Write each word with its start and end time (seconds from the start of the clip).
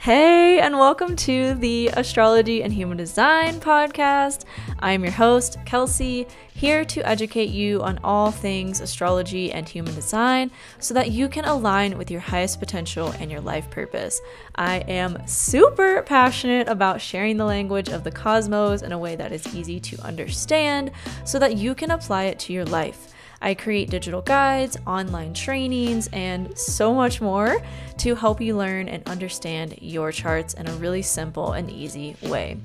Hey, 0.00 0.58
and 0.60 0.78
welcome 0.78 1.14
to 1.14 1.52
the 1.52 1.88
Astrology 1.88 2.62
and 2.62 2.72
Human 2.72 2.96
Design 2.96 3.60
podcast. 3.60 4.46
I'm 4.78 5.04
your 5.04 5.12
host, 5.12 5.58
Kelsey, 5.66 6.26
here 6.54 6.86
to 6.86 7.06
educate 7.06 7.50
you 7.50 7.82
on 7.82 8.00
all 8.02 8.30
things 8.30 8.80
astrology 8.80 9.52
and 9.52 9.68
human 9.68 9.94
design 9.94 10.52
so 10.78 10.94
that 10.94 11.10
you 11.10 11.28
can 11.28 11.44
align 11.44 11.98
with 11.98 12.10
your 12.10 12.22
highest 12.22 12.60
potential 12.60 13.08
and 13.18 13.30
your 13.30 13.42
life 13.42 13.68
purpose. 13.68 14.22
I 14.54 14.78
am 14.88 15.18
super 15.26 16.00
passionate 16.00 16.66
about 16.66 17.02
sharing 17.02 17.36
the 17.36 17.44
language 17.44 17.90
of 17.90 18.02
the 18.02 18.10
cosmos 18.10 18.80
in 18.80 18.92
a 18.92 18.98
way 18.98 19.16
that 19.16 19.32
is 19.32 19.54
easy 19.54 19.78
to 19.80 20.00
understand 20.00 20.92
so 21.26 21.38
that 21.40 21.58
you 21.58 21.74
can 21.74 21.90
apply 21.90 22.24
it 22.24 22.38
to 22.38 22.54
your 22.54 22.64
life. 22.64 23.12
I 23.42 23.54
create 23.54 23.88
digital 23.88 24.20
guides, 24.20 24.76
online 24.86 25.32
trainings, 25.32 26.08
and 26.12 26.58
so 26.58 26.92
much 26.92 27.20
more 27.20 27.62
to 27.98 28.14
help 28.14 28.40
you 28.40 28.56
learn 28.56 28.88
and 28.88 29.08
understand 29.08 29.76
your 29.80 30.12
charts 30.12 30.54
in 30.54 30.68
a 30.68 30.72
really 30.72 31.02
simple 31.02 31.52
and 31.52 31.70
easy 31.70 32.16
way. 32.22 32.58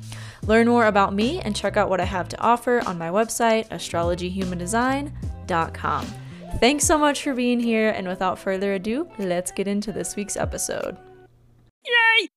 Learn 0.43 0.67
more 0.67 0.87
about 0.87 1.13
me 1.13 1.39
and 1.39 1.55
check 1.55 1.77
out 1.77 1.89
what 1.89 2.01
I 2.01 2.05
have 2.05 2.27
to 2.29 2.41
offer 2.41 2.81
on 2.85 2.97
my 2.97 3.09
website, 3.09 3.69
astrologyhumandesign.com. 3.69 6.05
Thanks 6.59 6.85
so 6.85 6.97
much 6.97 7.23
for 7.23 7.33
being 7.33 7.59
here, 7.59 7.89
and 7.89 8.07
without 8.07 8.39
further 8.39 8.73
ado, 8.73 9.09
let's 9.17 9.51
get 9.51 9.67
into 9.67 9.91
this 9.91 10.15
week's 10.15 10.37
episode. 10.37 10.97
Yay! 11.85 12.29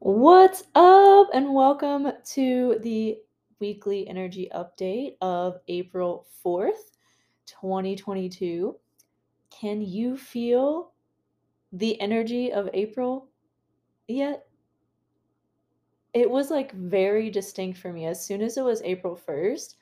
What's 0.00 0.64
up, 0.74 1.28
and 1.32 1.54
welcome 1.54 2.12
to 2.32 2.78
the 2.82 3.16
weekly 3.60 4.08
energy 4.08 4.50
update 4.54 5.16
of 5.20 5.58
April 5.68 6.26
4th. 6.44 6.95
2022. 7.66 8.76
Can 9.50 9.80
you 9.82 10.16
feel 10.16 10.92
the 11.72 12.00
energy 12.00 12.52
of 12.52 12.70
April 12.72 13.28
yet? 14.06 14.46
It 16.14 16.30
was 16.30 16.50
like 16.50 16.72
very 16.72 17.28
distinct 17.28 17.78
for 17.78 17.92
me. 17.92 18.06
As 18.06 18.24
soon 18.24 18.40
as 18.40 18.56
it 18.56 18.62
was 18.62 18.82
April 18.82 19.16
1st, 19.28 19.74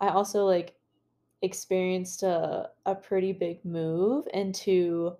I 0.00 0.08
also 0.08 0.44
like 0.44 0.76
experienced 1.42 2.22
a, 2.22 2.70
a 2.86 2.94
pretty 2.94 3.32
big 3.32 3.64
move 3.64 4.26
into 4.32 5.16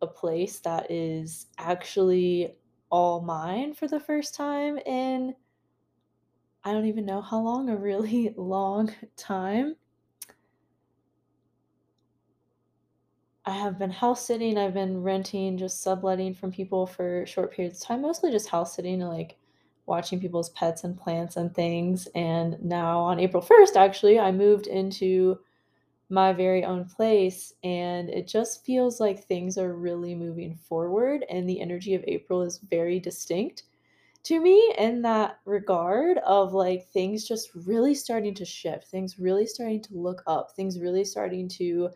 a 0.00 0.06
place 0.06 0.58
that 0.60 0.90
is 0.90 1.46
actually 1.58 2.54
all 2.90 3.20
mine 3.20 3.74
for 3.74 3.88
the 3.88 4.00
first 4.00 4.34
time 4.34 4.78
in 4.78 5.34
I 6.64 6.72
don't 6.72 6.86
even 6.86 7.04
know 7.04 7.20
how 7.20 7.40
long, 7.40 7.68
a 7.68 7.76
really 7.76 8.32
long 8.36 8.94
time. 9.16 9.76
I 13.44 13.52
have 13.52 13.78
been 13.78 13.90
house 13.90 14.24
sitting. 14.26 14.56
I've 14.58 14.74
been 14.74 15.02
renting, 15.02 15.56
just 15.58 15.82
subletting 15.82 16.34
from 16.34 16.52
people 16.52 16.86
for 16.86 17.26
short 17.26 17.52
periods 17.52 17.80
of 17.80 17.86
time, 17.88 18.02
mostly 18.02 18.30
just 18.30 18.48
house 18.48 18.74
sitting 18.76 19.00
and 19.02 19.10
like 19.10 19.36
watching 19.86 20.20
people's 20.20 20.50
pets 20.50 20.84
and 20.84 20.98
plants 20.98 21.36
and 21.36 21.52
things. 21.54 22.06
And 22.14 22.62
now 22.62 23.00
on 23.00 23.18
April 23.18 23.42
1st, 23.42 23.76
actually, 23.76 24.18
I 24.18 24.30
moved 24.30 24.66
into 24.68 25.40
my 26.10 26.32
very 26.32 26.64
own 26.64 26.84
place 26.84 27.54
and 27.64 28.10
it 28.10 28.28
just 28.28 28.64
feels 28.64 29.00
like 29.00 29.24
things 29.24 29.58
are 29.58 29.74
really 29.74 30.14
moving 30.14 30.54
forward 30.54 31.24
and 31.30 31.48
the 31.48 31.60
energy 31.60 31.94
of 31.94 32.04
April 32.06 32.42
is 32.42 32.58
very 32.58 33.00
distinct 33.00 33.64
to 34.24 34.40
me 34.40 34.74
in 34.78 35.02
that 35.02 35.38
regard 35.44 36.18
of 36.18 36.54
like 36.54 36.86
things 36.88 37.26
just 37.26 37.50
really 37.66 37.94
starting 37.94 38.34
to 38.34 38.44
shift, 38.44 38.86
things 38.88 39.18
really 39.18 39.46
starting 39.46 39.82
to 39.82 39.94
look 39.94 40.22
up, 40.26 40.52
things 40.54 40.78
really 40.78 41.04
starting 41.04 41.48
to 41.48 41.90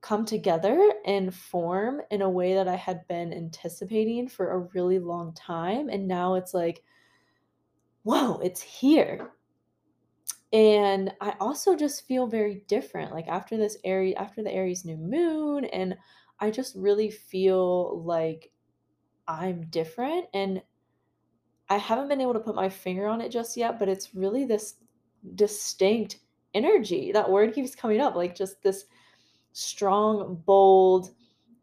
come 0.00 0.24
together 0.24 0.92
and 1.04 1.34
form 1.34 2.00
in 2.10 2.22
a 2.22 2.30
way 2.30 2.54
that 2.54 2.68
I 2.68 2.76
had 2.76 3.06
been 3.06 3.32
anticipating 3.32 4.28
for 4.28 4.52
a 4.52 4.68
really 4.74 4.98
long 4.98 5.34
time. 5.34 5.88
And 5.88 6.08
now 6.08 6.34
it's 6.34 6.54
like, 6.54 6.82
whoa, 8.02 8.38
it's 8.38 8.62
here. 8.62 9.30
And 10.52 11.12
I 11.20 11.34
also 11.38 11.76
just 11.76 12.06
feel 12.06 12.26
very 12.26 12.64
different. 12.66 13.12
Like 13.12 13.28
after 13.28 13.56
this 13.56 13.76
Aries, 13.84 14.14
after 14.16 14.42
the 14.42 14.52
Aries 14.52 14.84
new 14.84 14.96
moon, 14.96 15.66
and 15.66 15.96
I 16.40 16.50
just 16.50 16.74
really 16.74 17.10
feel 17.10 18.02
like 18.02 18.50
I'm 19.28 19.66
different. 19.66 20.26
And 20.34 20.62
I 21.68 21.76
haven't 21.76 22.08
been 22.08 22.20
able 22.20 22.32
to 22.32 22.40
put 22.40 22.56
my 22.56 22.68
finger 22.68 23.06
on 23.06 23.20
it 23.20 23.30
just 23.30 23.56
yet, 23.56 23.78
but 23.78 23.88
it's 23.88 24.14
really 24.14 24.44
this 24.44 24.76
distinct 25.34 26.18
energy. 26.54 27.12
That 27.12 27.30
word 27.30 27.54
keeps 27.54 27.76
coming 27.76 28.00
up, 28.00 28.16
like 28.16 28.34
just 28.34 28.62
this 28.62 28.86
strong, 29.52 30.42
bold 30.46 31.10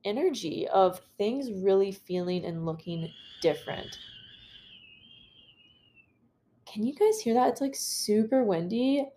energy 0.05 0.67
of 0.69 1.01
things 1.17 1.51
really 1.51 1.91
feeling 1.91 2.45
and 2.45 2.65
looking 2.65 3.09
different. 3.41 3.97
Can 6.65 6.83
you 6.85 6.93
guys 6.93 7.19
hear 7.19 7.33
that? 7.33 7.49
It's 7.49 7.61
like 7.61 7.75
super 7.75 8.43
windy 8.43 9.07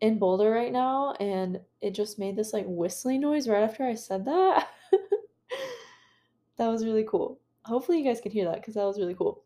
in 0.00 0.18
Boulder 0.18 0.50
right 0.50 0.72
now, 0.72 1.12
and 1.20 1.60
it 1.80 1.94
just 1.94 2.18
made 2.18 2.36
this 2.36 2.52
like 2.52 2.64
whistling 2.66 3.20
noise 3.20 3.48
right 3.48 3.62
after 3.62 3.84
I 3.84 3.94
said 3.94 4.24
that. 4.24 4.68
that 6.56 6.66
was 6.66 6.84
really 6.84 7.04
cool. 7.08 7.40
Hopefully, 7.64 7.98
you 7.98 8.04
guys 8.04 8.20
can 8.20 8.32
hear 8.32 8.44
that 8.46 8.56
because 8.56 8.74
that 8.74 8.84
was 8.84 8.98
really 8.98 9.14
cool. 9.14 9.44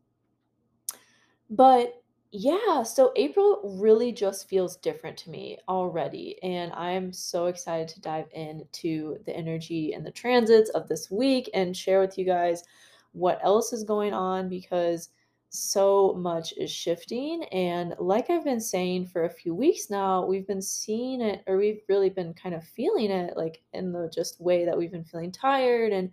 But 1.51 2.03
yeah, 2.33 2.83
so 2.83 3.13
April 3.17 3.61
really 3.79 4.13
just 4.13 4.49
feels 4.49 4.77
different 4.77 5.17
to 5.19 5.31
me 5.31 5.59
already. 5.69 6.39
And 6.43 6.73
I'm 6.73 7.13
so 7.13 7.47
excited 7.47 7.89
to 7.89 8.01
dive 8.01 8.27
into 8.33 9.19
the 9.25 9.35
energy 9.35 9.93
and 9.93 10.05
the 10.05 10.11
transits 10.11 10.71
of 10.71 10.89
this 10.89 11.11
week 11.11 11.49
and 11.55 11.77
share 11.77 12.01
with 12.01 12.19
you 12.19 12.25
guys 12.25 12.65
what 13.13 13.41
else 13.43 13.73
is 13.73 13.85
going 13.85 14.13
on 14.13 14.49
because 14.49 15.09
so 15.49 16.15
much 16.15 16.53
is 16.59 16.71
shifting. 16.71 17.45
And 17.45 17.95
like 17.99 18.29
I've 18.29 18.45
been 18.45 18.61
saying 18.61 19.07
for 19.07 19.25
a 19.25 19.31
few 19.31 19.55
weeks 19.55 19.89
now, 19.89 20.27
we've 20.27 20.47
been 20.47 20.63
seeing 20.63 21.21
it, 21.21 21.43
or 21.47 21.57
we've 21.57 21.81
really 21.89 22.11
been 22.11 22.35
kind 22.35 22.55
of 22.55 22.65
feeling 22.65 23.11
it, 23.11 23.37
like 23.37 23.63
in 23.73 23.93
the 23.93 24.11
just 24.15 24.41
way 24.41 24.65
that 24.65 24.77
we've 24.77 24.93
been 24.93 25.05
feeling 25.05 25.33
tired 25.33 25.93
and 25.93 26.11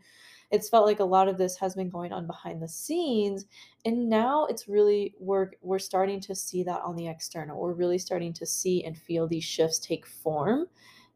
it's 0.52 0.70
felt 0.70 0.86
like 0.86 1.00
a 1.00 1.04
lot 1.04 1.28
of 1.28 1.38
this 1.38 1.58
has 1.58 1.76
been 1.76 1.90
going 1.90 2.12
on 2.12 2.28
behind 2.28 2.62
the 2.62 2.68
scenes 2.68 3.46
and 3.86 4.10
now 4.10 4.46
it's 4.46 4.68
really 4.68 5.16
we're 5.20 5.52
we're 5.62 5.80
starting 5.80 6.20
to 6.22 6.36
see 6.36 6.64
that 6.64 6.82
on 6.82 6.96
the 6.96 7.08
external. 7.08 7.60
We're 7.60 7.74
really 7.74 7.98
starting 7.98 8.34
to 8.34 8.46
see 8.46 8.84
and 8.84 8.98
feel 8.98 9.28
these 9.28 9.44
shifts 9.44 9.80
take 9.80 10.06
form 10.06 10.68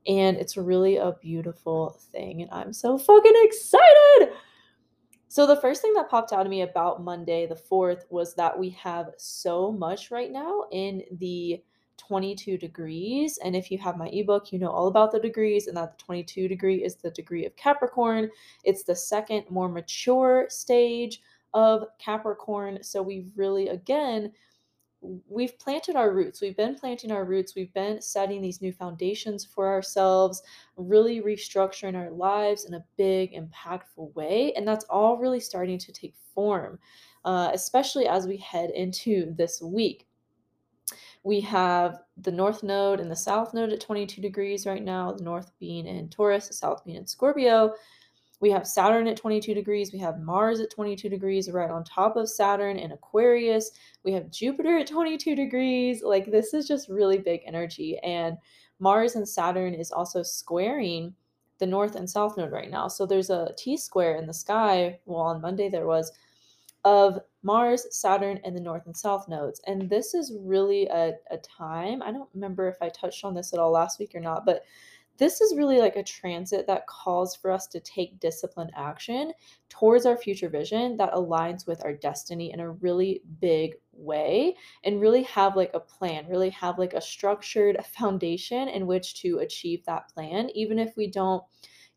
and 0.07 0.37
it's 0.37 0.57
really 0.57 0.97
a 0.97 1.13
beautiful 1.21 1.99
thing 2.11 2.41
and 2.41 2.51
i'm 2.51 2.73
so 2.73 2.97
fucking 2.97 3.33
excited! 3.43 4.33
So 5.29 5.45
the 5.45 5.57
first 5.57 5.81
thing 5.81 5.93
that 5.95 6.09
popped 6.09 6.31
out 6.31 6.45
of 6.45 6.49
me 6.49 6.61
about 6.61 7.03
monday 7.03 7.45
the 7.45 7.55
4th 7.55 8.03
was 8.09 8.33
that 8.35 8.57
we 8.57 8.69
have 8.71 9.09
so 9.17 9.71
much 9.71 10.09
right 10.09 10.31
now 10.31 10.63
in 10.71 11.03
the 11.19 11.61
22 11.97 12.57
degrees. 12.57 13.37
And 13.43 13.55
if 13.55 13.71
you 13.71 13.77
have 13.79 13.97
my 13.97 14.07
ebook, 14.07 14.51
you 14.51 14.59
know 14.59 14.71
all 14.71 14.87
about 14.87 15.11
the 15.11 15.19
degrees, 15.19 15.67
and 15.67 15.77
that 15.77 15.97
the 15.97 16.03
22 16.03 16.47
degree 16.47 16.83
is 16.83 16.95
the 16.95 17.11
degree 17.11 17.45
of 17.45 17.55
Capricorn. 17.55 18.29
It's 18.63 18.83
the 18.83 18.95
second, 18.95 19.45
more 19.49 19.69
mature 19.69 20.47
stage 20.49 21.21
of 21.53 21.85
Capricorn. 21.99 22.83
So 22.83 23.01
we've 23.01 23.31
really, 23.35 23.69
again, 23.69 24.31
we've 25.01 25.57
planted 25.59 25.95
our 25.95 26.11
roots. 26.11 26.41
We've 26.41 26.57
been 26.57 26.75
planting 26.75 27.11
our 27.11 27.25
roots. 27.25 27.55
We've 27.55 27.73
been 27.73 28.01
setting 28.01 28.41
these 28.41 28.61
new 28.61 28.71
foundations 28.71 29.45
for 29.45 29.67
ourselves, 29.67 30.41
really 30.75 31.21
restructuring 31.21 31.95
our 31.95 32.09
lives 32.09 32.65
in 32.65 32.73
a 32.73 32.85
big, 32.97 33.33
impactful 33.33 34.13
way. 34.15 34.53
And 34.55 34.67
that's 34.67 34.85
all 34.85 35.17
really 35.17 35.39
starting 35.39 35.77
to 35.79 35.91
take 35.91 36.15
form, 36.33 36.79
uh, 37.25 37.51
especially 37.53 38.07
as 38.07 38.27
we 38.27 38.37
head 38.37 38.71
into 38.71 39.33
this 39.35 39.61
week. 39.61 40.06
We 41.27 41.41
have 41.41 42.03
the 42.15 42.31
north 42.31 42.63
node 42.63 43.01
and 43.01 43.11
the 43.11 43.15
south 43.17 43.53
node 43.53 43.73
at 43.73 43.81
22 43.81 44.21
degrees 44.21 44.65
right 44.65 44.81
now, 44.81 45.11
the 45.11 45.25
north 45.25 45.51
being 45.59 45.85
in 45.85 46.07
Taurus, 46.07 46.47
the 46.47 46.53
south 46.53 46.85
being 46.85 46.95
in 46.95 47.05
Scorpio. 47.05 47.73
We 48.39 48.49
have 48.51 48.65
Saturn 48.65 49.09
at 49.09 49.17
22 49.17 49.53
degrees. 49.53 49.91
We 49.91 49.99
have 49.99 50.21
Mars 50.21 50.61
at 50.61 50.71
22 50.71 51.09
degrees, 51.09 51.51
right 51.51 51.69
on 51.69 51.83
top 51.83 52.15
of 52.15 52.29
Saturn 52.29 52.79
in 52.79 52.93
Aquarius. 52.93 53.71
We 54.05 54.13
have 54.13 54.31
Jupiter 54.31 54.77
at 54.77 54.87
22 54.87 55.35
degrees. 55.35 56.01
Like, 56.01 56.31
this 56.31 56.53
is 56.53 56.65
just 56.65 56.87
really 56.87 57.17
big 57.17 57.41
energy. 57.45 57.99
And 58.05 58.37
Mars 58.79 59.15
and 59.15 59.27
Saturn 59.27 59.73
is 59.73 59.91
also 59.91 60.23
squaring 60.23 61.13
the 61.59 61.67
north 61.67 61.97
and 61.97 62.09
south 62.09 62.37
node 62.37 62.53
right 62.53 62.71
now. 62.71 62.87
So 62.87 63.05
there's 63.05 63.31
a 63.31 63.51
T 63.57 63.75
square 63.75 64.15
in 64.15 64.27
the 64.27 64.33
sky. 64.33 64.97
Well, 65.05 65.23
on 65.23 65.41
Monday 65.41 65.67
there 65.67 65.87
was 65.87 66.09
of 66.85 67.19
Mars, 67.47 67.87
Saturn, 67.91 68.41
and 68.43 68.53
the 68.53 68.59
North 68.59 68.85
and 68.87 68.95
South 68.95 69.29
nodes. 69.29 69.61
And 69.65 69.89
this 69.89 70.13
is 70.13 70.33
really 70.37 70.85
a, 70.87 71.13
a 71.31 71.37
time, 71.37 72.03
I 72.03 72.11
don't 72.11 72.29
remember 72.33 72.67
if 72.67 72.75
I 72.81 72.89
touched 72.89 73.23
on 73.23 73.33
this 73.33 73.53
at 73.53 73.59
all 73.59 73.71
last 73.71 73.99
week 73.99 74.13
or 74.13 74.19
not, 74.19 74.45
but 74.45 74.63
this 75.17 75.39
is 75.39 75.55
really 75.55 75.79
like 75.79 75.95
a 75.95 76.03
transit 76.03 76.67
that 76.67 76.87
calls 76.87 77.37
for 77.37 77.49
us 77.49 77.65
to 77.67 77.79
take 77.79 78.19
disciplined 78.19 78.71
action 78.75 79.31
towards 79.69 80.05
our 80.05 80.17
future 80.17 80.49
vision 80.49 80.97
that 80.97 81.13
aligns 81.13 81.65
with 81.65 81.83
our 81.85 81.93
destiny 81.93 82.51
in 82.51 82.59
a 82.59 82.71
really 82.71 83.21
big 83.39 83.75
way 83.93 84.53
and 84.83 84.99
really 84.99 85.23
have 85.23 85.55
like 85.55 85.71
a 85.73 85.79
plan, 85.79 86.27
really 86.27 86.49
have 86.49 86.77
like 86.77 86.93
a 86.93 87.01
structured 87.01 87.77
foundation 87.85 88.67
in 88.67 88.85
which 88.85 89.21
to 89.21 89.39
achieve 89.39 89.85
that 89.85 90.09
plan, 90.09 90.49
even 90.53 90.77
if 90.77 90.97
we 90.97 91.07
don't 91.09 91.43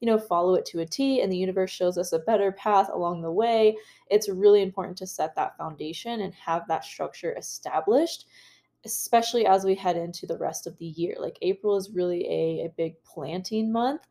you 0.00 0.06
know, 0.06 0.18
follow 0.18 0.54
it 0.54 0.64
to 0.66 0.80
a 0.80 0.86
T 0.86 1.20
and 1.20 1.30
the 1.30 1.36
universe 1.36 1.70
shows 1.70 1.98
us 1.98 2.12
a 2.12 2.18
better 2.20 2.52
path 2.52 2.88
along 2.92 3.22
the 3.22 3.32
way. 3.32 3.76
It's 4.10 4.28
really 4.28 4.62
important 4.62 4.96
to 4.98 5.06
set 5.06 5.34
that 5.36 5.56
foundation 5.56 6.22
and 6.22 6.34
have 6.34 6.66
that 6.68 6.84
structure 6.84 7.34
established 7.36 8.26
especially 8.84 9.46
as 9.46 9.64
we 9.64 9.74
head 9.74 9.96
into 9.96 10.26
the 10.26 10.38
rest 10.38 10.66
of 10.66 10.76
the 10.78 10.86
year. 10.86 11.14
Like 11.18 11.38
April 11.42 11.76
is 11.76 11.90
really 11.90 12.26
a, 12.26 12.64
a 12.64 12.72
big 12.76 12.94
planting 13.04 13.70
month 13.70 14.06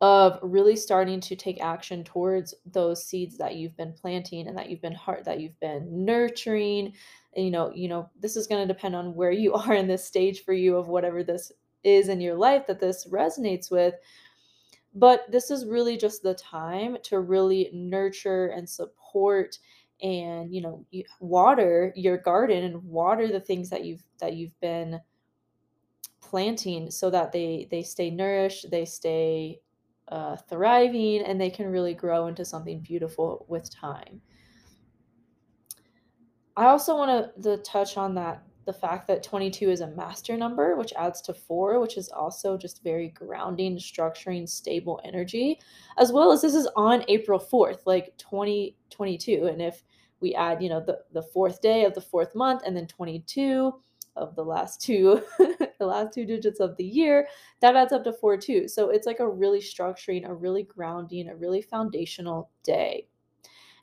of 0.00 0.38
really 0.42 0.76
starting 0.76 1.20
to 1.20 1.36
take 1.36 1.60
action 1.60 2.02
towards 2.02 2.54
those 2.64 3.04
seeds 3.04 3.36
that 3.36 3.56
you've 3.56 3.76
been 3.76 3.92
planting 3.92 4.48
and 4.48 4.56
that 4.56 4.70
you've 4.70 4.80
been 4.80 4.94
heart 4.94 5.24
that 5.24 5.40
you've 5.40 5.58
been 5.60 6.04
nurturing 6.04 6.92
and, 7.36 7.44
you 7.44 7.50
know 7.50 7.70
you 7.74 7.86
know 7.86 8.08
this 8.18 8.34
is 8.34 8.46
going 8.46 8.66
to 8.66 8.72
depend 8.72 8.96
on 8.96 9.14
where 9.14 9.30
you 9.30 9.52
are 9.54 9.74
in 9.74 9.86
this 9.86 10.04
stage 10.04 10.42
for 10.42 10.54
you 10.54 10.76
of 10.76 10.88
whatever 10.88 11.22
this 11.22 11.52
is 11.84 12.08
in 12.08 12.20
your 12.20 12.34
life 12.34 12.66
that 12.66 12.80
this 12.80 13.06
resonates 13.08 13.70
with 13.70 13.94
but 14.94 15.30
this 15.30 15.50
is 15.50 15.66
really 15.66 15.96
just 15.96 16.22
the 16.22 16.34
time 16.34 16.96
to 17.02 17.20
really 17.20 17.70
nurture 17.72 18.48
and 18.48 18.68
support 18.68 19.58
and 20.02 20.54
you 20.54 20.62
know 20.62 20.86
water 21.20 21.92
your 21.94 22.16
garden 22.16 22.64
and 22.64 22.82
water 22.84 23.28
the 23.28 23.40
things 23.40 23.68
that 23.70 23.84
you've 23.84 24.02
that 24.18 24.34
you've 24.34 24.58
been 24.60 25.00
planting 26.20 26.90
so 26.90 27.10
that 27.10 27.32
they 27.32 27.68
they 27.70 27.82
stay 27.82 28.10
nourished 28.10 28.70
they 28.70 28.84
stay 28.84 29.60
uh, 30.10 30.36
thriving 30.36 31.22
and 31.22 31.40
they 31.40 31.50
can 31.50 31.66
really 31.66 31.94
grow 31.94 32.26
into 32.26 32.44
something 32.44 32.80
beautiful 32.80 33.46
with 33.48 33.70
time. 33.70 34.20
I 36.56 36.66
also 36.66 36.96
want 36.96 37.42
to 37.42 37.56
touch 37.58 37.96
on 37.96 38.14
that 38.16 38.42
the 38.70 38.78
fact 38.78 39.08
that 39.08 39.24
22 39.24 39.68
is 39.68 39.80
a 39.80 39.88
master 39.88 40.36
number, 40.36 40.76
which 40.76 40.92
adds 40.96 41.20
to 41.22 41.34
four, 41.34 41.80
which 41.80 41.96
is 41.96 42.08
also 42.10 42.56
just 42.56 42.84
very 42.84 43.08
grounding, 43.08 43.76
structuring, 43.76 44.48
stable 44.48 45.00
energy, 45.02 45.58
as 45.98 46.12
well 46.12 46.30
as 46.30 46.40
this 46.40 46.54
is 46.54 46.68
on 46.76 47.04
April 47.08 47.40
4th, 47.40 47.80
like 47.84 48.16
2022. 48.16 49.46
And 49.46 49.60
if 49.60 49.82
we 50.20 50.36
add, 50.36 50.62
you 50.62 50.68
know, 50.68 50.78
the, 50.78 51.00
the 51.12 51.24
fourth 51.24 51.60
day 51.60 51.84
of 51.84 51.94
the 51.94 52.00
fourth 52.00 52.36
month 52.36 52.62
and 52.64 52.76
then 52.76 52.86
22, 52.86 53.74
of 54.16 54.34
the 54.34 54.44
last 54.44 54.80
two 54.80 55.22
the 55.38 55.86
last 55.86 56.12
two 56.12 56.26
digits 56.26 56.58
of 56.58 56.76
the 56.76 56.84
year 56.84 57.28
that 57.60 57.76
adds 57.76 57.92
up 57.92 58.02
to 58.02 58.12
four 58.12 58.36
too. 58.36 58.66
So 58.66 58.90
it's 58.90 59.06
like 59.06 59.20
a 59.20 59.28
really 59.28 59.60
structuring 59.60 60.28
a 60.28 60.34
really 60.34 60.64
grounding 60.64 61.28
a 61.28 61.36
really 61.36 61.62
foundational 61.62 62.50
day. 62.64 63.06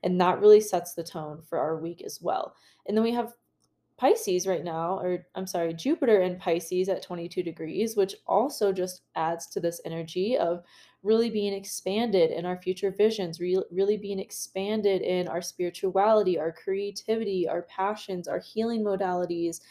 And 0.04 0.20
that 0.20 0.42
really 0.42 0.60
sets 0.60 0.94
the 0.94 1.04
tone 1.04 1.42
for 1.50 1.58
our 1.58 1.78
week 1.78 2.04
as 2.06 2.20
well. 2.22 2.56
And 2.86 2.96
then 2.96 3.06
we 3.06 3.14
have 3.14 3.34
Pisces 3.98 4.46
right 4.46 4.64
now, 4.64 5.00
or 5.00 5.26
I'm 5.34 5.48
sorry, 5.48 5.74
Jupiter 5.74 6.22
in 6.22 6.38
Pisces 6.38 6.88
at 6.88 7.02
22 7.02 7.42
degrees, 7.42 7.96
which 7.96 8.16
also 8.28 8.72
just 8.72 9.02
adds 9.16 9.48
to 9.48 9.60
this 9.60 9.82
energy 9.86 10.38
of 10.38 10.64
really 11.02 11.32
being 11.32 11.54
expanded 11.54 12.30
in 12.30 12.46
our 12.46 12.62
future 12.62 12.92
visions, 12.92 13.40
re- 13.40 13.64
really 13.72 13.98
being 13.98 14.20
expanded 14.20 15.02
in 15.02 15.28
our 15.28 15.42
spirituality, 15.42 16.38
our 16.38 16.52
creativity, 16.52 17.48
our 17.48 17.64
passions, 17.64 18.28
our 18.28 18.40
healing 18.40 18.84
modalities, 18.84 19.62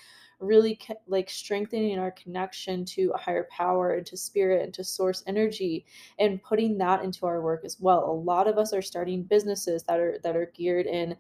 really 0.41 0.79
like 1.07 1.31
strengthening 1.31 1.99
our 1.99 2.11
connection 2.11 2.85
to 2.85 3.13
a 3.15 3.19
higher 3.19 3.49
power 3.51 3.95
and 3.95 4.07
to 4.07 4.17
spirit 4.17 4.63
and 4.63 4.75
to 4.75 4.85
source 4.85 5.23
energy 5.27 5.87
and 6.19 6.43
putting 6.43 6.77
that 6.77 7.03
into 7.03 7.27
our 7.27 7.41
work 7.41 7.65
as 7.65 7.79
well. 7.81 8.11
A 8.11 8.13
lot 8.13 8.49
of 8.49 8.59
us 8.59 8.73
are 8.73 8.83
starting 8.83 9.23
businesses 9.23 9.85
that 9.85 9.99
are 9.99 10.19
that 10.23 10.37
are 10.37 10.53
geared 10.55 10.87
in 10.87 11.17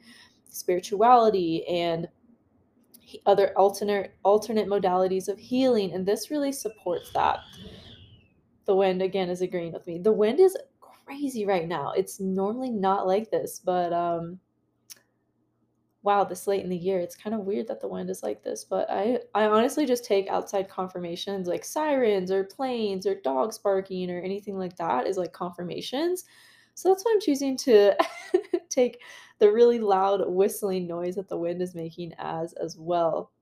spirituality 0.50 1.66
and 1.66 2.08
other 3.24 3.52
alternate 3.56 4.14
alternate 4.24 4.66
modalities 4.66 5.28
of 5.28 5.38
healing 5.38 5.92
and 5.92 6.06
this 6.06 6.30
really 6.30 6.52
supports 6.52 7.10
that 7.12 7.38
the 8.64 8.74
wind 8.74 9.00
again 9.00 9.28
is 9.28 9.42
agreeing 9.42 9.72
with 9.72 9.86
me 9.86 9.98
the 9.98 10.12
wind 10.12 10.40
is 10.40 10.56
crazy 10.80 11.46
right 11.46 11.68
now 11.68 11.92
it's 11.92 12.18
normally 12.20 12.70
not 12.70 13.06
like 13.06 13.30
this 13.30 13.60
but 13.64 13.92
um 13.92 14.40
wow, 16.06 16.22
this 16.22 16.46
late 16.46 16.62
in 16.62 16.70
the 16.70 16.76
year, 16.76 17.00
it's 17.00 17.16
kind 17.16 17.34
of 17.34 17.40
weird 17.40 17.66
that 17.66 17.80
the 17.80 17.88
wind 17.88 18.08
is 18.08 18.22
like 18.22 18.40
this. 18.44 18.64
But 18.64 18.88
I, 18.88 19.18
I 19.34 19.46
honestly 19.46 19.84
just 19.84 20.04
take 20.04 20.28
outside 20.28 20.68
confirmations 20.68 21.48
like 21.48 21.64
sirens 21.64 22.30
or 22.30 22.44
planes 22.44 23.08
or 23.08 23.16
dogs 23.16 23.58
barking 23.58 24.08
or 24.08 24.20
anything 24.20 24.56
like 24.56 24.76
that 24.76 25.08
is 25.08 25.16
like 25.16 25.32
confirmations. 25.32 26.24
So 26.76 26.90
that's 26.90 27.04
why 27.04 27.12
I'm 27.14 27.20
choosing 27.22 27.56
to 27.58 27.96
take 28.68 29.00
the 29.38 29.50
really 29.50 29.80
loud 29.80 30.22
whistling 30.28 30.86
noise 30.86 31.14
that 31.16 31.28
the 31.28 31.36
wind 31.36 31.62
is 31.62 31.74
making 31.74 32.12
as 32.18 32.52
as 32.52 32.76
well. 32.76 33.32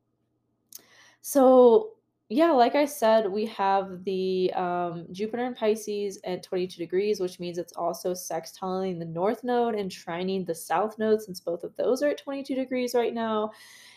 So 1.21 1.91
yeah, 2.29 2.53
like 2.53 2.77
I 2.77 2.85
said, 2.85 3.31
we 3.31 3.45
have 3.47 4.05
the 4.05 4.53
um, 4.55 5.07
Jupiter 5.11 5.45
in 5.47 5.55
Pisces 5.55 6.19
at 6.25 6.45
22 6.45 6.79
degrees, 6.79 7.21
which 7.21 7.39
means 7.41 7.59
it's 7.59 7.75
also 7.75 8.13
sextiling 8.13 8.99
the 8.99 9.05
north 9.05 9.43
node 9.43 9.75
and 9.75 9.91
trining 9.91 10.47
the 10.47 10.55
south 10.55 10.99
node, 10.99 11.21
since 11.21 11.41
both 11.41 11.65
of 11.65 11.77
those 11.77 12.03
are 12.03 12.09
at 12.09 12.19
22 12.19 12.55
degrees 12.55 12.95
right 12.95 13.13
now. 13.13 13.51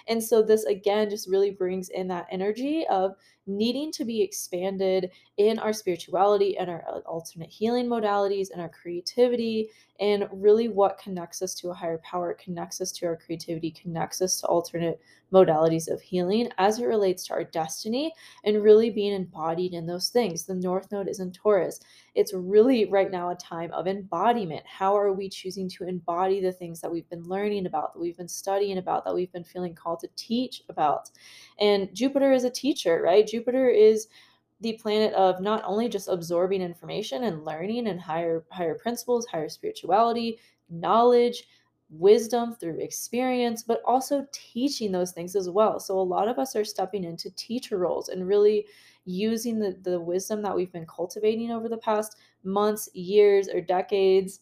And 0.07 0.23
so, 0.23 0.41
this 0.41 0.63
again 0.65 1.09
just 1.09 1.29
really 1.29 1.51
brings 1.51 1.89
in 1.89 2.07
that 2.09 2.27
energy 2.31 2.85
of 2.89 3.15
needing 3.47 3.91
to 3.93 4.05
be 4.05 4.21
expanded 4.21 5.09
in 5.37 5.57
our 5.59 5.73
spirituality 5.73 6.57
and 6.57 6.69
our 6.69 6.83
uh, 6.89 6.99
alternate 6.99 7.49
healing 7.49 7.87
modalities 7.87 8.47
and 8.51 8.61
our 8.61 8.69
creativity 8.69 9.69
and 9.99 10.27
really 10.31 10.67
what 10.67 10.99
connects 10.99 11.41
us 11.41 11.55
to 11.55 11.69
a 11.69 11.73
higher 11.73 11.97
power 11.99 12.33
connects 12.33 12.81
us 12.81 12.91
to 12.91 13.05
our 13.05 13.15
creativity 13.15 13.71
connects 13.71 14.21
us 14.21 14.39
to 14.39 14.47
alternate 14.47 14.99
modalities 15.33 15.89
of 15.89 16.01
healing 16.01 16.49
as 16.57 16.79
it 16.79 16.85
relates 16.85 17.25
to 17.25 17.33
our 17.33 17.43
destiny 17.43 18.13
and 18.45 18.63
really 18.63 18.89
being 18.89 19.13
embodied 19.13 19.73
in 19.73 19.85
those 19.85 20.09
things. 20.09 20.45
The 20.45 20.55
north 20.55 20.91
node 20.91 21.09
is 21.09 21.19
in 21.19 21.31
taurus. 21.31 21.79
It's 22.15 22.33
really 22.33 22.85
right 22.85 23.11
now 23.11 23.31
a 23.31 23.35
time 23.35 23.71
of 23.71 23.87
embodiment. 23.87 24.63
How 24.65 24.97
are 24.97 25.11
we 25.11 25.29
choosing 25.29 25.67
to 25.69 25.85
embody 25.85 26.41
the 26.41 26.53
things 26.53 26.79
that 26.81 26.91
we've 26.91 27.09
been 27.09 27.23
learning 27.23 27.65
about 27.65 27.93
that 27.93 27.99
we've 27.99 28.17
been 28.17 28.27
studying 28.27 28.77
about 28.77 29.03
that 29.05 29.13
we've 29.13 29.31
been 29.31 29.43
feeling 29.43 29.75
called 29.75 29.96
to 29.99 30.07
teach 30.15 30.63
about 30.69 31.11
and 31.59 31.89
jupiter 31.93 32.31
is 32.31 32.43
a 32.43 32.49
teacher 32.49 33.01
right 33.03 33.27
Jupiter 33.27 33.69
is 33.69 34.07
the 34.61 34.73
planet 34.73 35.13
of 35.13 35.39
not 35.41 35.63
only 35.65 35.87
just 35.87 36.07
absorbing 36.07 36.61
information 36.61 37.25
and 37.25 37.45
learning 37.45 37.87
and 37.87 38.01
higher 38.01 38.43
higher 38.49 38.75
principles, 38.75 39.27
higher 39.27 39.49
spirituality, 39.49 40.39
knowledge, 40.69 41.47
wisdom 41.89 42.55
through 42.55 42.79
experience, 42.79 43.63
but 43.63 43.81
also 43.85 44.25
teaching 44.31 44.91
those 44.91 45.11
things 45.11 45.35
as 45.35 45.49
well. 45.49 45.79
So 45.79 45.99
a 45.99 46.01
lot 46.01 46.27
of 46.27 46.39
us 46.39 46.55
are 46.55 46.65
stepping 46.65 47.03
into 47.03 47.29
teacher 47.35 47.77
roles 47.77 48.09
and 48.09 48.27
really 48.27 48.65
using 49.05 49.59
the, 49.59 49.77
the 49.83 49.99
wisdom 49.99 50.41
that 50.41 50.55
we've 50.55 50.71
been 50.71 50.87
cultivating 50.87 51.51
over 51.51 51.69
the 51.69 51.77
past 51.77 52.17
months, 52.43 52.89
years, 52.93 53.47
or 53.47 53.61
decades 53.61 54.39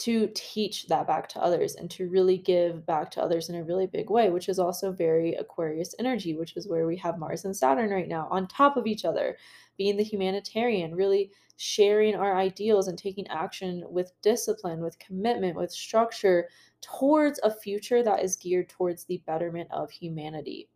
to 0.00 0.30
teach 0.34 0.86
that 0.86 1.06
back 1.06 1.28
to 1.28 1.42
others 1.42 1.74
and 1.74 1.90
to 1.90 2.08
really 2.08 2.38
give 2.38 2.86
back 2.86 3.10
to 3.10 3.22
others 3.22 3.50
in 3.50 3.54
a 3.54 3.62
really 3.62 3.86
big 3.86 4.08
way, 4.08 4.30
which 4.30 4.48
is 4.48 4.58
also 4.58 4.90
very 4.90 5.34
Aquarius 5.34 5.94
energy, 5.98 6.34
which 6.34 6.56
is 6.56 6.66
where 6.66 6.86
we 6.86 6.96
have 6.96 7.18
Mars 7.18 7.44
and 7.44 7.54
Saturn 7.54 7.90
right 7.90 8.08
now 8.08 8.26
on 8.30 8.48
top 8.48 8.78
of 8.78 8.86
each 8.86 9.04
other, 9.04 9.36
being 9.76 9.98
the 9.98 10.02
humanitarian, 10.02 10.94
really 10.94 11.30
sharing 11.58 12.14
our 12.14 12.34
ideals 12.34 12.88
and 12.88 12.96
taking 12.96 13.26
action 13.28 13.84
with 13.90 14.12
discipline, 14.22 14.80
with 14.80 14.98
commitment, 14.98 15.54
with 15.54 15.70
structure 15.70 16.48
towards 16.80 17.38
a 17.42 17.50
future 17.50 18.02
that 18.02 18.24
is 18.24 18.36
geared 18.36 18.70
towards 18.70 19.04
the 19.04 19.22
betterment 19.26 19.68
of 19.70 19.90
humanity. 19.90 20.70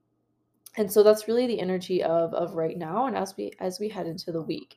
And 0.77 0.93
so 0.93 1.03
that's 1.03 1.29
really 1.29 1.47
the 1.47 1.61
energy 1.61 2.03
of 2.03 2.35
of 2.35 2.57
right 2.57 2.77
now 2.77 3.07
and 3.07 3.17
as 3.17 3.35
we 3.39 3.53
as 3.59 3.81
we 3.81 3.89
head 3.89 4.07
into 4.07 4.33
the 4.33 4.43
week. 4.43 4.77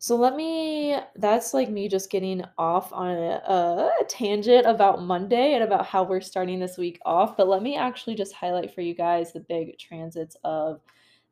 So 0.00 0.14
let 0.14 0.36
me 0.36 0.96
that's 1.16 1.52
like 1.52 1.68
me 1.70 1.88
just 1.88 2.10
getting 2.10 2.44
off 2.56 2.92
on 2.92 3.10
a, 3.10 3.42
a 3.44 3.90
tangent 4.08 4.64
about 4.64 5.02
Monday 5.02 5.54
and 5.54 5.64
about 5.64 5.86
how 5.86 6.04
we're 6.04 6.20
starting 6.20 6.60
this 6.60 6.78
week 6.78 7.00
off, 7.04 7.36
but 7.36 7.48
let 7.48 7.62
me 7.62 7.76
actually 7.76 8.14
just 8.14 8.32
highlight 8.32 8.72
for 8.72 8.80
you 8.80 8.94
guys 8.94 9.32
the 9.32 9.40
big 9.40 9.76
transits 9.76 10.36
of 10.44 10.80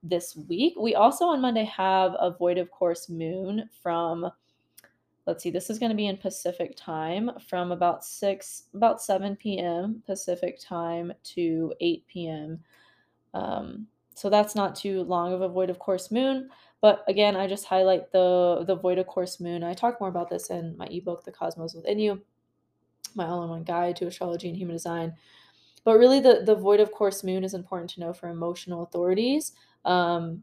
this 0.03 0.37
week. 0.49 0.75
We 0.81 0.97
also 0.97 1.27
on 1.27 1.41
Monday 1.41 1.65
have 1.65 2.17
a 2.19 2.33
void 2.33 2.59
of 2.59 2.71
course 2.73 3.09
moon 3.09 3.71
from 3.83 4.29
let's 5.27 5.45
see, 5.45 5.51
this 5.51 5.71
is 5.71 5.79
going 5.79 5.91
to 5.91 5.97
be 5.97 6.09
in 6.09 6.17
Pacific 6.17 6.75
time 6.77 7.31
from 7.49 7.71
about 7.71 8.05
6 8.05 8.65
about 8.75 9.01
7 9.01 9.37
p.m. 9.37 10.03
Pacific 10.07 10.59
time 10.61 11.13
to 11.23 11.73
8 11.81 12.05
p.m. 12.09 12.59
Um, 13.33 13.87
so 14.17 14.29
that's 14.29 14.57
not 14.57 14.75
too 14.75 15.03
long 15.05 15.33
of 15.33 15.43
a 15.43 15.49
void 15.49 15.71
of 15.71 15.79
course 15.79 16.11
moon. 16.11 16.49
But 16.81 17.05
again, 17.09 17.37
I 17.37 17.47
just 17.47 17.67
highlight 17.67 18.13
the 18.13 18.65
the 18.67 18.77
void 18.77 18.99
of 18.99 19.07
course 19.07 19.41
moon. 19.41 19.63
I 19.63 19.75
talk 19.75 20.01
more 20.01 20.11
about 20.11 20.31
this 20.31 20.51
in 20.51 20.77
my 20.77 20.87
ebook, 20.87 21.25
The 21.25 21.33
Cosmos 21.33 21.75
Within 21.75 21.99
You, 21.99 22.23
my 23.15 23.27
all-in-one 23.27 23.65
guide 23.65 23.97
to 23.97 24.07
astrology 24.07 24.49
and 24.49 24.57
human 24.57 24.77
design. 24.77 25.15
But 25.85 25.99
really, 25.99 26.21
the 26.21 26.43
the 26.45 26.55
void 26.55 26.81
of 26.81 26.93
course 26.93 27.25
moon 27.25 27.45
is 27.45 27.55
important 27.55 27.91
to 27.91 28.01
know 28.01 28.13
for 28.13 28.29
emotional 28.29 28.83
authorities. 28.83 29.53
Um, 29.85 30.43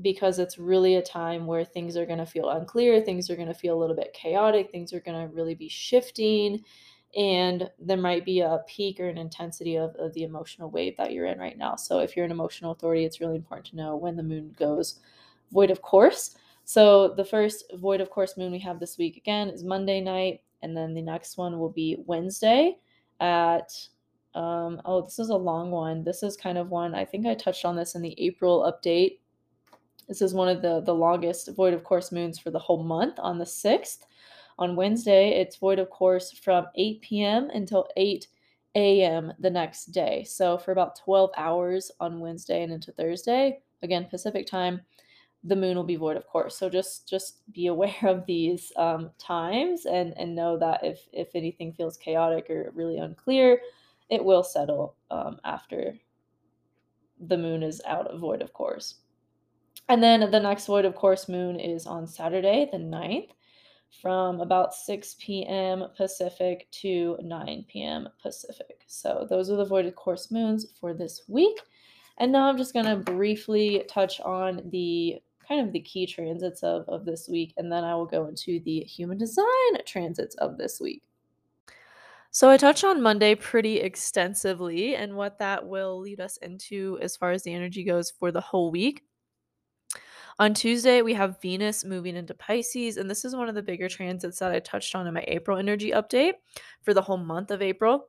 because 0.00 0.38
it's 0.38 0.58
really 0.58 0.94
a 0.96 1.02
time 1.02 1.46
where 1.46 1.64
things 1.64 1.96
are 1.96 2.06
going 2.06 2.18
to 2.18 2.26
feel 2.26 2.50
unclear, 2.50 3.00
things 3.00 3.30
are 3.30 3.36
going 3.36 3.48
to 3.48 3.54
feel 3.54 3.76
a 3.76 3.80
little 3.80 3.96
bit 3.96 4.12
chaotic, 4.12 4.70
things 4.70 4.92
are 4.92 5.00
going 5.00 5.20
to 5.20 5.34
really 5.34 5.54
be 5.54 5.68
shifting, 5.68 6.62
and 7.16 7.68
there 7.78 7.96
might 7.96 8.24
be 8.24 8.40
a 8.40 8.60
peak 8.68 9.00
or 9.00 9.08
an 9.08 9.18
intensity 9.18 9.76
of, 9.76 9.94
of 9.96 10.12
the 10.14 10.22
emotional 10.22 10.70
wave 10.70 10.96
that 10.96 11.12
you're 11.12 11.26
in 11.26 11.38
right 11.38 11.58
now. 11.58 11.74
So, 11.74 11.98
if 12.00 12.16
you're 12.16 12.24
an 12.24 12.30
emotional 12.30 12.72
authority, 12.72 13.04
it's 13.04 13.20
really 13.20 13.36
important 13.36 13.66
to 13.68 13.76
know 13.76 13.96
when 13.96 14.16
the 14.16 14.22
moon 14.22 14.54
goes 14.56 15.00
void 15.52 15.70
of 15.70 15.82
course. 15.82 16.36
So 16.64 17.14
the 17.16 17.24
first 17.24 17.72
void 17.76 18.00
of 18.00 18.10
course 18.10 18.36
moon 18.36 18.52
we 18.52 18.58
have 18.60 18.78
this 18.78 18.98
week 18.98 19.16
again 19.16 19.48
is 19.48 19.64
Monday 19.64 20.00
night, 20.00 20.42
and 20.62 20.76
then 20.76 20.94
the 20.94 21.02
next 21.02 21.38
one 21.38 21.58
will 21.58 21.70
be 21.70 21.96
Wednesday 22.06 22.76
at 23.20 23.72
um, 24.34 24.80
oh, 24.84 25.02
this 25.02 25.18
is 25.18 25.30
a 25.30 25.36
long 25.36 25.70
one. 25.70 26.04
This 26.04 26.22
is 26.22 26.36
kind 26.36 26.58
of 26.58 26.70
one 26.70 26.94
I 26.94 27.04
think 27.04 27.26
I 27.26 27.34
touched 27.34 27.64
on 27.64 27.76
this 27.76 27.94
in 27.94 28.02
the 28.02 28.14
April 28.18 28.70
update. 28.70 29.18
This 30.08 30.22
is 30.22 30.34
one 30.34 30.48
of 30.48 30.62
the 30.62 30.80
the 30.80 30.94
longest 30.94 31.50
void 31.56 31.74
of 31.74 31.84
course 31.84 32.12
moons 32.12 32.38
for 32.38 32.50
the 32.50 32.58
whole 32.58 32.82
month 32.82 33.18
on 33.18 33.38
the 33.38 33.44
6th. 33.44 34.04
On 34.58 34.74
Wednesday, 34.74 35.40
it's 35.40 35.56
void 35.56 35.78
of 35.78 35.88
course 35.88 36.32
from 36.32 36.66
8 36.74 37.00
p.m. 37.00 37.48
until 37.50 37.86
8 37.96 38.26
a.m. 38.74 39.32
the 39.38 39.50
next 39.50 39.86
day. 39.86 40.24
So 40.24 40.58
for 40.58 40.72
about 40.72 40.98
12 40.98 41.30
hours 41.36 41.90
on 42.00 42.20
Wednesday 42.20 42.62
and 42.62 42.72
into 42.72 42.92
Thursday, 42.92 43.60
again 43.82 44.06
Pacific 44.10 44.46
time, 44.46 44.80
the 45.48 45.56
moon 45.56 45.76
will 45.76 45.84
be 45.84 45.96
void 45.96 46.16
of 46.16 46.26
course. 46.26 46.56
So 46.56 46.68
just 46.68 47.08
just 47.08 47.50
be 47.52 47.66
aware 47.66 47.96
of 48.02 48.26
these 48.26 48.72
um, 48.76 49.10
times 49.18 49.86
and 49.86 50.14
and 50.16 50.34
know 50.34 50.58
that 50.58 50.84
if 50.84 51.00
if 51.12 51.28
anything 51.34 51.72
feels 51.72 51.96
chaotic 51.96 52.50
or 52.50 52.72
really 52.74 52.98
unclear, 52.98 53.60
it 54.10 54.24
will 54.24 54.44
settle 54.44 54.96
um, 55.10 55.38
after 55.44 55.94
the 57.20 57.38
moon 57.38 57.62
is 57.62 57.80
out 57.86 58.06
of 58.06 58.20
void 58.20 58.42
of 58.42 58.52
course. 58.52 58.96
And 59.88 60.02
then 60.02 60.30
the 60.30 60.40
next 60.40 60.66
void 60.66 60.84
of 60.84 60.94
course 60.94 61.28
moon 61.28 61.58
is 61.58 61.86
on 61.86 62.06
Saturday, 62.06 62.68
the 62.70 62.78
9th, 62.78 63.30
from 64.02 64.40
about 64.40 64.74
6 64.74 65.16
p.m. 65.18 65.84
Pacific 65.96 66.68
to 66.72 67.16
9 67.22 67.64
p.m. 67.68 68.08
Pacific. 68.20 68.82
So 68.86 69.26
those 69.30 69.50
are 69.50 69.56
the 69.56 69.64
void 69.64 69.86
of 69.86 69.96
course 69.96 70.30
moons 70.30 70.66
for 70.78 70.92
this 70.92 71.22
week. 71.26 71.58
And 72.18 72.32
now 72.32 72.48
I'm 72.48 72.58
just 72.58 72.74
going 72.74 72.86
to 72.86 72.96
briefly 72.96 73.84
touch 73.88 74.20
on 74.20 74.62
the 74.70 75.22
kind 75.48 75.66
of 75.66 75.72
the 75.72 75.80
key 75.80 76.06
transits 76.06 76.62
of, 76.62 76.84
of 76.88 77.04
this 77.04 77.28
week, 77.28 77.54
and 77.56 77.72
then 77.72 77.82
I 77.82 77.94
will 77.94 78.06
go 78.06 78.26
into 78.26 78.60
the 78.60 78.80
human 78.80 79.16
design 79.16 79.46
transits 79.86 80.34
of 80.36 80.58
this 80.58 80.78
week. 80.80 81.02
So 82.30 82.50
I 82.50 82.58
touched 82.58 82.84
on 82.84 83.02
Monday 83.02 83.34
pretty 83.34 83.80
extensively 83.80 84.94
and 84.94 85.16
what 85.16 85.38
that 85.38 85.66
will 85.66 85.98
lead 85.98 86.20
us 86.20 86.36
into 86.38 86.98
as 87.00 87.16
far 87.16 87.30
as 87.30 87.42
the 87.42 87.54
energy 87.54 87.84
goes 87.84 88.10
for 88.10 88.30
the 88.30 88.40
whole 88.40 88.70
week. 88.70 89.02
On 90.38 90.54
Tuesday, 90.54 91.02
we 91.02 91.14
have 91.14 91.40
Venus 91.40 91.84
moving 91.84 92.14
into 92.14 92.34
Pisces, 92.34 92.96
and 92.96 93.10
this 93.10 93.24
is 93.24 93.34
one 93.34 93.48
of 93.48 93.56
the 93.56 93.62
bigger 93.62 93.88
transits 93.88 94.38
that 94.38 94.52
I 94.52 94.60
touched 94.60 94.94
on 94.94 95.06
in 95.06 95.14
my 95.14 95.24
April 95.26 95.58
energy 95.58 95.90
update 95.90 96.34
for 96.82 96.94
the 96.94 97.02
whole 97.02 97.16
month 97.16 97.50
of 97.50 97.62
April 97.62 98.08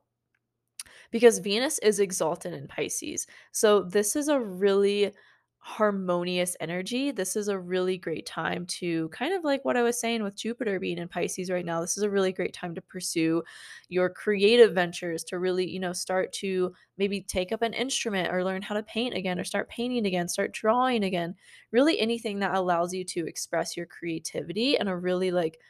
because 1.10 1.38
Venus 1.38 1.78
is 1.80 1.98
exalted 1.98 2.52
in 2.52 2.68
Pisces. 2.68 3.26
So 3.50 3.82
this 3.82 4.14
is 4.14 4.28
a 4.28 4.38
really 4.38 5.12
harmonious 5.62 6.56
energy. 6.58 7.10
This 7.10 7.36
is 7.36 7.48
a 7.48 7.58
really 7.58 7.98
great 7.98 8.24
time 8.24 8.64
to 8.66 9.08
kind 9.10 9.34
of 9.34 9.44
like 9.44 9.62
what 9.64 9.76
I 9.76 9.82
was 9.82 10.00
saying 10.00 10.22
with 10.22 10.34
Jupiter 10.34 10.80
being 10.80 10.96
in 10.98 11.06
Pisces 11.06 11.50
right 11.50 11.64
now. 11.64 11.80
This 11.82 11.98
is 11.98 12.02
a 12.02 12.10
really 12.10 12.32
great 12.32 12.54
time 12.54 12.74
to 12.74 12.80
pursue 12.80 13.42
your 13.88 14.08
creative 14.08 14.74
ventures, 14.74 15.22
to 15.24 15.38
really, 15.38 15.68
you 15.68 15.78
know, 15.78 15.92
start 15.92 16.32
to 16.34 16.72
maybe 16.96 17.20
take 17.20 17.52
up 17.52 17.60
an 17.60 17.74
instrument 17.74 18.32
or 18.32 18.42
learn 18.42 18.62
how 18.62 18.74
to 18.74 18.82
paint 18.82 19.14
again 19.14 19.38
or 19.38 19.44
start 19.44 19.68
painting 19.68 20.06
again, 20.06 20.28
start 20.28 20.52
drawing 20.52 21.04
again. 21.04 21.34
Really 21.72 22.00
anything 22.00 22.38
that 22.38 22.54
allows 22.54 22.94
you 22.94 23.04
to 23.04 23.26
express 23.26 23.76
your 23.76 23.86
creativity 23.86 24.76
in 24.76 24.88
a 24.88 24.96
really 24.96 25.30
like 25.30 25.60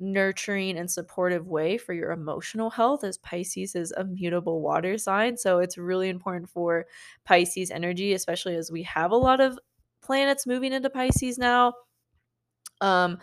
nurturing 0.00 0.78
and 0.78 0.90
supportive 0.90 1.46
way 1.46 1.78
for 1.78 1.92
your 1.92 2.10
emotional 2.12 2.70
health 2.70 3.04
as 3.04 3.18
Pisces 3.18 3.74
is 3.74 3.92
a 3.92 4.04
mutable 4.04 4.60
water 4.62 4.98
sign. 4.98 5.36
So 5.36 5.58
it's 5.58 5.78
really 5.78 6.08
important 6.08 6.48
for 6.48 6.86
Pisces 7.24 7.70
energy, 7.70 8.14
especially 8.14 8.56
as 8.56 8.70
we 8.72 8.82
have 8.84 9.12
a 9.12 9.16
lot 9.16 9.40
of 9.40 9.58
planets 10.02 10.46
moving 10.46 10.72
into 10.72 10.90
Pisces 10.90 11.38
now. 11.38 11.74
Um 12.80 13.18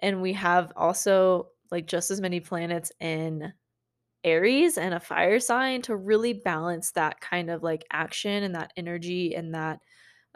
and 0.00 0.22
we 0.22 0.32
have 0.34 0.72
also 0.76 1.48
like 1.70 1.86
just 1.86 2.10
as 2.10 2.20
many 2.20 2.40
planets 2.40 2.92
in 3.00 3.52
Aries 4.24 4.78
and 4.78 4.94
a 4.94 5.00
fire 5.00 5.40
sign 5.40 5.82
to 5.82 5.96
really 5.96 6.34
balance 6.34 6.92
that 6.92 7.20
kind 7.20 7.50
of 7.50 7.62
like 7.62 7.86
action 7.92 8.44
and 8.44 8.54
that 8.54 8.72
energy 8.76 9.34
and 9.34 9.54
that 9.54 9.80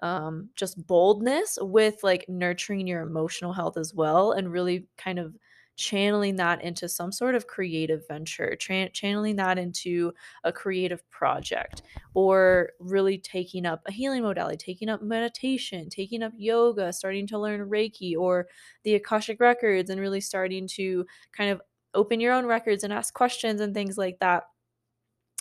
um 0.03 0.51
just 0.57 0.87
boldness 0.87 1.59
with 1.63 2.03
like 2.05 2.27
nurturing 2.29 2.87
your 2.87 3.03
emotional 3.03 3.53
health 3.53 3.77
as 3.79 3.95
well 3.95 4.33
and 4.33 4.53
really 4.53 4.89
kind 4.99 5.19
of 5.19 5.37
channeling 5.77 6.37
that 6.37 6.63
into 6.63 6.89
some 6.89 7.13
sort 7.13 7.35
of 7.35 7.47
creative 7.47 8.07
venture, 8.09 8.57
tra- 8.57 8.89
channeling 8.91 9.37
that 9.37 9.59
into 9.59 10.13
a 10.45 10.53
creative 10.53 11.09
project, 11.11 11.83
or 12.15 12.73
really 12.81 13.19
taking 13.19 13.67
up 13.67 13.83
a 13.87 13.93
healing 13.93 14.23
modality, 14.23 14.57
taking 14.57 14.89
up 14.89 15.03
meditation, 15.03 15.89
taking 15.91 16.23
up 16.23 16.33
yoga, 16.37 16.93
starting 16.93 17.27
to 17.27 17.39
learn 17.39 17.69
Reiki 17.69 18.17
or 18.17 18.49
the 18.85 18.95
Akashic 18.95 19.41
Records, 19.41 19.91
and 19.91 20.01
really 20.01 20.21
starting 20.21 20.67
to 20.69 21.07
kind 21.33 21.51
of 21.51 21.61
open 21.95 22.21
your 22.21 22.33
own 22.33 22.47
records 22.47 22.85
and 22.85 22.93
ask 22.93 23.15
questions 23.15 23.61
and 23.61 23.75
things 23.75 23.97
like 23.99 24.19
that. 24.21 24.45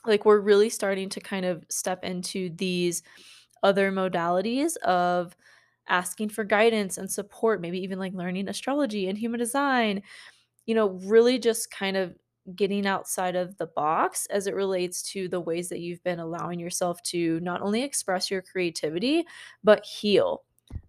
Like, 0.06 0.26
we're 0.26 0.40
really 0.40 0.70
starting 0.70 1.10
to 1.10 1.20
kind 1.20 1.46
of 1.46 1.66
step 1.70 2.04
into 2.04 2.50
these 2.50 3.02
other 3.64 3.92
modalities 3.92 4.78
of 4.78 5.36
asking 5.88 6.30
for 6.30 6.44
guidance 6.44 6.98
and 6.98 7.12
support, 7.12 7.62
maybe 7.62 7.80
even 7.80 8.00
like 8.00 8.14
learning 8.14 8.48
astrology 8.50 9.08
and 9.10 9.18
human 9.18 9.40
design, 9.40 10.02
you 10.66 10.76
know, 10.76 10.90
really 11.06 11.40
just 11.40 11.72
kind 11.72 11.98
of 11.98 12.16
getting 12.56 12.86
outside 12.86 13.36
of 13.36 13.58
the 13.58 13.68
box 13.68 14.28
as 14.28 14.48
it 14.48 14.56
relates 14.56 15.02
to 15.04 15.28
the 15.28 15.40
ways 15.40 15.70
that 15.70 15.80
you've 15.80 16.04
been 16.04 16.20
allowing 16.20 16.60
yourself 16.60 17.02
to 17.04 17.40
not 17.42 17.62
only 17.62 17.84
express 17.84 18.30
your 18.30 18.42
creativity, 18.42 19.26
but 19.64 19.84
heal 19.86 20.44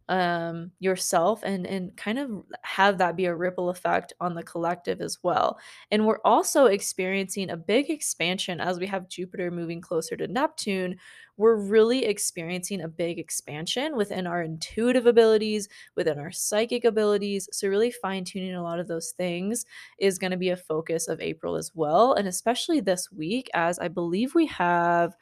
um 0.08 0.70
yourself 0.78 1.42
and 1.42 1.66
and 1.66 1.96
kind 1.96 2.18
of 2.18 2.30
have 2.62 2.98
that 2.98 3.16
be 3.16 3.24
a 3.24 3.34
ripple 3.34 3.70
effect 3.70 4.12
on 4.20 4.34
the 4.34 4.42
collective 4.42 5.00
as 5.00 5.18
well. 5.22 5.58
And 5.90 6.06
we're 6.06 6.20
also 6.24 6.66
experiencing 6.66 7.50
a 7.50 7.56
big 7.56 7.90
expansion 7.90 8.60
as 8.60 8.78
we 8.78 8.86
have 8.86 9.08
jupiter 9.08 9.50
moving 9.50 9.80
closer 9.80 10.16
to 10.16 10.28
neptune. 10.28 10.96
We're 11.36 11.56
really 11.56 12.04
experiencing 12.06 12.80
a 12.82 12.88
big 12.88 13.18
expansion 13.18 13.96
within 13.96 14.26
our 14.26 14.42
intuitive 14.42 15.06
abilities 15.06 15.68
within 15.96 16.18
our 16.18 16.32
psychic 16.32 16.84
abilities. 16.84 17.48
So 17.52 17.68
really 17.68 17.90
fine 17.90 18.24
tuning 18.24 18.54
a 18.54 18.62
lot 18.62 18.80
of 18.80 18.88
those 18.88 19.10
things 19.10 19.66
is 19.98 20.18
going 20.18 20.30
to 20.30 20.36
be 20.36 20.50
a 20.50 20.56
focus 20.56 21.08
of 21.08 21.20
april 21.20 21.56
as 21.56 21.72
well. 21.74 22.14
And 22.14 22.28
especially 22.28 22.80
this 22.80 23.10
week 23.10 23.50
as 23.54 23.78
i 23.78 23.88
believe 23.88 24.34
we 24.34 24.46
have 24.46 25.16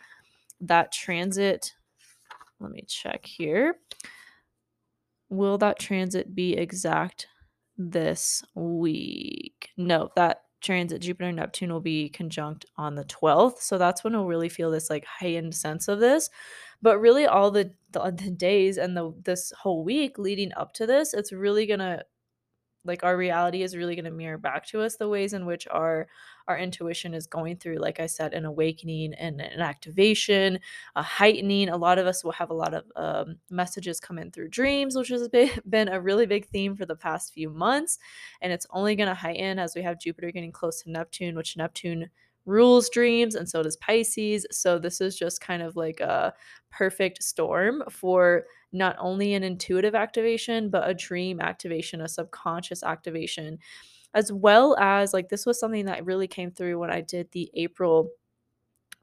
that 0.60 0.92
transit 0.92 1.74
let 2.60 2.70
me 2.70 2.84
check 2.86 3.24
here 3.26 3.76
Will 5.36 5.58
that 5.58 5.78
transit 5.78 6.34
be 6.34 6.54
exact 6.56 7.26
this 7.76 8.42
week? 8.54 9.70
No, 9.76 10.10
that 10.16 10.42
transit 10.60 11.02
Jupiter 11.02 11.30
Neptune 11.30 11.72
will 11.72 11.80
be 11.80 12.08
conjunct 12.08 12.64
on 12.76 12.94
the 12.94 13.04
12th. 13.04 13.60
So 13.60 13.76
that's 13.76 14.02
when 14.02 14.14
we'll 14.14 14.26
really 14.26 14.48
feel 14.48 14.70
this 14.70 14.88
like 14.90 15.04
heightened 15.04 15.54
sense 15.54 15.88
of 15.88 16.00
this. 16.00 16.30
But 16.80 16.98
really 16.98 17.26
all 17.26 17.50
the 17.50 17.72
the, 17.92 18.10
the 18.10 18.30
days 18.30 18.76
and 18.78 18.96
the 18.96 19.14
this 19.22 19.52
whole 19.60 19.84
week 19.84 20.18
leading 20.18 20.52
up 20.54 20.72
to 20.74 20.86
this, 20.86 21.14
it's 21.14 21.32
really 21.32 21.66
going 21.66 21.80
to 21.80 22.04
like 22.84 23.04
our 23.04 23.16
reality 23.16 23.62
is 23.62 23.76
really 23.76 23.94
going 23.94 24.04
to 24.04 24.10
mirror 24.10 24.38
back 24.38 24.66
to 24.68 24.82
us 24.82 24.96
the 24.96 25.08
ways 25.08 25.32
in 25.32 25.46
which 25.46 25.66
our 25.70 26.06
our 26.48 26.58
intuition 26.58 27.14
is 27.14 27.26
going 27.26 27.56
through 27.56 27.76
like 27.76 28.00
i 28.00 28.06
said 28.06 28.34
an 28.34 28.44
awakening 28.44 29.14
and 29.14 29.40
an 29.40 29.60
activation 29.60 30.58
a 30.96 31.02
heightening. 31.02 31.68
A 31.68 31.76
lot 31.76 31.98
of 31.98 32.06
us 32.06 32.22
will 32.22 32.32
have 32.32 32.50
a 32.50 32.54
lot 32.54 32.74
of 32.74 32.84
um, 32.96 33.36
messages 33.50 34.00
come 34.00 34.18
in 34.18 34.30
through 34.30 34.48
dreams 34.48 34.96
which 34.96 35.08
has 35.08 35.28
been 35.68 35.88
a 35.88 36.00
really 36.00 36.26
big 36.26 36.46
theme 36.46 36.76
for 36.76 36.86
the 36.86 36.96
past 36.96 37.32
few 37.32 37.50
months 37.50 37.98
and 38.40 38.52
it's 38.52 38.66
only 38.70 38.96
going 38.96 39.08
to 39.08 39.14
heighten 39.14 39.58
as 39.58 39.74
we 39.74 39.82
have 39.82 40.00
jupiter 40.00 40.30
getting 40.30 40.52
close 40.52 40.82
to 40.82 40.90
neptune 40.90 41.36
which 41.36 41.56
neptune 41.56 42.10
rules 42.46 42.90
dreams 42.90 43.34
and 43.34 43.48
so 43.48 43.62
does 43.62 43.76
pisces. 43.76 44.46
So 44.50 44.78
this 44.78 45.00
is 45.00 45.16
just 45.16 45.40
kind 45.40 45.62
of 45.62 45.76
like 45.76 46.00
a 46.00 46.34
perfect 46.70 47.22
storm 47.22 47.82
for 47.90 48.44
not 48.72 48.96
only 48.98 49.34
an 49.34 49.44
intuitive 49.44 49.94
activation, 49.94 50.68
but 50.68 50.88
a 50.88 50.94
dream 50.94 51.40
activation, 51.40 52.00
a 52.00 52.08
subconscious 52.08 52.82
activation, 52.82 53.58
as 54.14 54.32
well 54.32 54.76
as 54.78 55.12
like 55.12 55.28
this 55.28 55.44
was 55.44 55.58
something 55.58 55.86
that 55.86 56.06
really 56.06 56.28
came 56.28 56.50
through 56.50 56.78
when 56.78 56.90
I 56.90 57.00
did 57.00 57.30
the 57.32 57.50
April 57.54 58.10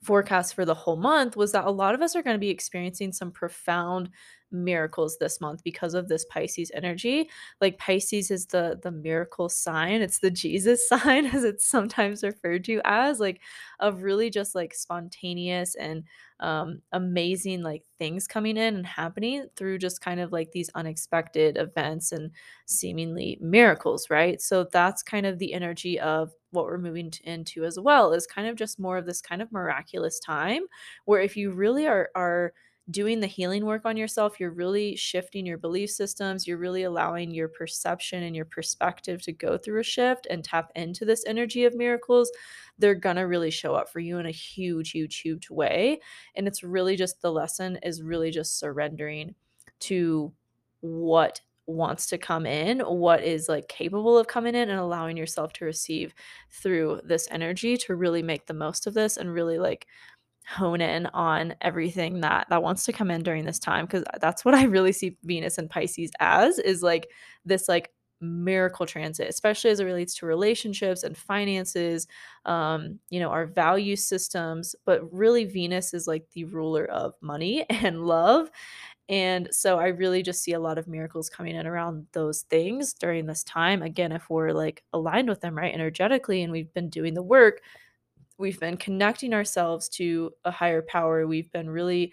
forecast 0.04 0.56
for 0.56 0.66
the 0.66 0.74
whole 0.74 0.96
month 0.96 1.36
was 1.36 1.52
that 1.52 1.66
a 1.66 1.72
lot 1.72 1.94
of 1.94 2.02
us 2.02 2.16
are 2.16 2.24
going 2.24 2.36
to 2.36 2.40
be 2.40 2.50
experiencing 2.50 3.12
some 3.14 3.32
profound 3.32 4.10
miracles 4.52 5.18
this 5.18 5.40
month 5.42 5.64
because 5.64 5.94
of 5.94 6.08
this 6.08 6.26
Pisces 6.26 6.72
energy. 6.74 7.30
Like 7.60 7.78
Pisces 7.78 8.32
is 8.32 8.48
the 8.48 8.80
the 8.82 8.92
miracle 8.92 9.50
sign. 9.50 10.02
It's 10.02 10.20
the 10.20 10.32
Jesus 10.32 10.88
sign 10.90 11.26
as 11.28 11.44
it's 11.44 11.66
sometimes 11.66 12.24
referred 12.24 12.64
to 12.66 12.82
as 12.86 13.20
like 13.20 13.42
of 13.80 14.04
really 14.04 14.30
just 14.30 14.56
like 14.56 14.74
spontaneous 14.74 15.76
and 15.76 16.04
um 16.40 16.82
amazing 16.92 17.62
like 17.62 17.84
things 18.00 18.28
coming 18.28 18.58
in 18.58 18.76
and 18.76 18.88
happening 18.88 19.46
through 19.56 19.78
just 19.78 20.02
kind 20.02 20.20
of 20.20 20.32
like 20.32 20.52
these 20.52 20.70
unexpected 20.76 21.58
events 21.58 22.12
and 22.12 22.32
seemingly 22.66 23.38
miracles, 23.42 24.10
right? 24.10 24.42
So 24.42 24.64
that's 24.72 25.04
kind 25.04 25.26
of 25.26 25.38
the 25.40 25.54
energy 25.54 26.00
of 26.00 26.32
what 26.52 26.66
we're 26.66 26.78
moving 26.78 27.12
into 27.24 27.64
as 27.64 27.80
well 27.80 28.14
is 28.14 28.28
kind 28.28 28.48
of 28.48 28.56
just 28.56 28.80
more 28.80 28.98
of 28.98 29.06
this 29.06 29.22
kind 29.22 29.42
of 29.42 29.52
miraculous 29.52 30.20
time 30.20 30.64
where 31.06 31.22
if 31.22 31.38
you 31.38 31.52
really 31.52 31.88
are 31.88 32.10
are 32.16 32.54
doing 32.90 33.20
the 33.20 33.28
healing 33.28 33.66
work 33.66 33.86
on 33.86 33.96
yourself, 33.96 34.40
you're 34.40 34.52
really 34.52 34.96
shifting 34.96 35.46
your 35.46 35.58
belief 35.58 35.90
systems, 35.92 36.48
you're 36.48 36.58
really 36.58 36.84
allowing 36.84 37.32
your 37.32 37.48
perception 37.48 38.24
and 38.24 38.36
your 38.36 38.46
perspective 38.46 39.22
to 39.24 39.32
go 39.32 39.58
through 39.58 39.80
a 39.80 39.84
shift 39.84 40.28
and 40.30 40.44
tap 40.44 40.72
into 40.76 41.06
this 41.06 41.24
energy 41.26 41.64
of 41.66 41.76
miracles, 41.76 42.32
they're 42.78 42.96
gonna 42.96 43.28
really 43.28 43.52
show 43.52 43.76
up 43.76 43.90
for 43.90 44.00
you 44.00 44.18
in 44.18 44.26
a 44.26 44.32
huge, 44.32 44.92
huge, 44.92 45.20
huge 45.20 45.50
way. 45.50 46.00
And 46.36 46.48
it's 46.48 46.64
really 46.64 46.96
just 46.96 47.22
the 47.22 47.32
lesson 47.32 47.78
is 47.84 48.02
really 48.02 48.32
just 48.32 48.58
surrendering 48.60 49.36
to 49.82 50.34
what 50.82 51.42
wants 51.68 52.08
to 52.08 52.18
come 52.18 52.46
in, 52.46 52.80
what 52.80 53.24
is 53.24 53.48
like 53.48 53.68
capable 53.68 54.18
of 54.18 54.28
coming 54.28 54.56
in, 54.56 54.70
and 54.70 54.80
allowing 54.80 55.16
yourself 55.16 55.54
to 55.54 55.66
receive 55.66 56.14
through 56.52 57.00
this 57.04 57.28
energy 57.32 57.78
to 57.78 57.96
really 57.96 58.24
make 58.24 58.48
the 58.48 58.54
most 58.54 58.88
of 58.88 58.94
this 58.94 59.16
and 59.16 59.32
really 59.32 59.58
like 59.60 59.88
hone 60.48 60.82
in 60.82 61.06
on 61.08 61.56
everything 61.62 62.22
that 62.22 62.48
that 62.50 62.64
wants 62.64 62.84
to 62.86 62.94
come 62.94 63.12
in 63.12 63.24
during 63.24 63.46
this 63.46 63.60
time 63.60 63.86
because 63.86 64.04
that's 64.20 64.44
what 64.44 64.54
I 64.54 64.64
really 64.64 64.92
see 64.92 65.18
Venus 65.24 65.58
and 65.58 65.70
Pisces 65.70 66.12
as 66.20 66.60
is 66.60 66.84
like 66.84 67.10
this 67.46 67.70
like 67.70 67.92
miracle 68.24 68.86
transit 68.86 69.28
especially 69.28 69.72
as 69.72 69.80
it 69.80 69.86
relates 69.86 70.16
to 70.16 70.28
relationships 70.28 71.02
and 71.02 71.18
finances 71.18 72.06
um 72.46 73.00
you 73.10 73.20
know 73.20 73.30
our 73.30 73.48
value 73.48 73.96
systems 73.96 74.76
but 74.86 75.12
really 75.12 75.46
Venus 75.46 75.94
is 75.94 76.08
like 76.08 76.30
the 76.34 76.44
ruler 76.46 76.86
of 76.86 77.16
money 77.22 77.66
and 77.70 78.06
love 78.06 78.52
and 79.10 79.50
so 79.52 79.80
I 79.80 79.88
really 79.88 80.22
just 80.22 80.44
see 80.44 80.54
a 80.54 80.60
lot 80.60 80.78
of 80.78 80.88
miracles 80.88 81.30
coming 81.30 81.56
in 81.56 81.66
around 81.66 82.06
those 82.14 82.44
things 82.44 82.94
during 82.94 83.26
this 83.26 83.44
time 83.44 83.82
again 83.82 84.12
if 84.12 84.30
we're 84.30 84.52
like 84.52 84.84
aligned 84.94 85.28
with 85.28 85.42
them 85.42 85.58
right 85.58 85.74
energetically 85.74 86.44
and 86.44 86.52
we've 86.52 86.74
been 86.74 86.90
doing 86.90 87.16
the 87.16 87.24
work 87.24 87.62
we've 88.42 88.60
been 88.60 88.78
connecting 88.78 89.34
ourselves 89.34 89.88
to 89.90 90.32
a 90.44 90.52
higher 90.52 90.82
power. 90.82 91.26
We've 91.28 91.52
been 91.52 91.70
really 91.70 92.12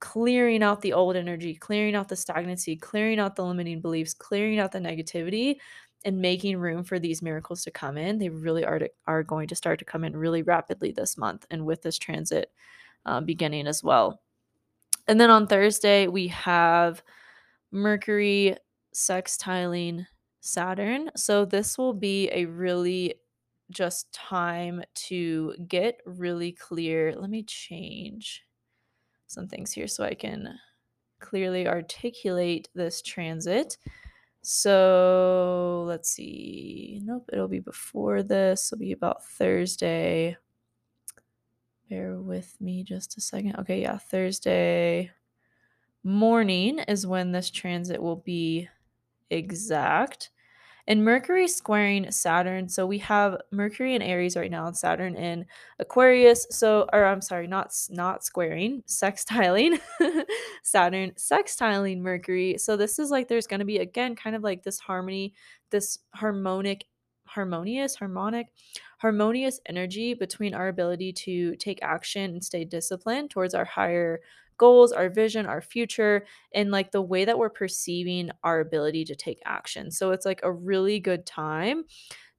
clearing 0.00 0.62
out 0.62 0.82
the 0.82 0.92
old 0.92 1.16
energy, 1.16 1.54
clearing 1.54 1.94
out 1.94 2.08
the 2.08 2.16
stagnancy, 2.16 2.76
clearing 2.76 3.18
out 3.18 3.36
the 3.36 3.44
limiting 3.44 3.80
beliefs, 3.80 4.14
clearing 4.14 4.58
out 4.58 4.72
the 4.72 4.78
negativity 4.78 5.56
and 6.04 6.20
making 6.20 6.58
room 6.58 6.84
for 6.84 6.98
these 6.98 7.22
miracles 7.22 7.62
to 7.64 7.70
come 7.70 7.96
in. 7.96 8.18
They 8.18 8.28
really 8.28 8.64
are 8.64 8.78
to, 8.78 8.90
are 9.06 9.22
going 9.22 9.48
to 9.48 9.56
start 9.56 9.78
to 9.80 9.84
come 9.84 10.04
in 10.04 10.16
really 10.16 10.42
rapidly 10.42 10.92
this 10.92 11.16
month 11.16 11.46
and 11.50 11.64
with 11.64 11.82
this 11.82 11.98
transit 11.98 12.52
um, 13.06 13.24
beginning 13.24 13.66
as 13.66 13.82
well. 13.82 14.20
And 15.08 15.20
then 15.20 15.30
on 15.30 15.46
Thursday 15.46 16.06
we 16.06 16.28
have 16.28 17.02
Mercury 17.72 18.56
sextiling 18.94 20.06
Saturn. 20.40 21.10
So 21.16 21.44
this 21.44 21.76
will 21.76 21.94
be 21.94 22.30
a 22.30 22.44
really 22.44 23.14
just 23.70 24.12
time 24.12 24.82
to 24.94 25.54
get 25.68 26.00
really 26.06 26.52
clear. 26.52 27.14
Let 27.14 27.30
me 27.30 27.42
change 27.42 28.44
some 29.26 29.48
things 29.48 29.72
here 29.72 29.86
so 29.86 30.04
I 30.04 30.14
can 30.14 30.58
clearly 31.20 31.68
articulate 31.68 32.68
this 32.74 33.02
transit. 33.02 33.76
So 34.42 35.84
let's 35.86 36.10
see. 36.10 37.00
Nope, 37.04 37.28
it'll 37.32 37.48
be 37.48 37.60
before 37.60 38.22
this. 38.22 38.72
It'll 38.72 38.80
be 38.80 38.92
about 38.92 39.24
Thursday. 39.24 40.36
Bear 41.90 42.16
with 42.16 42.56
me 42.60 42.82
just 42.84 43.16
a 43.16 43.20
second. 43.20 43.56
Okay, 43.56 43.82
yeah, 43.82 43.98
Thursday 43.98 45.10
morning 46.04 46.78
is 46.80 47.06
when 47.06 47.32
this 47.32 47.50
transit 47.50 48.00
will 48.00 48.16
be 48.16 48.68
exact 49.30 50.30
and 50.88 51.04
Mercury 51.04 51.46
squaring 51.46 52.10
Saturn. 52.10 52.66
So 52.66 52.86
we 52.86 52.96
have 52.98 53.36
Mercury 53.52 53.94
in 53.94 54.00
Aries 54.00 54.36
right 54.36 54.50
now 54.50 54.66
and 54.66 54.76
Saturn 54.76 55.14
in 55.16 55.44
Aquarius. 55.78 56.46
So 56.50 56.88
or 56.92 57.04
I'm 57.04 57.20
sorry, 57.20 57.46
not 57.46 57.72
not 57.90 58.24
squaring, 58.24 58.82
sextiling 58.88 59.78
Saturn, 60.64 61.12
sextiling 61.12 62.00
Mercury. 62.00 62.56
So 62.58 62.76
this 62.76 62.98
is 62.98 63.10
like 63.10 63.28
there's 63.28 63.46
going 63.46 63.60
to 63.60 63.66
be 63.66 63.78
again 63.78 64.16
kind 64.16 64.34
of 64.34 64.42
like 64.42 64.62
this 64.62 64.78
harmony, 64.80 65.34
this 65.70 65.98
harmonic 66.14 66.86
harmonious, 67.26 67.94
harmonic, 67.94 68.46
harmonious 68.98 69.60
energy 69.66 70.14
between 70.14 70.54
our 70.54 70.68
ability 70.68 71.12
to 71.12 71.54
take 71.56 71.78
action 71.82 72.30
and 72.30 72.42
stay 72.42 72.64
disciplined 72.64 73.28
towards 73.28 73.52
our 73.54 73.66
higher 73.66 74.20
goals, 74.58 74.92
our 74.92 75.08
vision, 75.08 75.46
our 75.46 75.60
future, 75.60 76.26
and 76.52 76.70
like 76.70 76.90
the 76.90 77.02
way 77.02 77.24
that 77.24 77.38
we're 77.38 77.48
perceiving 77.48 78.30
our 78.44 78.60
ability 78.60 79.04
to 79.06 79.14
take 79.14 79.40
action. 79.44 79.90
So 79.90 80.10
it's 80.10 80.26
like 80.26 80.40
a 80.42 80.52
really 80.52 81.00
good 81.00 81.24
time 81.24 81.84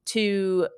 to 0.06 0.68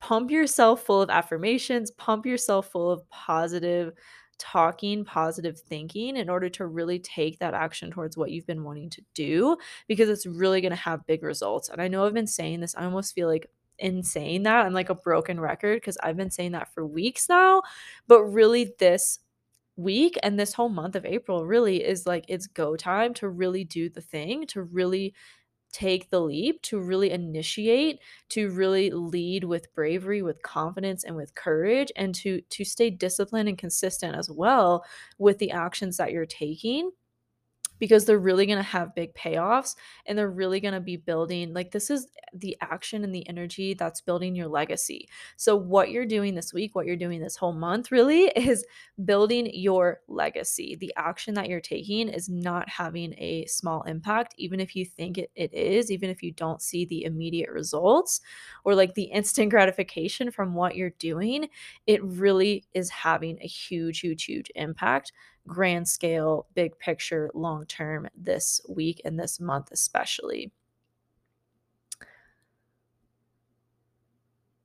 pump 0.00 0.30
yourself 0.30 0.82
full 0.82 1.02
of 1.02 1.10
affirmations, 1.10 1.90
pump 1.90 2.26
yourself 2.26 2.70
full 2.70 2.90
of 2.90 3.08
positive 3.10 3.92
talking, 4.38 5.04
positive 5.04 5.60
thinking 5.60 6.16
in 6.16 6.30
order 6.30 6.48
to 6.48 6.66
really 6.66 6.98
take 6.98 7.38
that 7.38 7.52
action 7.52 7.90
towards 7.90 8.16
what 8.16 8.30
you've 8.30 8.46
been 8.46 8.64
wanting 8.64 8.88
to 8.88 9.02
do 9.14 9.56
because 9.86 10.08
it's 10.08 10.26
really 10.26 10.62
going 10.62 10.70
to 10.70 10.76
have 10.76 11.06
big 11.06 11.22
results. 11.22 11.68
And 11.68 11.80
I 11.80 11.88
know 11.88 12.06
I've 12.06 12.14
been 12.14 12.26
saying 12.26 12.60
this, 12.60 12.74
I 12.74 12.84
almost 12.84 13.14
feel 13.14 13.28
like 13.28 13.50
in 13.78 14.02
saying 14.02 14.42
that 14.44 14.64
I'm 14.66 14.72
like 14.72 14.90
a 14.90 14.94
broken 14.94 15.38
record 15.38 15.76
because 15.76 15.98
I've 16.02 16.16
been 16.16 16.30
saying 16.30 16.52
that 16.52 16.72
for 16.72 16.86
weeks 16.86 17.28
now, 17.28 17.62
but 18.08 18.24
really 18.24 18.72
this 18.78 19.18
week 19.76 20.18
and 20.22 20.38
this 20.38 20.52
whole 20.54 20.68
month 20.68 20.96
of 20.96 21.04
April 21.06 21.46
really 21.46 21.84
is 21.84 22.06
like 22.06 22.24
it's 22.28 22.46
go 22.46 22.76
time 22.76 23.14
to 23.14 23.28
really 23.28 23.64
do 23.64 23.88
the 23.88 24.00
thing, 24.00 24.46
to 24.48 24.62
really 24.62 25.14
take 25.72 26.10
the 26.10 26.20
leap, 26.20 26.60
to 26.62 26.80
really 26.80 27.10
initiate, 27.12 28.00
to 28.30 28.50
really 28.50 28.90
lead 28.90 29.44
with 29.44 29.72
bravery, 29.74 30.20
with 30.22 30.42
confidence 30.42 31.04
and 31.04 31.14
with 31.16 31.34
courage 31.34 31.92
and 31.96 32.14
to 32.16 32.40
to 32.50 32.64
stay 32.64 32.90
disciplined 32.90 33.48
and 33.48 33.58
consistent 33.58 34.16
as 34.16 34.30
well 34.30 34.84
with 35.18 35.38
the 35.38 35.50
actions 35.52 35.96
that 35.96 36.12
you're 36.12 36.26
taking 36.26 36.90
because 37.80 38.04
they're 38.04 38.18
really 38.18 38.46
going 38.46 38.58
to 38.58 38.62
have 38.62 38.94
big 38.94 39.12
payoffs 39.14 39.74
and 40.06 40.16
they're 40.16 40.30
really 40.30 40.60
going 40.60 40.74
to 40.74 40.80
be 40.80 40.96
building 40.96 41.52
like 41.52 41.72
this 41.72 41.90
is 41.90 42.06
the 42.32 42.56
action 42.60 43.02
and 43.02 43.12
the 43.12 43.28
energy 43.28 43.74
that's 43.74 44.00
building 44.00 44.36
your 44.36 44.46
legacy. 44.46 45.08
So 45.36 45.56
what 45.56 45.90
you're 45.90 46.06
doing 46.06 46.36
this 46.36 46.54
week, 46.54 46.74
what 46.76 46.86
you're 46.86 46.94
doing 46.94 47.20
this 47.20 47.36
whole 47.36 47.52
month 47.52 47.90
really 47.90 48.26
is 48.36 48.64
building 49.04 49.50
your 49.52 50.00
legacy. 50.06 50.76
The 50.78 50.92
action 50.96 51.34
that 51.34 51.48
you're 51.48 51.60
taking 51.60 52.08
is 52.08 52.28
not 52.28 52.68
having 52.68 53.14
a 53.14 53.46
small 53.46 53.82
impact 53.82 54.34
even 54.36 54.60
if 54.60 54.76
you 54.76 54.84
think 54.84 55.18
it, 55.18 55.30
it 55.34 55.52
is, 55.52 55.90
even 55.90 56.10
if 56.10 56.22
you 56.22 56.30
don't 56.32 56.62
see 56.62 56.84
the 56.84 57.04
immediate 57.04 57.50
results 57.50 58.20
or 58.64 58.74
like 58.74 58.94
the 58.94 59.02
instant 59.20 59.50
gratification 59.50 60.30
from 60.30 60.54
what 60.54 60.76
you're 60.76 60.90
doing, 60.90 61.48
it 61.86 62.04
really 62.04 62.64
is 62.74 62.90
having 62.90 63.38
a 63.40 63.46
huge 63.46 64.00
huge 64.00 64.24
huge 64.24 64.50
impact 64.54 65.12
grand 65.46 65.88
scale, 65.88 66.46
big 66.54 66.78
picture, 66.78 67.30
long 67.34 67.66
term 67.66 68.08
this 68.16 68.60
week 68.68 69.00
and 69.04 69.18
this 69.18 69.40
month, 69.40 69.70
especially. 69.72 70.52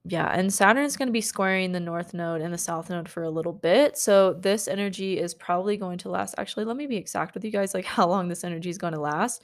Yeah, 0.07 0.27
and 0.31 0.53
Saturn 0.53 0.85
is 0.85 0.97
going 0.97 1.07
to 1.07 1.13
be 1.13 1.21
squaring 1.21 1.71
the 1.71 1.79
north 1.79 2.13
node 2.13 2.41
and 2.41 2.53
the 2.53 2.59
south 2.59 2.91
node 2.91 3.09
for 3.09 3.23
a 3.23 3.29
little 3.29 3.51
bit. 3.53 3.97
So 3.97 4.33
this 4.33 4.67
energy 4.67 5.17
is 5.17 5.33
probably 5.33 5.77
going 5.77 5.97
to 5.99 6.09
last. 6.09 6.35
Actually, 6.37 6.65
let 6.65 6.77
me 6.77 6.85
be 6.85 6.97
exact 6.97 7.33
with 7.33 7.43
you 7.43 7.49
guys 7.51 7.73
like 7.73 7.85
how 7.97 8.07
long 8.07 8.27
this 8.27 8.43
energy 8.43 8.69
is 8.69 8.77
going 8.77 8.93
to 8.93 8.99
last 9.01 9.41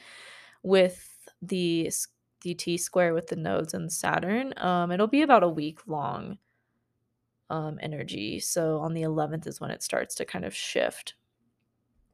with 0.63 1.07
the 1.41 1.91
the 2.41 2.53
T 2.55 2.77
square 2.77 3.13
with 3.13 3.27
the 3.27 3.35
nodes 3.35 3.73
and 3.73 3.91
Saturn. 3.91 4.53
Um 4.57 4.91
it'll 4.91 5.07
be 5.07 5.23
about 5.23 5.43
a 5.43 5.49
week 5.49 5.79
long 5.87 6.37
um 7.49 7.79
energy. 7.81 8.39
So 8.39 8.79
on 8.79 8.93
the 8.93 9.03
11th 9.03 9.47
is 9.47 9.59
when 9.61 9.71
it 9.71 9.83
starts 9.83 10.15
to 10.15 10.25
kind 10.25 10.45
of 10.45 10.55
shift 10.55 11.15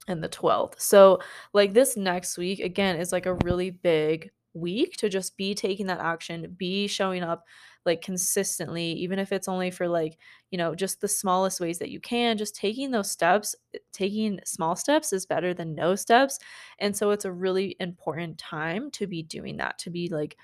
and 0.07 0.23
the 0.23 0.29
12th. 0.29 0.79
So, 0.79 1.19
like 1.53 1.73
this 1.73 1.97
next 1.97 2.37
week 2.37 2.59
again 2.59 2.97
is 2.97 3.11
like 3.11 3.25
a 3.25 3.37
really 3.43 3.71
big 3.71 4.31
week 4.53 4.97
to 4.97 5.09
just 5.09 5.37
be 5.37 5.53
taking 5.53 5.87
that 5.87 5.99
action, 5.99 6.55
be 6.57 6.87
showing 6.87 7.23
up 7.23 7.45
like 7.85 8.01
consistently, 8.01 8.91
even 8.93 9.19
if 9.19 9.31
it's 9.31 9.47
only 9.47 9.71
for 9.71 9.87
like, 9.87 10.17
you 10.51 10.57
know, 10.57 10.75
just 10.75 10.99
the 10.99 11.07
smallest 11.07 11.59
ways 11.61 11.79
that 11.79 11.89
you 11.89 11.99
can, 11.99 12.37
just 12.37 12.55
taking 12.55 12.91
those 12.91 13.09
steps, 13.09 13.55
eh, 13.73 13.79
taking 13.93 14.39
small 14.45 14.75
steps 14.75 15.13
is 15.13 15.25
better 15.25 15.53
than 15.53 15.75
no 15.75 15.95
steps. 15.95 16.39
And 16.79 16.95
so 16.95 17.11
it's 17.11 17.25
a 17.25 17.31
really 17.31 17.75
important 17.79 18.37
time 18.37 18.91
to 18.91 19.07
be 19.07 19.23
doing 19.23 19.57
that, 19.57 19.77
to 19.79 19.89
be 19.89 20.09
like 20.09 20.37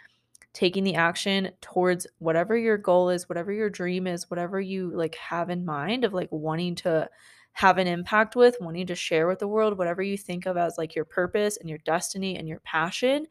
taking 0.54 0.84
the 0.84 0.96
action 0.96 1.50
towards 1.62 2.06
whatever 2.20 2.56
your 2.58 2.78
goal 2.78 3.10
is, 3.10 3.28
whatever 3.28 3.52
your 3.52 3.70
dream 3.70 4.06
is, 4.08 4.30
whatever 4.30 4.62
you 4.62 4.92
like 4.96 5.16
have 5.16 5.50
in 5.50 5.66
mind 5.66 6.04
of 6.04 6.14
like 6.14 6.30
wanting 6.32 6.76
to 6.76 7.10
have 7.54 7.78
an 7.78 7.88
impact 7.88 8.36
with, 8.36 8.58
wanting 8.60 8.88
to 8.88 8.96
share 8.96 9.28
with 9.28 9.40
the 9.40 9.48
world, 9.48 9.78
whatever 9.78 10.02
you 10.02 10.18
think 10.18 10.46
of 10.46 10.58
as 10.58 10.78
like 10.78 10.96
your 10.96 11.06
purpose 11.06 11.58
and 11.58 11.70
your 11.70 11.80
destiny 11.80 12.36
and 12.38 12.48
your 12.48 12.60
passion, 12.62 13.28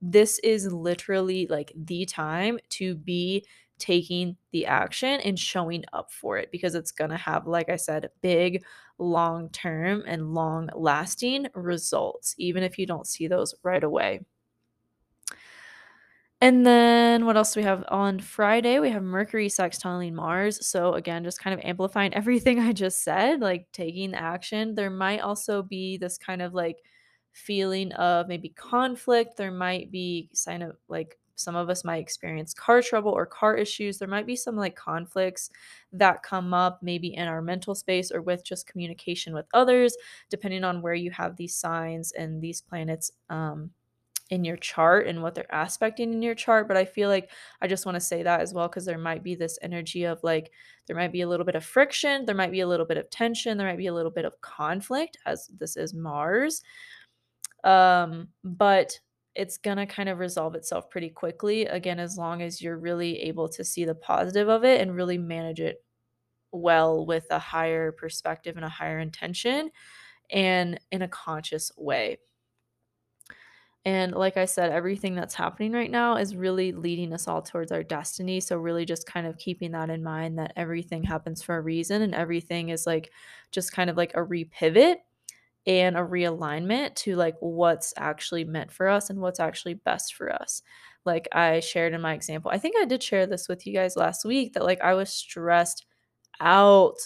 this 0.00 0.38
is 0.40 0.72
literally 0.72 1.46
like 1.48 1.72
the 1.76 2.04
time 2.06 2.58
to 2.70 2.94
be 2.94 3.44
taking 3.78 4.36
the 4.52 4.66
action 4.66 5.20
and 5.20 5.38
showing 5.38 5.84
up 5.92 6.10
for 6.12 6.36
it 6.38 6.50
because 6.50 6.74
it's 6.74 6.90
going 6.90 7.10
to 7.10 7.16
have, 7.16 7.46
like 7.46 7.68
I 7.68 7.76
said, 7.76 8.10
big, 8.22 8.64
long 8.98 9.50
term 9.50 10.02
and 10.06 10.34
long 10.34 10.68
lasting 10.74 11.46
results, 11.54 12.34
even 12.38 12.62
if 12.62 12.78
you 12.78 12.86
don't 12.86 13.06
see 13.06 13.28
those 13.28 13.54
right 13.62 13.84
away. 13.84 14.20
And 16.40 16.64
then 16.64 17.26
what 17.26 17.36
else 17.36 17.54
do 17.54 17.60
we 17.60 17.64
have 17.64 17.84
on 17.88 18.20
Friday? 18.20 18.78
We 18.78 18.90
have 18.90 19.02
Mercury 19.02 19.48
sextiling 19.48 20.12
Mars. 20.12 20.64
So 20.66 20.94
again, 20.94 21.24
just 21.24 21.40
kind 21.40 21.52
of 21.58 21.64
amplifying 21.64 22.14
everything 22.14 22.60
I 22.60 22.72
just 22.72 23.02
said, 23.02 23.40
like 23.40 23.66
taking 23.72 24.14
action. 24.14 24.74
There 24.74 24.90
might 24.90 25.20
also 25.20 25.62
be 25.62 25.96
this 25.98 26.16
kind 26.16 26.40
of 26.40 26.54
like 26.54 26.76
feeling 27.32 27.92
of 27.92 28.28
maybe 28.28 28.50
conflict. 28.50 29.36
There 29.36 29.50
might 29.50 29.90
be 29.90 30.30
sign 30.32 30.62
of 30.62 30.76
like 30.88 31.18
some 31.34 31.54
of 31.56 31.70
us 31.70 31.84
might 31.84 31.98
experience 31.98 32.52
car 32.54 32.82
trouble 32.82 33.10
or 33.12 33.26
car 33.26 33.56
issues. 33.56 33.98
There 33.98 34.08
might 34.08 34.26
be 34.26 34.36
some 34.36 34.56
like 34.56 34.76
conflicts 34.76 35.50
that 35.92 36.22
come 36.22 36.52
up 36.54 36.80
maybe 36.82 37.14
in 37.14 37.26
our 37.28 37.42
mental 37.42 37.74
space 37.74 38.10
or 38.12 38.22
with 38.22 38.44
just 38.44 38.66
communication 38.66 39.34
with 39.34 39.46
others, 39.54 39.96
depending 40.30 40.62
on 40.64 40.82
where 40.82 40.94
you 40.94 41.10
have 41.12 41.36
these 41.36 41.56
signs 41.56 42.12
and 42.12 42.40
these 42.42 42.60
planets 42.60 43.10
um 43.28 43.70
in 44.30 44.44
your 44.44 44.56
chart 44.56 45.06
and 45.06 45.22
what 45.22 45.34
they're 45.34 45.46
aspecting 45.50 46.12
in 46.12 46.22
your 46.22 46.34
chart. 46.34 46.68
But 46.68 46.76
I 46.76 46.84
feel 46.84 47.08
like 47.08 47.30
I 47.60 47.66
just 47.66 47.86
want 47.86 47.96
to 47.96 48.00
say 48.00 48.22
that 48.22 48.40
as 48.40 48.52
well 48.52 48.68
because 48.68 48.84
there 48.84 48.98
might 48.98 49.22
be 49.22 49.34
this 49.34 49.58
energy 49.62 50.04
of 50.04 50.20
like, 50.22 50.50
there 50.86 50.96
might 50.96 51.12
be 51.12 51.22
a 51.22 51.28
little 51.28 51.46
bit 51.46 51.54
of 51.54 51.64
friction, 51.64 52.24
there 52.26 52.34
might 52.34 52.52
be 52.52 52.60
a 52.60 52.68
little 52.68 52.86
bit 52.86 52.98
of 52.98 53.08
tension, 53.10 53.56
there 53.56 53.66
might 53.66 53.78
be 53.78 53.86
a 53.86 53.94
little 53.94 54.10
bit 54.10 54.24
of 54.24 54.40
conflict, 54.40 55.16
as 55.26 55.48
this 55.58 55.76
is 55.76 55.94
Mars. 55.94 56.62
Um, 57.64 58.28
but 58.44 58.98
it's 59.34 59.56
gonna 59.58 59.86
kind 59.86 60.08
of 60.08 60.18
resolve 60.18 60.54
itself 60.54 60.90
pretty 60.90 61.10
quickly. 61.10 61.66
Again, 61.66 62.00
as 62.00 62.16
long 62.18 62.42
as 62.42 62.60
you're 62.60 62.78
really 62.78 63.20
able 63.22 63.48
to 63.50 63.64
see 63.64 63.84
the 63.84 63.94
positive 63.94 64.48
of 64.48 64.64
it 64.64 64.80
and 64.80 64.94
really 64.94 65.18
manage 65.18 65.60
it 65.60 65.84
well 66.52 67.06
with 67.06 67.26
a 67.30 67.38
higher 67.38 67.92
perspective 67.92 68.56
and 68.56 68.64
a 68.64 68.68
higher 68.70 68.98
intention 68.98 69.70
and 70.30 70.80
in 70.90 71.02
a 71.02 71.08
conscious 71.08 71.72
way. 71.76 72.18
And 73.88 74.12
like 74.14 74.36
I 74.36 74.44
said, 74.44 74.70
everything 74.70 75.14
that's 75.14 75.34
happening 75.34 75.72
right 75.72 75.90
now 75.90 76.16
is 76.16 76.36
really 76.36 76.72
leading 76.72 77.14
us 77.14 77.26
all 77.26 77.40
towards 77.40 77.72
our 77.72 77.82
destiny. 77.82 78.38
So, 78.38 78.58
really, 78.58 78.84
just 78.84 79.06
kind 79.06 79.26
of 79.26 79.38
keeping 79.38 79.72
that 79.72 79.88
in 79.88 80.02
mind 80.02 80.38
that 80.38 80.52
everything 80.56 81.02
happens 81.04 81.42
for 81.42 81.56
a 81.56 81.62
reason 81.62 82.02
and 82.02 82.14
everything 82.14 82.68
is 82.68 82.86
like 82.86 83.10
just 83.50 83.72
kind 83.72 83.88
of 83.88 83.96
like 83.96 84.12
a 84.14 84.18
repivot 84.18 84.96
and 85.66 85.96
a 85.96 86.00
realignment 86.00 86.94
to 86.96 87.16
like 87.16 87.36
what's 87.40 87.94
actually 87.96 88.44
meant 88.44 88.72
for 88.72 88.88
us 88.88 89.10
and 89.10 89.20
what's 89.20 89.40
actually 89.40 89.74
best 89.74 90.14
for 90.14 90.32
us. 90.32 90.62
Like 91.06 91.28
I 91.32 91.60
shared 91.60 91.94
in 91.94 92.02
my 92.02 92.14
example, 92.14 92.50
I 92.52 92.58
think 92.58 92.76
I 92.78 92.84
did 92.84 93.02
share 93.02 93.26
this 93.26 93.48
with 93.48 93.66
you 93.66 93.72
guys 93.74 93.96
last 93.96 94.24
week 94.24 94.54
that 94.54 94.64
like 94.64 94.82
I 94.82 94.94
was 94.94 95.10
stressed 95.10 95.86
out 96.40 96.96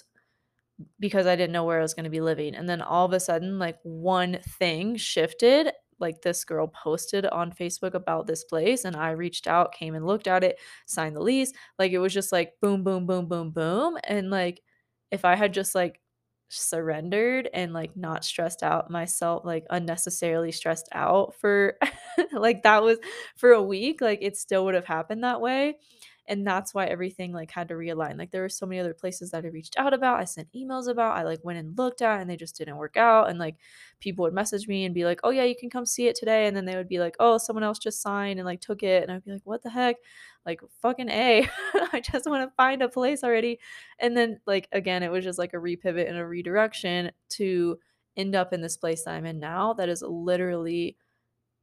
because 1.00 1.26
I 1.26 1.36
didn't 1.36 1.52
know 1.52 1.64
where 1.64 1.78
I 1.78 1.82
was 1.82 1.94
going 1.94 2.04
to 2.04 2.10
be 2.10 2.20
living. 2.20 2.54
And 2.54 2.68
then 2.68 2.82
all 2.82 3.04
of 3.06 3.12
a 3.12 3.20
sudden, 3.20 3.58
like 3.58 3.78
one 3.82 4.38
thing 4.58 4.96
shifted. 4.96 5.70
Like 6.02 6.22
this 6.22 6.44
girl 6.44 6.68
posted 6.68 7.26
on 7.26 7.52
Facebook 7.52 7.94
about 7.94 8.26
this 8.26 8.44
place, 8.44 8.84
and 8.84 8.96
I 8.96 9.12
reached 9.12 9.46
out, 9.48 9.72
came 9.74 9.94
and 9.94 10.06
looked 10.06 10.28
at 10.28 10.44
it, 10.44 10.58
signed 10.86 11.16
the 11.16 11.22
lease. 11.22 11.52
Like 11.78 11.92
it 11.92 11.98
was 12.00 12.12
just 12.14 12.32
like 12.32 12.54
boom, 12.60 12.84
boom, 12.84 13.06
boom, 13.06 13.28
boom, 13.28 13.50
boom. 13.52 13.98
And 14.04 14.30
like 14.30 14.62
if 15.10 15.24
I 15.24 15.36
had 15.36 15.54
just 15.54 15.74
like 15.74 16.00
surrendered 16.48 17.48
and 17.54 17.72
like 17.72 17.96
not 17.96 18.24
stressed 18.24 18.62
out 18.62 18.90
myself, 18.90 19.44
like 19.44 19.64
unnecessarily 19.70 20.52
stressed 20.52 20.88
out 20.92 21.34
for 21.40 21.78
like 22.32 22.62
that 22.64 22.82
was 22.82 22.98
for 23.36 23.52
a 23.52 23.62
week, 23.62 24.00
like 24.00 24.18
it 24.22 24.36
still 24.36 24.64
would 24.66 24.74
have 24.74 24.84
happened 24.86 25.24
that 25.24 25.40
way 25.40 25.76
and 26.28 26.46
that's 26.46 26.72
why 26.72 26.86
everything 26.86 27.32
like 27.32 27.50
had 27.50 27.68
to 27.68 27.74
realign 27.74 28.16
like 28.16 28.30
there 28.30 28.42
were 28.42 28.48
so 28.48 28.66
many 28.66 28.80
other 28.80 28.94
places 28.94 29.30
that 29.30 29.44
i 29.44 29.48
reached 29.48 29.76
out 29.76 29.92
about 29.92 30.20
i 30.20 30.24
sent 30.24 30.52
emails 30.52 30.88
about 30.88 31.16
i 31.16 31.22
like 31.22 31.40
went 31.44 31.58
and 31.58 31.76
looked 31.76 32.00
at 32.00 32.20
and 32.20 32.30
they 32.30 32.36
just 32.36 32.56
didn't 32.56 32.76
work 32.76 32.96
out 32.96 33.28
and 33.28 33.38
like 33.38 33.56
people 34.00 34.22
would 34.22 34.32
message 34.32 34.68
me 34.68 34.84
and 34.84 34.94
be 34.94 35.04
like 35.04 35.20
oh 35.24 35.30
yeah 35.30 35.42
you 35.42 35.56
can 35.56 35.70
come 35.70 35.84
see 35.84 36.06
it 36.06 36.14
today 36.14 36.46
and 36.46 36.56
then 36.56 36.64
they 36.64 36.76
would 36.76 36.88
be 36.88 37.00
like 37.00 37.16
oh 37.18 37.38
someone 37.38 37.64
else 37.64 37.78
just 37.78 38.00
signed 38.00 38.38
and 38.38 38.46
like 38.46 38.60
took 38.60 38.82
it 38.82 39.02
and 39.02 39.10
i'd 39.10 39.24
be 39.24 39.32
like 39.32 39.42
what 39.44 39.62
the 39.62 39.70
heck? 39.70 39.96
Like 40.44 40.60
fucking 40.80 41.08
a 41.08 41.48
i 41.92 42.00
just 42.00 42.28
want 42.28 42.48
to 42.48 42.54
find 42.56 42.82
a 42.82 42.88
place 42.88 43.22
already 43.22 43.60
and 44.00 44.16
then 44.16 44.40
like 44.44 44.68
again 44.72 45.04
it 45.04 45.10
was 45.10 45.24
just 45.24 45.38
like 45.38 45.54
a 45.54 45.58
repivot 45.58 46.08
and 46.08 46.18
a 46.18 46.26
redirection 46.26 47.12
to 47.30 47.78
end 48.16 48.34
up 48.34 48.52
in 48.52 48.60
this 48.60 48.76
place 48.76 49.04
that 49.04 49.14
i'm 49.14 49.24
in 49.24 49.38
now 49.38 49.72
that 49.74 49.88
is 49.88 50.02
literally 50.02 50.96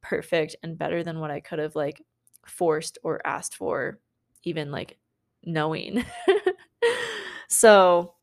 perfect 0.02 0.56
and 0.62 0.78
better 0.78 1.04
than 1.04 1.20
what 1.20 1.30
i 1.30 1.40
could 1.40 1.58
have 1.58 1.76
like 1.76 2.02
forced 2.46 2.96
or 3.02 3.20
asked 3.26 3.54
for 3.54 3.98
even 4.44 4.70
like 4.70 4.98
knowing. 5.44 6.04
so, 7.48 8.14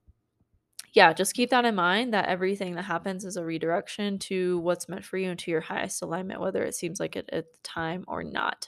yeah, 0.94 1.14
just 1.14 1.34
keep 1.34 1.50
that 1.52 1.66
in 1.66 1.76
mind 1.76 2.14
that 2.14 2.28
everything 2.28 2.76
that 2.76 2.84
happens 2.84 3.26
is 3.26 3.38
a 3.38 3.44
redirection 3.44 4.18
to 4.20 4.60
what's 4.60 4.90
meant 4.90 5.06
for 5.06 5.18
you 5.18 5.30
and 5.30 5.40
to 5.40 5.52
your 5.52 5.62
highest 5.62 6.02
alignment, 6.02 6.42
whether 6.42 6.64
it 6.64 6.76
seems 6.76 7.00
like 7.00 7.16
it 7.16 7.30
at 7.32 7.46
the 7.52 7.60
time 7.64 8.04
or 8.08 8.24
not. 8.24 8.68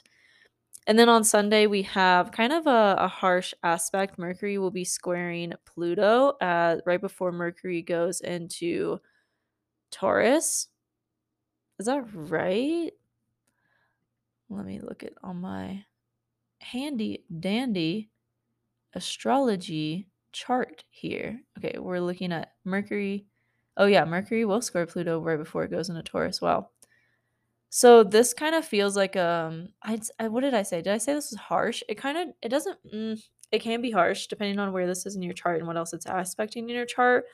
And 0.86 0.98
then 0.98 1.08
on 1.08 1.24
Sunday, 1.24 1.66
we 1.66 1.82
have 1.82 2.32
kind 2.32 2.52
of 2.52 2.66
a, 2.66 2.96
a 2.98 3.08
harsh 3.08 3.52
aspect. 3.62 4.18
Mercury 4.18 4.58
will 4.58 4.70
be 4.70 4.84
squaring 4.84 5.52
Pluto 5.66 6.30
uh, 6.40 6.78
right 6.86 7.00
before 7.00 7.32
Mercury 7.32 7.82
goes 7.82 8.20
into 8.20 8.98
Taurus. 9.90 10.68
Is 11.78 11.86
that 11.86 12.04
right? 12.12 12.92
Let 14.48 14.66
me 14.66 14.80
look 14.80 15.04
at 15.04 15.12
all 15.22 15.34
my 15.34 15.84
handy 16.60 17.24
dandy 17.40 18.10
astrology 18.94 20.08
chart 20.32 20.84
here. 20.90 21.40
Okay, 21.58 21.78
we're 21.78 22.00
looking 22.00 22.32
at 22.32 22.52
Mercury. 22.64 23.26
Oh 23.76 23.86
yeah, 23.86 24.04
Mercury 24.04 24.44
will 24.44 24.62
square 24.62 24.86
Pluto 24.86 25.20
right 25.20 25.38
before 25.38 25.64
it 25.64 25.70
goes 25.70 25.88
into 25.88 26.02
Taurus. 26.02 26.40
Wow. 26.40 26.68
So 27.70 28.02
this 28.02 28.34
kind 28.34 28.54
of 28.54 28.64
feels 28.64 28.96
like 28.96 29.16
um 29.16 29.68
I, 29.82 30.00
I 30.18 30.28
what 30.28 30.40
did 30.42 30.54
I 30.54 30.62
say? 30.62 30.82
Did 30.82 30.92
I 30.92 30.98
say 30.98 31.14
this 31.14 31.30
was 31.30 31.40
harsh? 31.40 31.82
It 31.88 31.96
kind 31.96 32.18
of 32.18 32.28
it 32.42 32.48
doesn't 32.48 32.78
mm, 32.92 33.22
it 33.52 33.60
can 33.60 33.80
be 33.80 33.90
harsh 33.90 34.26
depending 34.26 34.58
on 34.58 34.72
where 34.72 34.86
this 34.86 35.06
is 35.06 35.16
in 35.16 35.22
your 35.22 35.34
chart 35.34 35.58
and 35.58 35.66
what 35.66 35.76
else 35.76 35.92
it's 35.92 36.06
aspecting 36.06 36.68
in 36.68 36.76
your 36.76 36.86
chart. 36.86 37.24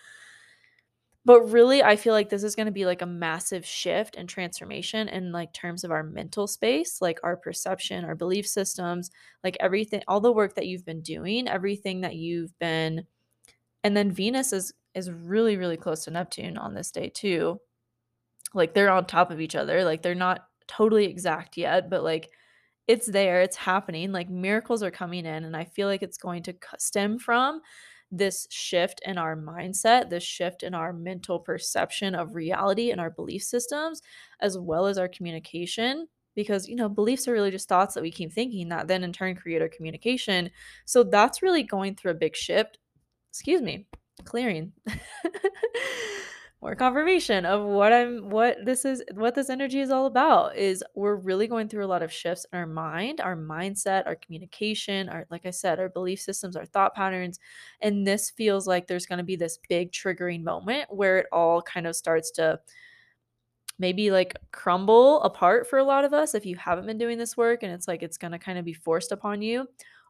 But 1.27 1.43
really, 1.43 1.83
I 1.83 1.97
feel 1.97 2.15
like 2.15 2.31
this 2.31 2.45
is 2.45 2.57
gonna 2.57 2.71
be, 2.73 2.87
like, 2.87 3.03
a 3.03 3.07
massive 3.07 3.67
shift 3.67 4.17
and 4.17 4.29
transformation 4.29 5.09
in, 5.09 5.33
like, 5.33 5.53
terms 5.53 5.85
of 5.85 5.91
our 5.93 6.05
mental 6.05 6.47
space, 6.49 7.03
like, 7.03 7.19
our 7.25 7.37
perception, 7.37 8.05
our 8.07 8.15
belief 8.17 8.47
systems, 8.49 9.11
like, 9.45 9.57
everything 9.61 10.03
all 10.09 10.21
the 10.21 10.33
work 10.33 10.55
that 10.57 10.69
you've 10.69 10.87
been 10.87 11.03
doing, 11.03 11.49
everything 11.49 12.03
that 12.03 12.17
you've 12.17 12.59
been 12.61 13.07
and 13.85 13.97
then 13.97 14.13
Venus 14.13 14.53
is 14.53 14.75
is 14.95 15.11
really, 15.11 15.57
really 15.59 15.77
close 15.79 16.05
to 16.05 16.11
Neptune 16.13 16.59
on 16.59 16.75
this 16.75 16.91
day 16.93 17.11
too. 17.11 17.61
Like, 18.55 18.75
they're 18.75 18.91
on 18.91 19.07
top 19.07 19.31
of 19.31 19.41
each 19.41 19.55
other, 19.57 19.85
like, 19.85 20.03
they're 20.03 20.15
not 20.15 20.47
totally 20.69 21.07
exact 21.07 21.57
yet, 21.57 21.91
but, 21.91 22.03
like, 22.05 22.31
it's 22.89 23.07
there, 23.09 23.43
it's 23.43 23.57
happening, 23.57 24.13
like, 24.13 24.31
miracles 24.31 24.83
are 24.83 24.91
coming 24.93 25.27
in, 25.27 25.45
and 25.45 25.57
I 25.57 25.65
feel 25.65 25.89
like 25.89 26.03
it's 26.03 26.19
going 26.19 26.43
to 26.45 26.55
stem 26.79 27.19
from 27.19 27.61
this 28.11 28.47
shift 28.51 29.01
in 29.05 29.19
our 29.19 29.37
mindset, 29.37 30.11
this 30.11 30.23
shift 30.23 30.63
in 30.63 30.75
our 30.75 30.93
mental 30.93 31.39
perception 31.41 32.15
of 32.15 32.35
reality 32.35 32.91
and 32.91 33.01
our 33.01 33.11
belief 33.11 33.43
systems, 33.43 34.03
as 34.41 34.59
well 34.59 34.87
as 34.87 34.99
our 34.99 35.09
communication. 35.09 36.09
Because, 36.35 36.69
you 36.69 36.77
know, 36.77 36.89
beliefs 36.89 37.27
are 37.27 37.33
really 37.33 37.51
just 37.51 37.69
thoughts 37.69 37.95
that 37.95 38.03
we 38.03 38.11
keep 38.11 38.33
thinking 38.33 38.69
that 38.69 38.89
then 38.89 39.03
in 39.03 39.13
turn 39.13 39.35
create 39.35 39.63
our 39.63 39.69
communication. 39.69 40.51
So 40.85 41.03
that's 41.03 41.43
really 41.43 41.63
going 41.63 41.95
through 41.95 42.11
a 42.11 42.15
big 42.15 42.37
shift. 42.37 42.79
Excuse 43.31 43.63
me, 43.63 43.87
clearing. 44.25 44.73
more 46.63 46.75
confirmation 46.75 47.45
of 47.45 47.63
what 47.63 47.93
I'm 47.93 48.31
what 48.31 48.65
this 48.65 48.85
is 48.85 49.03
what 49.13 49.35
this 49.35 49.51
energy 49.51 49.81
is 49.81 49.91
all 49.91 50.07
about 50.07 50.57
is 50.57 50.83
we're 50.95 51.17
really 51.17 51.47
going 51.47 51.69
through 51.69 51.85
a 51.85 51.87
lot 51.87 52.03
of 52.03 52.13
shifts 52.13 52.47
in 52.51 52.59
our 52.59 52.67
mind, 52.67 53.21
our 53.21 53.37
mindset, 53.37 54.07
our 54.07 54.17
communication, 54.17 55.09
our 55.11 55.27
like 55.31 55.45
I 55.45 55.51
said, 55.51 55.79
our 55.79 55.91
belief 55.91 56.21
systems, 56.21 56.57
our 56.57 56.65
thought 56.65 56.95
patterns, 56.95 57.39
and 57.83 58.07
this 58.07 58.31
feels 58.31 58.67
like 58.67 58.87
there's 58.87 59.07
going 59.07 59.19
to 59.19 59.25
be 59.25 59.37
this 59.37 59.59
big 59.69 59.93
triggering 59.93 60.43
moment 60.43 60.87
where 60.89 61.19
it 61.19 61.27
all 61.31 61.61
kind 61.61 61.87
of 61.87 61.95
starts 61.95 62.31
to 62.33 62.59
maybe 63.79 64.11
like 64.11 64.35
crumble 64.53 65.23
apart 65.23 65.69
for 65.69 65.79
a 65.79 65.85
lot 65.85 66.05
of 66.05 66.15
us 66.15 66.35
if 66.35 66.47
you 66.47 66.57
haven't 66.57 66.87
been 66.87 66.99
doing 66.99 67.19
this 67.19 67.37
work 67.37 67.63
and 67.63 67.73
it's 67.73 67.87
like 67.87 68.03
it's 68.03 68.17
going 68.17 68.33
to 68.33 68.39
kind 68.39 68.59
of 68.59 68.65
be 68.65 68.73
forced 68.73 69.13
upon 69.13 69.43
you. 69.43 69.67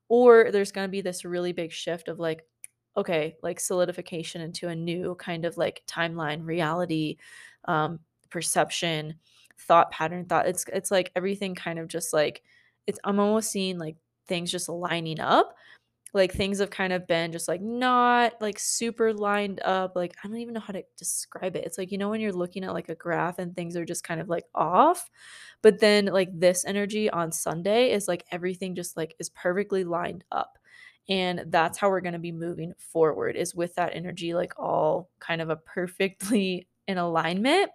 Or 0.09 0.53
there's 0.53 0.71
going 0.71 0.87
to 0.87 0.93
be 0.93 1.01
this 1.01 1.25
really 1.25 1.53
big 1.53 1.73
shift 1.73 2.07
of 2.07 2.21
like 2.21 2.47
okay, 2.97 3.37
like 3.43 3.61
solidification 3.61 4.41
into 4.41 4.69
a 4.69 4.75
new 4.77 5.15
kind 5.17 5.45
of 5.45 5.57
like 5.57 5.83
timeline, 5.87 6.45
reality, 6.47 7.17
um, 7.67 8.01
perception, 8.31 9.15
thought 9.59 9.91
pattern, 9.91 10.25
thought. 10.27 10.47
It's 10.47 10.65
it's 10.73 10.91
like 10.91 11.13
everything 11.17 11.55
kind 11.55 11.79
of 11.79 11.89
just 11.89 12.13
like 12.13 12.43
it's 12.87 12.99
I'm 13.05 13.21
almost 13.21 13.51
seeing 13.51 13.79
like 13.79 13.97
things 14.29 14.51
just 14.51 14.69
lining 14.69 15.21
up. 15.21 15.55
Like 16.15 16.33
things 16.33 16.61
have 16.61 16.71
kind 16.71 16.95
of 16.95 17.07
been 17.07 17.31
just 17.33 17.47
like 17.49 17.61
not 17.61 18.41
like 18.41 18.59
super 18.59 19.13
lined 19.13 19.61
up. 19.63 19.95
Like 19.97 20.15
I 20.25 20.29
don't 20.29 20.39
even 20.39 20.55
know 20.55 20.61
how 20.61 20.73
to 20.73 20.83
describe 20.97 21.57
it. 21.57 21.65
It's 21.67 21.77
like, 21.77 21.93
you 21.93 21.99
know, 21.99 22.09
when 22.09 22.21
you're 22.23 22.33
looking 22.33 22.65
at 22.65 22.73
like 22.73 22.89
a 22.89 22.95
graph 22.95 23.39
and 23.39 23.55
things 23.55 23.77
are 23.77 23.85
just 23.85 24.05
kind 24.05 24.21
of 24.21 24.29
like 24.29 24.45
off. 24.55 25.11
But 25.63 25.81
then 25.81 26.07
like 26.07 26.31
this 26.33 26.65
energy 26.65 27.11
on 27.11 27.33
Sunday 27.33 27.93
is 27.93 28.09
like 28.09 28.25
everything 28.33 28.75
just 28.75 28.97
like 28.97 29.15
is 29.19 29.29
perfectly 29.31 29.85
lined 29.85 30.25
up 30.33 30.59
and 31.09 31.45
that's 31.49 31.79
how 31.79 31.89
we're 31.89 32.01
going 32.01 32.13
to 32.13 32.19
be 32.19 32.33
moving 32.33 32.73
forward 32.79 33.37
is 33.37 33.55
with 33.55 33.75
that 33.77 33.95
energy 33.95 34.35
like 34.35 34.59
all 34.59 35.09
kind 35.21 35.41
of 35.41 35.51
a 35.51 35.57
perfectly 35.57 36.69
in 36.89 36.99
alignment 36.99 37.71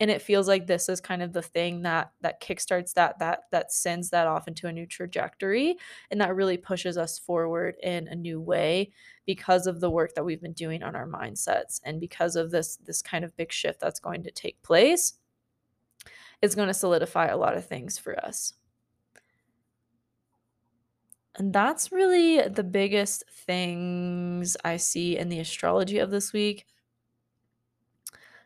and 0.00 0.10
it 0.10 0.22
feels 0.22 0.48
like 0.48 0.66
this 0.66 0.88
is 0.88 1.00
kind 1.00 1.22
of 1.22 1.32
the 1.32 1.42
thing 1.42 1.82
that 1.82 2.10
that 2.22 2.42
kickstarts 2.42 2.94
that 2.94 3.18
that 3.18 3.40
that 3.52 3.72
sends 3.72 4.10
that 4.10 4.26
off 4.26 4.48
into 4.48 4.66
a 4.66 4.72
new 4.72 4.86
trajectory 4.86 5.76
and 6.10 6.20
that 6.20 6.34
really 6.34 6.56
pushes 6.56 6.96
us 6.96 7.18
forward 7.18 7.76
in 7.82 8.08
a 8.08 8.14
new 8.14 8.40
way 8.40 8.90
because 9.26 9.66
of 9.66 9.80
the 9.80 9.90
work 9.90 10.14
that 10.14 10.24
we've 10.24 10.42
been 10.42 10.52
doing 10.52 10.82
on 10.82 10.96
our 10.96 11.06
mindsets 11.06 11.80
and 11.84 12.00
because 12.00 12.34
of 12.34 12.50
this 12.50 12.76
this 12.78 13.02
kind 13.02 13.24
of 13.24 13.36
big 13.36 13.52
shift 13.52 13.78
that's 13.78 14.00
going 14.00 14.22
to 14.22 14.30
take 14.30 14.60
place 14.62 15.14
it's 16.42 16.54
going 16.54 16.68
to 16.68 16.74
solidify 16.74 17.26
a 17.26 17.36
lot 17.36 17.56
of 17.56 17.66
things 17.66 17.98
for 17.98 18.18
us 18.24 18.54
and 21.36 21.52
that's 21.52 21.92
really 21.92 22.46
the 22.48 22.64
biggest 22.64 23.24
things 23.46 24.56
I 24.64 24.76
see 24.76 25.16
in 25.16 25.28
the 25.28 25.40
astrology 25.40 25.98
of 25.98 26.10
this 26.10 26.32
week. 26.32 26.66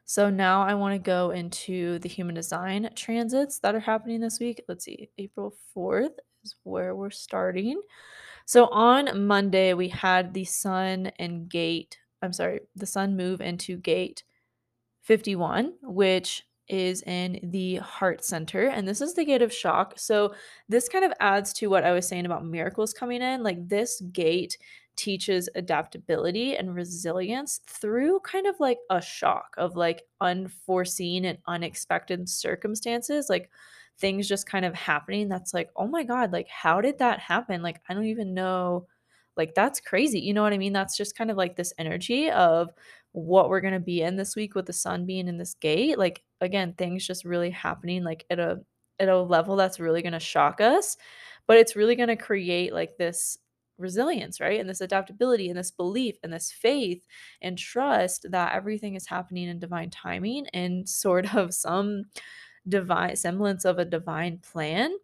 So 0.05 0.29
now 0.29 0.62
I 0.62 0.75
want 0.75 0.94
to 0.94 0.99
go 0.99 1.31
into 1.31 1.99
the 2.01 2.09
human 2.09 2.35
design 2.35 2.90
transits 2.94 3.59
that 3.61 3.75
are 3.75 3.81
happening 3.81 4.20
this 4.20 4.38
week. 4.38 4.62
Let's 4.68 4.85
see, 4.85 5.09
April 5.16 5.55
4th 5.75 6.18
is 6.44 6.57
where 6.62 6.94
we're 6.94 7.11
starting. 7.11 7.81
So 8.47 8.66
on 8.66 9.27
Monday, 9.27 9.73
we 9.73 9.88
had 9.88 10.35
the 10.35 10.44
sun 10.44 11.11
and 11.18 11.49
gate, 11.49 11.99
I'm 12.20 12.35
sorry, 12.35 12.61
the 12.77 12.87
sun 12.87 13.16
move 13.16 13.40
into 13.40 13.79
gate 13.79 14.25
51, 15.01 15.73
which 15.83 16.42
is 16.68 17.03
in 17.03 17.40
the 17.42 17.77
heart 17.77 18.24
center. 18.24 18.68
And 18.68 18.87
this 18.87 19.00
is 19.00 19.14
the 19.14 19.24
gate 19.24 19.42
of 19.42 19.53
shock. 19.53 19.94
So, 19.98 20.35
this 20.68 20.88
kind 20.88 21.05
of 21.05 21.12
adds 21.20 21.53
to 21.55 21.68
what 21.68 21.85
I 21.85 21.92
was 21.92 22.07
saying 22.09 22.27
about 22.27 22.44
miracles 22.44 22.92
coming 22.92 23.22
in. 23.22 23.42
Like, 23.42 23.68
this 23.68 24.00
gate 24.12 24.59
teaches 24.96 25.48
adaptability 25.57 26.57
and 26.57 26.74
resilience 26.74 27.61
through 27.66 28.20
kind 28.20 28.46
of 28.46 28.55
like 28.61 28.79
a 28.90 29.03
shock 29.03 29.53
of 29.59 29.74
like 29.74 30.05
unforeseen 30.20 31.24
and 31.24 31.38
unexpected 31.46 32.29
circumstances. 32.29 33.29
Like, 33.29 33.50
things 33.98 34.29
just 34.29 34.46
kind 34.46 34.64
of 34.64 34.74
happening 34.74 35.29
that's 35.29 35.55
like, 35.55 35.70
oh 35.77 35.87
my 35.87 36.05
God, 36.05 36.33
like, 36.33 36.48
how 36.48 36.81
did 36.81 36.98
that 36.98 37.20
happen? 37.20 37.62
Like, 37.62 37.81
I 37.88 37.94
don't 37.94 38.07
even 38.07 38.35
know. 38.35 38.87
Like, 39.37 39.55
that's 39.55 39.81
crazy. 39.81 40.20
You 40.20 40.35
know 40.35 40.42
what 40.42 40.53
I 40.53 40.59
mean? 40.59 40.72
That's 40.72 40.96
just 40.96 41.16
kind 41.16 41.31
of 41.31 41.37
like 41.37 41.57
this 41.57 41.72
energy 41.79 42.31
of 42.31 42.70
what 43.14 43.48
we're 43.48 43.61
gonna 43.61 43.81
be 43.81 44.03
in 44.03 44.16
this 44.16 44.37
week 44.37 44.55
with 44.55 44.66
the 44.66 44.72
sun 44.74 45.07
being 45.07 45.29
in 45.29 45.38
this 45.38 45.55
gate. 45.55 45.98
Like 45.98 46.22
again, 46.40 46.74
things 46.74 47.07
just 47.07 47.24
really 47.24 47.50
happening 47.50 48.05
like 48.05 48.27
at 48.31 48.40
a 48.40 48.61
at 49.00 49.09
a 49.09 49.20
level 49.20 49.57
that's 49.57 49.81
really 49.81 50.03
gonna 50.03 50.20
shock 50.20 50.61
us, 50.61 50.96
but 51.46 51.57
it's 51.57 51.77
really 51.77 51.96
gonna 51.96 52.16
create 52.16 52.74
like 52.74 52.96
this 52.98 53.38
resilience, 53.79 54.40
right? 54.40 54.61
And 54.61 54.68
this 54.68 54.81
adaptability 54.81 55.48
and 55.48 55.59
this 55.59 55.70
belief 55.70 56.16
and 56.22 56.33
this 56.33 56.53
faith 56.53 57.07
and 57.42 57.59
trust 57.59 58.27
that 58.31 58.55
everything 58.55 58.94
is 58.96 59.07
happening 59.07 59.48
in 59.48 59.59
divine 59.61 59.90
timing 59.90 60.46
and 60.55 60.88
sort 60.88 61.35
of 61.35 61.55
some 61.55 62.05
divine 62.68 63.16
semblance 63.16 63.64
of 63.64 63.79
a 63.79 63.85
divine 63.85 64.38
plan 64.38 64.96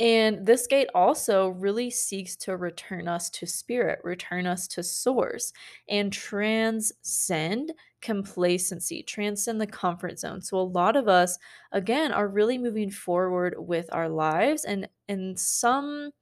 and 0.00 0.46
this 0.46 0.66
gate 0.68 0.88
also 0.94 1.48
really 1.48 1.90
seeks 1.90 2.36
to 2.36 2.56
return 2.56 3.08
us 3.08 3.28
to 3.30 3.46
spirit, 3.46 3.98
return 4.04 4.46
us 4.46 4.68
to 4.68 4.82
source, 4.82 5.52
and 5.88 6.12
transcend 6.12 7.72
complacency, 8.00 9.02
transcend 9.02 9.60
the 9.60 9.66
comfort 9.66 10.18
zone. 10.20 10.40
So 10.40 10.58
a 10.58 10.60
lot 10.62 10.94
of 10.94 11.08
us 11.08 11.36
again 11.72 12.12
are 12.12 12.28
really 12.28 12.58
moving 12.58 12.90
forward 12.90 13.54
with 13.58 13.88
our 13.92 14.08
lives 14.08 14.64
and 14.64 14.88
and 15.08 15.38
some 15.38 16.12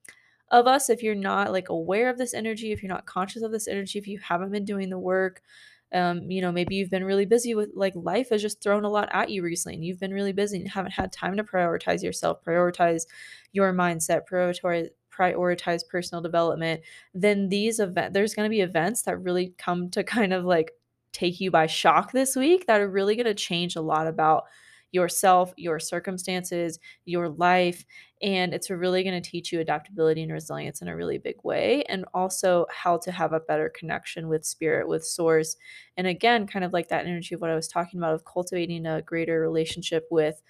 of 0.51 0.67
us 0.67 0.89
if 0.89 1.03
you're 1.03 1.15
not 1.15 1.53
like 1.53 1.69
aware 1.69 2.09
of 2.09 2.19
this 2.19 2.35
energy, 2.35 2.73
if 2.73 2.83
you're 2.83 2.93
not 2.93 3.07
conscious 3.07 3.43
of 3.43 3.53
this 3.53 3.69
energy, 3.69 3.99
if 3.99 4.07
you 4.07 4.19
haven't 4.19 4.53
been 4.53 4.65
doing 4.65 4.91
the 4.91 4.99
work, 4.99 5.43
um, 5.93 6.31
you 6.31 6.41
know, 6.41 6.53
maybe 6.53 6.75
you've 6.75 6.91
been 6.91 7.05
really 7.05 7.27
busy 7.27 7.55
with 7.55 7.71
like 7.75 7.93
life 7.95 8.31
has 8.31 8.43
just 8.43 8.63
thrown 8.63 8.85
a 8.85 8.91
lot 8.91 9.09
at 9.13 9.31
you 9.31 9.43
recently 9.43 9.77
and 9.77 9.85
you've 9.85 10.01
been 10.01 10.13
really 10.13 10.33
busy 10.33 10.59
and 10.59 10.69
haven't 10.69 10.93
had 10.93 11.13
time 11.13 11.37
to 11.37 11.45
prioritize 11.45 12.03
yourself, 12.03 12.43
prioritize 12.45 13.07
your 13.53 13.73
mindset, 13.73 14.23
prioritize 14.31 14.89
prioritize 15.17 15.81
personal 15.89 16.21
development, 16.21 16.83
then 17.15 17.49
these 17.49 17.81
event 17.81 18.13
there's 18.13 18.35
going 18.35 18.45
to 18.45 18.55
be 18.55 18.61
events 18.61 19.03
that 19.03 19.17
really 19.23 19.55
come 19.59 19.91
to 19.91 20.05
kind 20.17 20.33
of 20.33 20.45
like 20.45 20.73
take 21.13 21.41
you 21.41 21.51
by 21.51 21.67
shock 21.67 22.13
this 22.13 22.37
week 22.37 22.67
that 22.67 22.81
are 22.81 22.91
really 22.91 23.17
going 23.17 23.27
to 23.27 23.35
change 23.35 23.77
a 23.77 23.81
lot 23.81 24.07
about 24.07 24.45
yourself, 24.97 25.53
your 25.57 25.79
circumstances, 25.79 26.79
your 27.05 27.29
life. 27.29 27.85
And 28.23 28.55
it's 28.55 28.71
really 28.71 29.05
going 29.05 29.23
to 29.23 29.31
teach 29.31 29.53
you 29.53 29.61
adaptability 29.61 30.23
and 30.23 30.33
resilience 30.33 30.81
in 30.81 30.89
a 30.89 30.97
really 30.97 31.19
big 31.19 31.37
way. 31.45 31.85
And 31.91 32.07
also 32.15 32.67
how 32.71 32.97
to 32.99 33.13
have 33.13 33.35
a 33.35 33.41
better 33.41 33.71
connection 33.79 34.29
with 34.29 34.47
spirit, 34.47 34.89
with 34.89 35.05
source. 35.05 35.57
And 35.99 36.07
again, 36.07 36.47
kind 36.47 36.65
of 36.65 36.73
like 36.73 36.89
that 36.89 37.05
energy 37.05 37.35
of 37.35 37.43
what 37.43 37.51
I 37.51 37.55
was 37.55 37.69
talking 37.69 38.01
about 38.01 38.15
of 38.15 38.25
cultivating 38.25 38.87
a 38.87 39.03
greater 39.03 39.39
relationship 39.39 40.07
with 40.11 40.43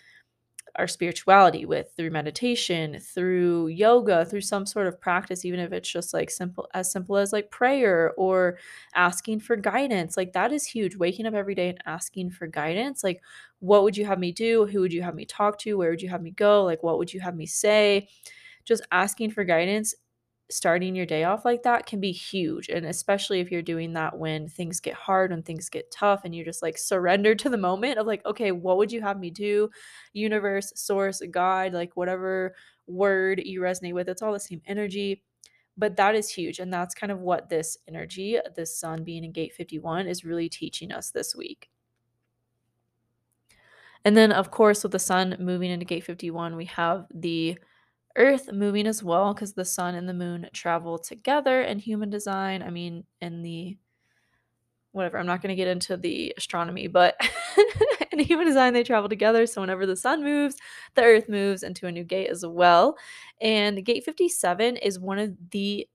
our 0.79 0.87
spirituality 0.87 1.65
with 1.65 1.93
through 1.97 2.11
meditation, 2.11 2.99
through 3.01 3.69
yoga, 3.69 4.25
through 4.25 4.43
some 4.43 4.67
sort 4.67 4.87
of 4.87 5.01
practice, 5.01 5.45
even 5.45 5.61
if 5.61 5.73
it's 5.73 5.91
just 5.91 6.13
like 6.15 6.31
simple 6.31 6.69
as 6.75 6.93
simple 6.93 7.17
as 7.17 7.33
like 7.33 7.51
prayer 7.51 8.13
or 8.17 8.59
asking 8.95 9.41
for 9.41 9.57
guidance. 9.57 10.17
Like 10.17 10.33
that 10.35 10.53
is 10.53 10.67
huge. 10.67 10.97
Waking 10.97 11.27
up 11.27 11.35
every 11.35 11.55
day 11.55 11.69
and 11.71 11.83
asking 11.87 12.31
for 12.31 12.47
guidance. 12.47 13.03
Like, 13.03 13.23
what 13.61 13.83
would 13.83 13.97
you 13.97 14.05
have 14.07 14.19
me 14.19 14.33
do? 14.33 14.67
Who 14.67 14.81
would 14.81 14.93
you 14.93 15.03
have 15.03 15.15
me 15.15 15.25
talk 15.25 15.59
to? 15.61 15.75
Where 15.79 15.91
would 15.91 16.03
you 16.03 16.09
have 16.11 16.23
me 16.23 16.31
go? 16.31 16.65
Like, 16.65 16.83
what 16.83 16.99
would 16.99 17.13
you 17.13 17.21
have 17.21 17.37
me 17.37 17.47
say? 17.47 18.09
Just 18.65 18.87
asking 18.93 19.31
for 19.31 19.45
guidance 19.45 19.95
starting 20.49 20.95
your 20.95 21.07
day 21.07 21.25
off 21.25 21.45
like 21.45 21.63
that 21.65 21.87
can 21.87 22.01
be 22.01 22.13
huge. 22.13 22.69
And 22.69 22.87
especially 22.87 23.41
if 23.41 23.51
you're 23.51 23.63
doing 23.63 23.93
that 23.95 24.17
when 24.17 24.49
things 24.49 24.81
get 24.81 24.95
hard, 24.95 25.31
when 25.31 25.43
things 25.43 25.69
get 25.69 25.91
tough, 25.91 26.23
and 26.25 26.35
you 26.35 26.45
just 26.45 26.63
like 26.63 26.79
surrender 26.79 27.35
to 27.35 27.49
the 27.49 27.57
moment 27.57 27.99
of 27.99 28.07
like, 28.07 28.25
okay, 28.25 28.53
what 28.53 28.77
would 28.77 28.93
you 28.93 29.01
have 29.01 29.19
me 29.19 29.31
do? 29.31 29.69
Universe, 30.13 30.73
source, 30.77 31.21
God, 31.31 31.73
like 31.73 31.97
whatever 31.97 32.55
word 32.87 33.43
you 33.45 33.61
resonate 33.61 33.95
with, 33.95 34.09
it's 34.09 34.23
all 34.23 34.33
the 34.33 34.41
same 34.41 34.63
energy. 34.67 35.23
But 35.77 35.97
that 35.97 36.15
is 36.15 36.31
huge. 36.31 36.59
And 36.59 36.73
that's 36.73 36.95
kind 36.95 37.13
of 37.13 37.21
what 37.21 37.49
this 37.49 37.77
energy, 37.87 38.39
this 38.55 38.79
sun 38.79 39.05
being 39.05 39.25
in 39.25 39.33
gate 39.33 39.53
51, 39.53 40.07
is 40.07 40.25
really 40.25 40.49
teaching 40.49 40.93
us 40.93 41.11
this 41.11 41.35
week. 41.35 41.69
And 44.05 44.17
then, 44.17 44.31
of 44.31 44.53
course, 44.53 44.85
with 44.85 44.93
the 44.93 45.01
sun 45.01 45.37
moving 45.41 45.71
into 45.71 45.85
gate 45.85 46.05
51, 46.05 46.55
we 46.55 46.67
have 46.67 47.07
the 47.13 47.59
Earth 48.17 48.53
moving 48.53 48.87
as 48.87 49.03
well 49.03 49.35
because 49.35 49.53
the 49.55 49.65
sun 49.65 49.95
and 49.95 50.09
the 50.09 50.15
moon 50.15 50.49
travel 50.53 50.99
together 50.99 51.63
in 51.63 51.79
human 51.79 52.11
design. 52.11 52.63
I 52.63 52.71
mean, 52.71 53.05
in 53.21 53.43
the 53.43 53.77
whatever, 54.93 55.19
I'm 55.19 55.27
not 55.27 55.43
going 55.43 55.51
to 55.51 55.57
get 55.57 55.69
into 55.69 55.97
the 55.97 56.33
astronomy, 56.39 56.87
but 56.87 57.17
in 58.13 58.19
human 58.19 58.47
design, 58.47 58.73
they 58.73 58.83
travel 58.83 59.09
together. 59.09 59.47
So 59.47 59.61
whenever 59.61 59.85
the 59.85 59.97
sun 59.97 60.25
moves, 60.25 60.57
the 60.95 61.03
earth 61.03 61.29
moves 61.29 61.63
into 61.63 61.87
a 61.87 61.93
new 61.93 62.05
gate 62.05 62.31
as 62.31 62.45
well. 62.47 62.97
And 63.41 63.85
gate 63.85 64.05
57 64.05 64.77
is 64.77 64.99
one 64.99 65.19
of 65.19 65.35
the 65.51 65.87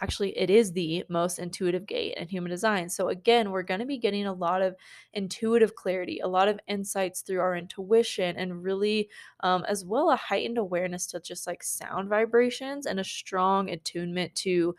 actually 0.00 0.36
it 0.38 0.50
is 0.50 0.72
the 0.72 1.04
most 1.08 1.38
intuitive 1.38 1.86
gate 1.86 2.14
in 2.16 2.28
human 2.28 2.50
design. 2.50 2.88
So 2.88 3.08
again 3.08 3.50
we're 3.50 3.62
going 3.62 3.80
to 3.80 3.86
be 3.86 3.98
getting 3.98 4.26
a 4.26 4.32
lot 4.32 4.62
of 4.62 4.76
intuitive 5.12 5.74
clarity 5.74 6.20
a 6.20 6.28
lot 6.28 6.48
of 6.48 6.60
insights 6.68 7.20
through 7.20 7.40
our 7.40 7.56
intuition 7.56 8.36
and 8.36 8.62
really 8.62 9.08
um, 9.40 9.64
as 9.68 9.84
well 9.84 10.10
a 10.10 10.16
heightened 10.16 10.58
awareness 10.58 11.06
to 11.08 11.20
just 11.20 11.46
like 11.46 11.62
sound 11.62 12.08
vibrations 12.08 12.86
and 12.86 13.00
a 13.00 13.04
strong 13.04 13.70
attunement 13.70 14.34
to 14.34 14.74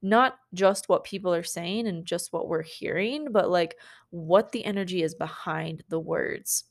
not 0.00 0.38
just 0.54 0.88
what 0.88 1.04
people 1.04 1.34
are 1.34 1.42
saying 1.42 1.88
and 1.88 2.06
just 2.06 2.32
what 2.32 2.48
we're 2.48 2.62
hearing 2.62 3.32
but 3.32 3.50
like 3.50 3.76
what 4.10 4.52
the 4.52 4.64
energy 4.64 5.02
is 5.02 5.14
behind 5.14 5.82
the 5.88 5.98
words 5.98 6.64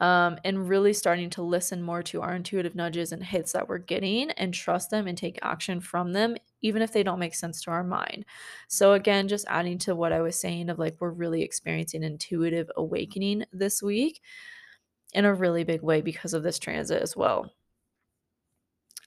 um, 0.00 0.38
and 0.44 0.68
really 0.68 0.92
starting 0.92 1.30
to 1.30 1.42
listen 1.42 1.82
more 1.82 2.02
to 2.04 2.22
our 2.22 2.34
intuitive 2.34 2.74
nudges 2.74 3.12
and 3.12 3.22
hits 3.22 3.52
that 3.52 3.68
we're 3.68 3.78
getting 3.78 4.30
and 4.32 4.52
trust 4.52 4.90
them 4.90 5.06
and 5.06 5.16
take 5.16 5.38
action 5.42 5.80
from 5.80 6.12
them, 6.12 6.36
even 6.60 6.82
if 6.82 6.92
they 6.92 7.02
don't 7.02 7.18
make 7.18 7.34
sense 7.34 7.62
to 7.62 7.70
our 7.70 7.84
mind. 7.84 8.24
So, 8.68 8.94
again, 8.94 9.28
just 9.28 9.46
adding 9.48 9.78
to 9.78 9.94
what 9.94 10.12
I 10.12 10.20
was 10.20 10.38
saying 10.38 10.70
of 10.70 10.78
like, 10.78 10.96
we're 11.00 11.10
really 11.10 11.42
experiencing 11.42 12.02
intuitive 12.02 12.70
awakening 12.76 13.44
this 13.52 13.82
week 13.82 14.20
in 15.14 15.24
a 15.24 15.34
really 15.34 15.64
big 15.64 15.82
way 15.82 16.00
because 16.00 16.34
of 16.34 16.42
this 16.42 16.58
transit 16.58 17.02
as 17.02 17.16
well. 17.16 17.50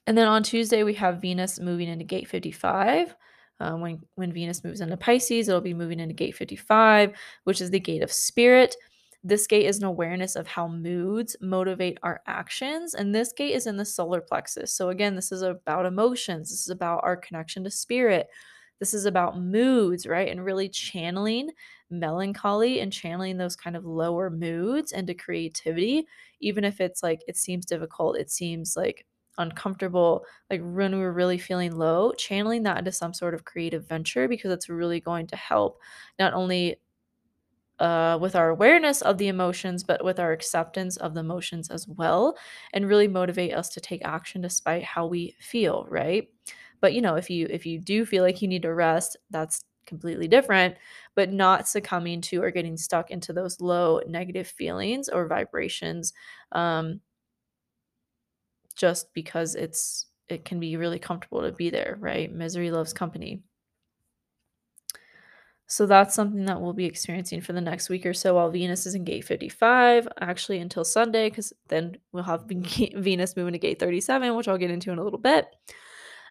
And 0.06 0.16
then 0.16 0.28
on 0.28 0.42
Tuesday, 0.42 0.82
we 0.82 0.94
have 0.94 1.20
Venus 1.20 1.58
moving 1.58 1.88
into 1.88 2.04
gate 2.04 2.28
55. 2.28 3.14
Um, 3.58 3.80
when, 3.80 4.02
when 4.14 4.32
Venus 4.32 4.62
moves 4.62 4.80
into 4.80 4.96
Pisces, 4.96 5.48
it'll 5.48 5.60
be 5.60 5.74
moving 5.74 5.98
into 5.98 6.14
gate 6.14 6.36
55, 6.36 7.12
which 7.44 7.60
is 7.60 7.70
the 7.70 7.80
gate 7.80 8.02
of 8.02 8.12
spirit. 8.12 8.76
This 9.26 9.46
gate 9.48 9.66
is 9.66 9.78
an 9.78 9.84
awareness 9.84 10.36
of 10.36 10.46
how 10.46 10.68
moods 10.68 11.34
motivate 11.40 11.98
our 12.04 12.22
actions. 12.26 12.94
And 12.94 13.12
this 13.14 13.32
gate 13.32 13.54
is 13.54 13.66
in 13.66 13.76
the 13.76 13.84
solar 13.84 14.20
plexus. 14.20 14.72
So, 14.72 14.88
again, 14.90 15.16
this 15.16 15.32
is 15.32 15.42
about 15.42 15.84
emotions. 15.84 16.50
This 16.50 16.60
is 16.60 16.68
about 16.70 17.00
our 17.02 17.16
connection 17.16 17.64
to 17.64 17.70
spirit. 17.70 18.28
This 18.78 18.94
is 18.94 19.04
about 19.04 19.40
moods, 19.40 20.06
right? 20.06 20.28
And 20.28 20.44
really 20.44 20.68
channeling 20.68 21.50
melancholy 21.90 22.78
and 22.80 22.92
channeling 22.92 23.36
those 23.38 23.56
kind 23.56 23.74
of 23.76 23.84
lower 23.84 24.30
moods 24.30 24.92
into 24.92 25.14
creativity, 25.14 26.06
even 26.40 26.62
if 26.64 26.80
it's 26.80 27.02
like 27.02 27.22
it 27.26 27.36
seems 27.36 27.66
difficult, 27.66 28.18
it 28.18 28.30
seems 28.30 28.76
like 28.76 29.06
uncomfortable, 29.38 30.24
like 30.50 30.60
when 30.62 30.98
we're 30.98 31.12
really 31.12 31.38
feeling 31.38 31.74
low, 31.74 32.12
channeling 32.12 32.62
that 32.64 32.78
into 32.78 32.92
some 32.92 33.12
sort 33.14 33.34
of 33.34 33.44
creative 33.44 33.88
venture 33.88 34.28
because 34.28 34.52
it's 34.52 34.68
really 34.68 35.00
going 35.00 35.26
to 35.26 35.36
help 35.36 35.80
not 36.18 36.32
only 36.34 36.76
uh, 37.78 38.18
with 38.20 38.34
our 38.36 38.48
awareness 38.50 39.02
of 39.02 39.18
the 39.18 39.28
emotions, 39.28 39.84
but 39.84 40.04
with 40.04 40.18
our 40.18 40.32
acceptance 40.32 40.96
of 40.96 41.14
the 41.14 41.20
emotions 41.20 41.70
as 41.70 41.86
well, 41.88 42.36
and 42.72 42.88
really 42.88 43.08
motivate 43.08 43.54
us 43.54 43.68
to 43.70 43.80
take 43.80 44.04
action 44.04 44.40
despite 44.40 44.84
how 44.84 45.06
we 45.06 45.34
feel, 45.40 45.86
right? 45.88 46.28
But 46.80 46.94
you 46.94 47.00
know, 47.02 47.16
if 47.16 47.30
you 47.30 47.46
if 47.50 47.66
you 47.66 47.78
do 47.78 48.04
feel 48.06 48.22
like 48.22 48.42
you 48.42 48.48
need 48.48 48.62
to 48.62 48.74
rest, 48.74 49.16
that's 49.30 49.62
completely 49.86 50.28
different, 50.28 50.76
but 51.14 51.32
not 51.32 51.68
succumbing 51.68 52.20
to 52.20 52.42
or 52.42 52.50
getting 52.50 52.76
stuck 52.76 53.10
into 53.10 53.32
those 53.32 53.60
low 53.60 54.00
negative 54.08 54.48
feelings 54.48 55.08
or 55.08 55.28
vibrations 55.28 56.12
um, 56.52 57.00
just 58.74 59.12
because 59.14 59.54
it's 59.54 60.06
it 60.28 60.44
can 60.44 60.58
be 60.60 60.76
really 60.76 60.98
comfortable 60.98 61.42
to 61.42 61.52
be 61.52 61.70
there, 61.70 61.96
right? 62.00 62.32
Misery 62.32 62.70
loves 62.70 62.92
company. 62.92 63.42
So 65.66 65.86
that's 65.86 66.14
something 66.14 66.44
that 66.44 66.60
we'll 66.60 66.72
be 66.72 66.84
experiencing 66.84 67.40
for 67.40 67.52
the 67.52 67.60
next 67.60 67.88
week 67.88 68.06
or 68.06 68.14
so 68.14 68.34
while 68.34 68.50
Venus 68.50 68.86
is 68.86 68.94
in 68.94 69.04
gate 69.04 69.24
55, 69.24 70.06
actually 70.20 70.58
until 70.58 70.84
Sunday, 70.84 71.28
because 71.28 71.52
then 71.68 71.96
we'll 72.12 72.22
have 72.22 72.44
Venus 72.48 73.36
moving 73.36 73.52
to 73.52 73.58
gate 73.58 73.80
37, 73.80 74.34
which 74.36 74.46
I'll 74.46 74.58
get 74.58 74.70
into 74.70 74.92
in 74.92 74.98
a 74.98 75.04
little 75.04 75.18
bit. 75.18 75.46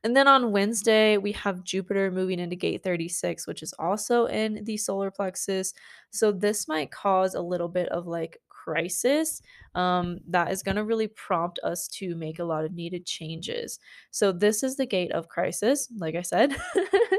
And 0.03 0.15
then 0.15 0.27
on 0.27 0.51
Wednesday, 0.51 1.17
we 1.17 1.31
have 1.33 1.63
Jupiter 1.63 2.11
moving 2.11 2.39
into 2.39 2.55
gate 2.55 2.83
36, 2.83 3.47
which 3.47 3.63
is 3.63 3.73
also 3.79 4.27
in 4.27 4.63
the 4.63 4.77
solar 4.77 5.09
plexus. 5.09 5.73
So 6.11 6.31
this 6.31 6.67
might 6.67 6.91
cause 6.91 7.33
a 7.33 7.41
little 7.41 7.67
bit 7.69 7.89
of 7.89 8.05
like 8.05 8.39
crisis 8.49 9.41
um, 9.73 10.19
that 10.29 10.51
is 10.51 10.63
going 10.63 10.75
to 10.75 10.83
really 10.83 11.07
prompt 11.07 11.59
us 11.63 11.87
to 11.87 12.15
make 12.15 12.39
a 12.39 12.43
lot 12.43 12.65
of 12.65 12.73
needed 12.73 13.05
changes. 13.05 13.79
So 14.11 14.31
this 14.31 14.63
is 14.63 14.75
the 14.75 14.85
gate 14.85 15.11
of 15.11 15.27
crisis, 15.27 15.89
like 15.97 16.15
I 16.15 16.21
said. 16.21 16.55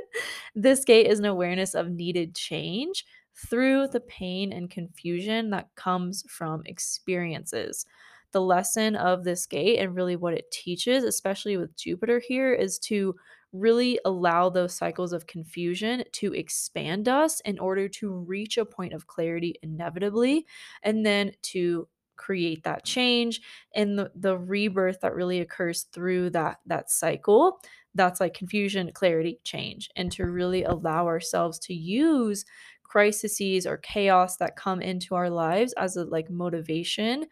this 0.56 0.84
gate 0.84 1.06
is 1.06 1.18
an 1.20 1.26
awareness 1.26 1.74
of 1.74 1.90
needed 1.90 2.34
change 2.34 3.04
through 3.48 3.88
the 3.88 4.00
pain 4.00 4.52
and 4.52 4.70
confusion 4.70 5.50
that 5.50 5.68
comes 5.76 6.24
from 6.28 6.62
experiences. 6.64 7.86
The 8.32 8.40
lesson 8.40 8.96
of 8.96 9.24
this 9.24 9.46
gate 9.46 9.78
and 9.78 9.94
really 9.94 10.16
what 10.16 10.34
it 10.34 10.50
teaches, 10.50 11.04
especially 11.04 11.56
with 11.56 11.76
Jupiter 11.76 12.18
here, 12.18 12.52
is 12.54 12.78
to 12.80 13.14
really 13.52 14.00
allow 14.04 14.50
those 14.50 14.74
cycles 14.74 15.12
of 15.12 15.26
confusion 15.26 16.04
to 16.12 16.34
expand 16.34 17.08
us 17.08 17.40
in 17.40 17.58
order 17.58 17.88
to 17.88 18.10
reach 18.12 18.58
a 18.58 18.64
point 18.64 18.92
of 18.92 19.06
clarity 19.06 19.54
inevitably 19.62 20.46
and 20.82 21.06
then 21.06 21.32
to 21.42 21.88
create 22.16 22.62
that 22.64 22.84
change 22.84 23.40
and 23.74 23.98
the, 23.98 24.10
the 24.14 24.36
rebirth 24.38 25.00
that 25.00 25.14
really 25.14 25.40
occurs 25.40 25.84
through 25.92 26.30
that 26.30 26.58
that 26.66 26.90
cycle 26.90 27.60
that's 27.94 28.20
like 28.20 28.34
confusion 28.34 28.90
clarity 28.92 29.40
change 29.44 29.88
and 29.96 30.12
to 30.12 30.24
really 30.24 30.64
allow 30.64 31.06
ourselves 31.06 31.58
to 31.58 31.74
use 31.74 32.44
crises 32.82 33.66
or 33.66 33.78
chaos 33.78 34.36
that 34.36 34.56
come 34.56 34.80
into 34.80 35.14
our 35.14 35.30
lives 35.30 35.72
as 35.74 35.96
a 35.96 36.04
like 36.04 36.30
motivation 36.30 37.26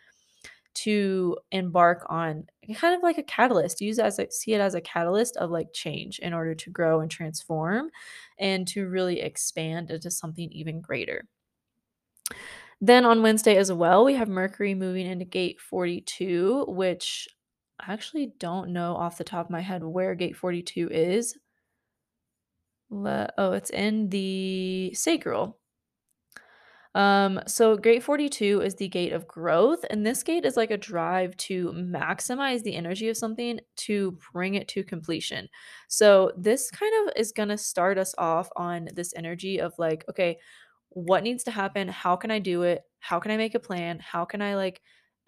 to 0.74 1.36
embark 1.52 2.04
on 2.08 2.44
kind 2.74 2.96
of 2.96 3.02
like 3.02 3.16
a 3.16 3.22
catalyst 3.22 3.80
use 3.80 3.98
it 3.98 4.04
as 4.04 4.18
a, 4.18 4.30
see 4.30 4.54
it 4.54 4.60
as 4.60 4.74
a 4.74 4.80
catalyst 4.80 5.36
of 5.36 5.50
like 5.50 5.72
change 5.72 6.18
in 6.18 6.34
order 6.34 6.54
to 6.54 6.70
grow 6.70 7.00
and 7.00 7.10
transform 7.10 7.88
and 8.38 8.66
to 8.66 8.88
really 8.88 9.20
expand 9.20 9.90
into 9.90 10.10
something 10.10 10.50
even 10.50 10.80
greater 10.80 11.24
then 12.80 13.04
on 13.04 13.22
wednesday 13.22 13.56
as 13.56 13.72
well 13.72 14.04
we 14.04 14.14
have 14.14 14.28
mercury 14.28 14.74
moving 14.74 15.06
into 15.06 15.24
gate 15.24 15.60
42 15.60 16.66
which 16.68 17.28
i 17.80 17.92
actually 17.92 18.32
don't 18.38 18.70
know 18.70 18.94
off 18.96 19.18
the 19.18 19.24
top 19.24 19.46
of 19.46 19.50
my 19.50 19.60
head 19.60 19.82
where 19.82 20.14
gate 20.14 20.36
42 20.36 20.88
is 20.90 21.36
Le- 22.90 23.30
oh 23.38 23.52
it's 23.52 23.70
in 23.70 24.08
the 24.10 24.92
sacral 24.94 25.58
um, 26.94 27.40
so 27.48 27.76
gate 27.76 28.04
42 28.04 28.60
is 28.60 28.76
the 28.76 28.88
gate 28.88 29.12
of 29.12 29.26
growth, 29.26 29.84
and 29.90 30.06
this 30.06 30.22
gate 30.22 30.44
is 30.44 30.56
like 30.56 30.70
a 30.70 30.76
drive 30.76 31.36
to 31.38 31.72
maximize 31.72 32.62
the 32.62 32.76
energy 32.76 33.08
of 33.08 33.16
something 33.16 33.58
to 33.76 34.16
bring 34.32 34.54
it 34.54 34.68
to 34.68 34.84
completion. 34.84 35.48
So 35.88 36.30
this 36.36 36.70
kind 36.70 36.92
of 37.08 37.14
is 37.16 37.32
going 37.32 37.48
to 37.48 37.58
start 37.58 37.98
us 37.98 38.14
off 38.16 38.48
on 38.56 38.88
this 38.94 39.12
energy 39.16 39.60
of 39.60 39.74
like, 39.76 40.04
okay, 40.08 40.38
what 40.94 41.22
needs 41.22 41.44
to 41.44 41.50
happen? 41.50 41.88
How 41.88 42.16
can 42.16 42.30
I 42.30 42.38
do 42.38 42.62
it? 42.62 42.82
How 43.00 43.20
can 43.20 43.30
I 43.30 43.36
make 43.36 43.54
a 43.54 43.60
plan? 43.60 43.98
How 43.98 44.24
can 44.24 44.40
I 44.40 44.54
like 44.56 44.80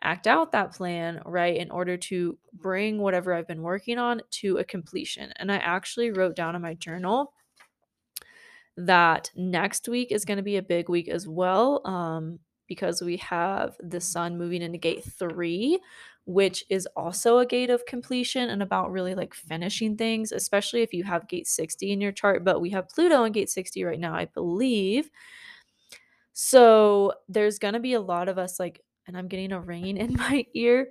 act 0.02 0.26
out 0.26 0.52
that 0.52 0.72
plan, 0.72 1.20
right, 1.26 1.57
in 1.57 1.70
order 1.70 1.96
to 1.96 2.38
bring 2.52 2.98
whatever 2.98 3.35
I've 3.35 3.48
been 3.48 3.62
working 3.62 3.98
on 3.98 4.22
to 4.42 4.59
a 4.59 4.64
completion? 4.64 5.33
And 5.37 5.50
I 5.50 5.57
actually 5.57 6.11
wrote 6.11 6.37
down 6.37 6.57
in 6.57 6.62
my 6.62 6.74
journal 6.74 7.33
that 8.76 9.31
next 9.35 9.88
week 9.88 10.12
is 10.12 10.24
going 10.24 10.37
to 10.37 10.42
be 10.42 10.57
a 10.57 10.62
big 10.62 10.88
week 10.88 11.09
as 11.09 11.26
well 11.26 11.87
um, 11.87 12.38
because 12.68 13.00
we 13.02 13.16
have 13.16 13.76
the 13.81 14.00
sun 14.00 14.37
moving 14.38 14.62
into 14.62 14.79
gate 14.79 15.02
three, 15.05 15.81
which 16.26 16.64
is 16.68 16.87
also 16.96 17.38
a 17.38 17.46
gate 17.46 17.70
of 17.70 17.87
completion 17.87 18.50
and 18.50 18.62
about 18.62 18.92
really 18.92 19.14
like 19.14 19.35
finishing 19.35 19.96
things, 19.96 20.31
especially 20.31 20.83
if 20.83 20.92
you 20.92 21.05
have 21.05 21.29
gate 21.29 21.46
60 21.46 21.90
in 21.90 22.00
your 22.00 22.12
chart. 22.12 22.44
But 22.44 22.61
we 22.61 22.70
have 22.70 22.88
Pluto 22.88 23.24
in 23.24 23.33
gate 23.33 23.50
60 23.50 23.83
right 23.85 24.00
now, 24.00 24.14
I 24.14 24.26
believe. 24.26 25.11
So 26.38 27.14
there's 27.31 27.59
going 27.59 27.72
to 27.72 27.81
be 27.81 27.94
a 27.94 28.01
lot 28.01 28.29
of 28.29 28.37
us 28.37 28.61
like, 28.61 28.83
and 29.07 29.16
I'm 29.16 29.27
getting 29.27 29.53
a 29.53 29.61
ring 29.61 29.96
in 29.96 30.12
my 30.18 30.44
ear. 30.55 30.88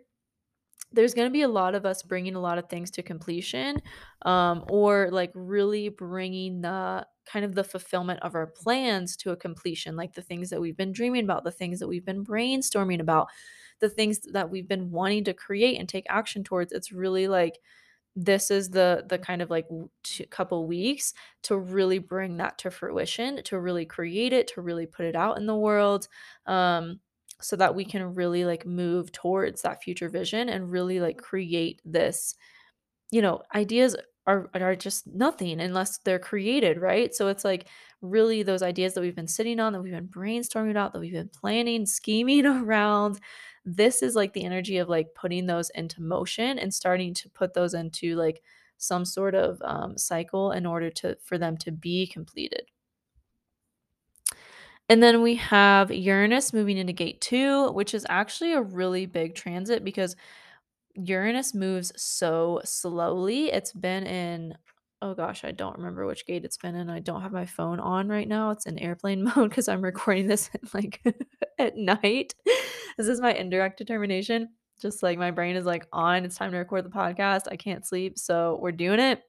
There's 0.92 1.14
going 1.14 1.28
to 1.28 1.32
be 1.34 1.44
a 1.44 1.48
lot 1.48 1.76
of 1.76 1.86
us 1.86 2.02
bringing 2.04 2.36
a 2.36 2.40
lot 2.42 2.58
of 2.58 2.68
things 2.68 2.90
to 2.92 3.04
completion 3.04 3.82
um, 4.26 4.66
or 4.70 5.10
like 5.12 5.32
really 5.36 5.90
bringing 5.90 6.62
the 6.62 7.06
kind 7.28 7.46
of 7.46 7.54
the 7.54 7.64
fulfillment 7.64 8.22
of 8.24 8.34
our 8.34 8.48
plans 8.48 9.16
to 9.18 9.32
a 9.32 9.36
completion 9.38 9.96
like 9.96 10.14
the 10.14 10.22
things 10.22 10.50
that 10.50 10.62
we've 10.62 10.78
been 10.78 10.92
dreaming 10.94 11.24
about 11.24 11.44
the 11.44 11.52
things 11.52 11.80
that 11.80 11.88
we've 11.88 12.06
been 12.06 12.24
brainstorming 12.24 13.00
about 13.02 13.28
the 13.80 13.90
things 13.90 14.22
that 14.32 14.50
we've 14.50 14.68
been 14.68 14.92
wanting 14.92 15.24
to 15.26 15.34
create 15.34 15.80
and 15.80 15.90
take 15.90 16.06
action 16.10 16.44
towards. 16.44 16.72
It's 16.72 16.92
really 16.92 17.28
like 17.28 17.60
this 18.16 18.50
is 18.50 18.70
the 18.70 19.06
the 19.10 19.18
kind 19.18 19.42
of 19.42 19.50
like 19.50 19.68
couple 20.30 20.66
weeks 20.68 21.14
to 21.44 21.58
really 21.58 22.00
bring 22.00 22.38
that 22.38 22.58
to 22.58 22.72
fruition 22.72 23.42
to 23.44 23.60
really 23.60 23.86
create 23.86 24.32
it 24.34 24.48
to 24.48 24.62
really 24.62 24.86
put 24.86 25.06
it 25.06 25.16
out 25.16 25.38
in 25.38 25.46
the 25.46 25.56
world 25.56 26.08
um 26.46 27.00
so 27.42 27.56
that 27.58 27.76
we 27.76 27.84
can 27.84 28.16
really 28.16 28.46
like 28.46 28.66
move 28.66 29.12
towards 29.12 29.62
that 29.62 29.84
future 29.84 30.08
vision 30.10 30.48
and 30.48 30.72
really 30.72 31.00
like 31.02 31.18
create 31.18 31.82
this 31.84 32.36
you 33.12 33.22
know 33.22 33.42
ideas 33.56 33.96
are 34.28 34.50
are 34.54 34.76
just 34.76 35.08
nothing 35.08 35.60
unless 35.62 35.98
they're 36.00 36.20
created 36.20 36.80
right? 36.82 37.14
So 37.16 37.28
it's 37.28 37.46
like 37.46 37.68
really 38.02 38.44
those 38.44 38.62
ideas 38.62 38.94
that 38.94 39.02
we've 39.02 39.16
been 39.16 39.28
sitting 39.28 39.60
on 39.60 39.74
that 39.74 39.82
we've 39.82 39.92
been 39.94 40.08
brainstorming 40.08 40.72
about 40.72 40.94
that 40.94 41.00
we've 41.00 41.12
been 41.14 41.30
planning 41.30 41.86
scheming 41.86 42.46
around 42.46 43.20
this 43.66 44.04
is 44.04 44.16
like 44.16 44.34
the 44.34 44.44
energy 44.44 44.78
of 44.78 44.90
like 44.90 45.14
putting 45.16 45.46
those 45.48 45.70
into 45.72 46.02
motion 46.02 46.60
and 46.60 46.74
starting 46.74 47.14
to 47.16 47.30
put 47.30 47.54
those 47.54 47.74
into 47.74 48.16
like 48.16 48.42
some 48.78 49.06
sort 49.06 49.34
of 49.36 49.60
um, 49.64 49.98
cycle 49.98 50.52
in 50.52 50.66
order 50.66 50.90
to 50.92 51.18
for 51.24 51.38
them 51.38 51.58
to 51.58 51.72
be 51.72 52.06
completed. 52.06 52.64
And 54.88 55.02
then 55.02 55.22
we 55.22 55.36
have 55.36 55.92
Uranus 55.92 56.54
moving 56.54 56.78
into 56.78 56.94
gate 56.94 57.20
two, 57.22 57.72
which 57.72 57.94
is 57.94 58.06
actually 58.10 58.54
a 58.54 58.62
really 58.62 59.06
big 59.06 59.34
transit 59.36 59.84
because 59.84 60.16
Uranus 60.96 61.54
moves 61.54 61.92
so 61.96 62.62
slowly. 62.64 63.52
It's 63.52 63.72
been 63.72 64.06
in, 64.06 64.58
oh 65.02 65.14
gosh, 65.14 65.44
I 65.44 65.52
don't 65.52 65.78
remember 65.78 66.06
which 66.06 66.26
gate 66.26 66.46
it's 66.46 66.58
been 66.58 66.76
in. 66.76 66.90
I 66.90 67.00
don't 67.00 67.22
have 67.22 67.32
my 67.32 67.46
phone 67.46 67.80
on 67.80 68.08
right 68.08 68.28
now. 68.28 68.52
It's 68.52 68.66
in 68.66 68.80
airplane 68.80 69.24
mode 69.36 69.50
because 69.50 69.68
I'm 69.68 69.82
recording 69.82 70.28
this 70.28 70.50
at 70.54 70.74
like 70.74 71.02
at 71.60 71.78
night. 71.78 72.34
This 72.98 73.08
is 73.08 73.22
my 73.22 73.34
indirect 73.34 73.78
determination. 73.78 74.50
Just 74.82 75.04
like 75.04 75.18
my 75.18 75.32
brain 75.32 75.56
is 75.56 75.66
like 75.66 75.88
on, 75.94 76.26
it's 76.26 76.36
time 76.36 76.52
to 76.52 76.58
record 76.58 76.86
the 76.86 76.90
podcast. 76.90 77.44
I 77.50 77.56
can't 77.56 77.86
sleep. 77.86 78.18
So 78.18 78.60
we're 78.62 78.72
doing 78.72 79.00
it. 79.00 79.22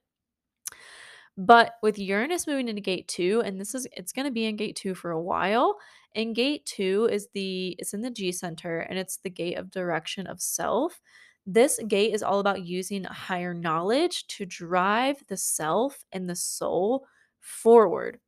But 1.37 1.73
with 1.83 1.99
Uranus 1.99 2.47
moving 2.47 2.67
into 2.67 2.81
gate 2.81 3.07
2 3.07 3.43
and 3.45 3.61
this 3.61 3.75
is 3.75 3.87
it's 3.95 4.11
going 4.11 4.25
to 4.25 4.31
be 4.31 4.45
in 4.45 4.55
gate 4.55 4.75
2 4.75 4.95
for 4.95 5.11
a 5.11 5.21
while. 5.21 5.77
And 6.15 6.35
gate 6.35 6.65
2 6.65 7.09
is 7.11 7.27
the 7.33 7.75
it's 7.77 7.93
in 7.93 8.01
the 8.01 8.09
G 8.09 8.31
center 8.31 8.79
and 8.79 8.97
it's 8.97 9.17
the 9.17 9.29
gate 9.29 9.57
of 9.57 9.69
direction 9.69 10.25
of 10.25 10.41
self. 10.41 10.99
This 11.47 11.79
gate 11.87 12.13
is 12.13 12.23
all 12.23 12.39
about 12.39 12.65
using 12.65 13.05
higher 13.05 13.53
knowledge 13.53 14.27
to 14.27 14.45
drive 14.45 15.23
the 15.27 15.37
self 15.37 16.03
and 16.11 16.29
the 16.29 16.35
soul 16.35 17.07
forward 17.39 18.19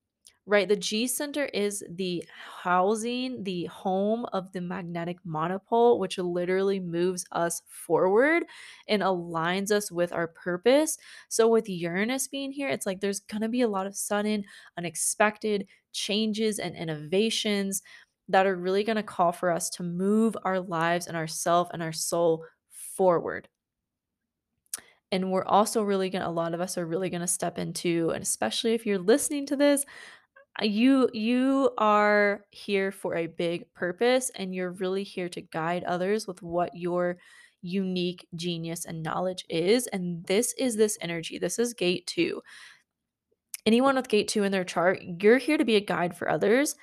right? 0.45 0.67
The 0.67 0.75
G 0.75 1.07
center 1.07 1.45
is 1.45 1.83
the 1.89 2.25
housing, 2.63 3.43
the 3.43 3.65
home 3.65 4.25
of 4.33 4.51
the 4.51 4.61
magnetic 4.61 5.19
monopole, 5.23 5.99
which 5.99 6.17
literally 6.17 6.79
moves 6.79 7.25
us 7.31 7.61
forward 7.67 8.45
and 8.87 9.03
aligns 9.03 9.71
us 9.71 9.91
with 9.91 10.11
our 10.11 10.27
purpose. 10.27 10.97
So, 11.29 11.47
with 11.47 11.69
Uranus 11.69 12.27
being 12.27 12.51
here, 12.51 12.67
it's 12.69 12.85
like 12.85 12.99
there's 12.99 13.19
going 13.19 13.43
to 13.43 13.49
be 13.49 13.61
a 13.61 13.67
lot 13.67 13.87
of 13.87 13.95
sudden, 13.95 14.45
unexpected 14.77 15.67
changes 15.93 16.59
and 16.59 16.75
innovations 16.75 17.83
that 18.27 18.45
are 18.45 18.55
really 18.55 18.83
going 18.83 18.95
to 18.95 19.03
call 19.03 19.31
for 19.31 19.51
us 19.51 19.69
to 19.71 19.83
move 19.83 20.35
our 20.43 20.59
lives 20.59 21.07
and 21.07 21.17
ourself 21.17 21.69
and 21.73 21.81
our 21.81 21.93
soul 21.93 22.45
forward. 22.99 23.47
And 25.09 25.31
we're 25.31 25.45
also 25.45 25.83
really 25.83 26.09
going 26.09 26.21
to 26.21 26.27
a 26.27 26.29
lot 26.29 26.53
of 26.53 26.59
us 26.59 26.77
are 26.77 26.85
really 26.85 27.09
going 27.09 27.21
to 27.21 27.27
step 27.27 27.57
into 27.57 28.11
and 28.13 28.21
especially 28.21 28.73
if 28.73 28.85
you're 28.85 28.99
listening 28.99 29.45
to 29.45 29.55
this 29.55 29.85
uh, 30.61 30.65
you 30.65 31.09
you 31.13 31.71
are 31.77 32.41
here 32.51 32.91
for 32.91 33.15
a 33.15 33.25
big 33.25 33.73
purpose 33.73 34.29
and 34.35 34.53
you're 34.53 34.73
really 34.73 35.05
here 35.05 35.29
to 35.29 35.39
guide 35.39 35.85
others 35.85 36.27
with 36.27 36.41
what 36.41 36.75
your 36.75 37.17
unique 37.61 38.27
genius 38.35 38.83
and 38.83 39.01
knowledge 39.01 39.45
is 39.49 39.87
and 39.87 40.25
this 40.25 40.53
is 40.57 40.75
this 40.75 40.97
energy. 40.99 41.39
This 41.39 41.57
is 41.57 41.73
gate 41.73 42.05
2 42.07 42.41
anyone 43.65 43.95
with 43.95 44.09
gate 44.09 44.27
2 44.27 44.43
in 44.43 44.51
their 44.51 44.65
chart 44.65 45.01
you're 45.21 45.37
here 45.37 45.57
to 45.57 45.63
be 45.63 45.77
a 45.77 45.91
guide 45.93 46.17
for 46.17 46.29
others 46.29 46.75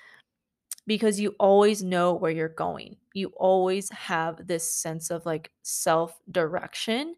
because 0.87 1.21
you 1.21 1.35
always 1.39 1.83
know 1.83 2.15
where 2.15 2.31
you're 2.31 2.49
going 2.49 2.97
you 3.17 3.33
always 3.37 3.91
have 3.91 4.47
this 4.47 4.71
sense 4.71 5.11
of 5.11 5.25
like 5.25 5.51
self 5.63 6.21
direction 6.31 7.15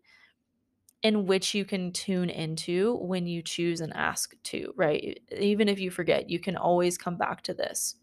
in 1.02 1.26
which 1.26 1.54
you 1.54 1.64
can 1.64 1.92
tune 1.92 2.30
into 2.30 2.96
when 2.96 3.26
you 3.26 3.42
choose 3.42 3.80
and 3.80 3.92
ask 3.94 4.34
to, 4.44 4.72
right? 4.76 5.18
Even 5.36 5.68
if 5.68 5.80
you 5.80 5.90
forget, 5.90 6.30
you 6.30 6.38
can 6.38 6.56
always 6.56 6.96
come 6.96 7.16
back 7.16 7.42
to 7.42 7.54
this. 7.54 7.96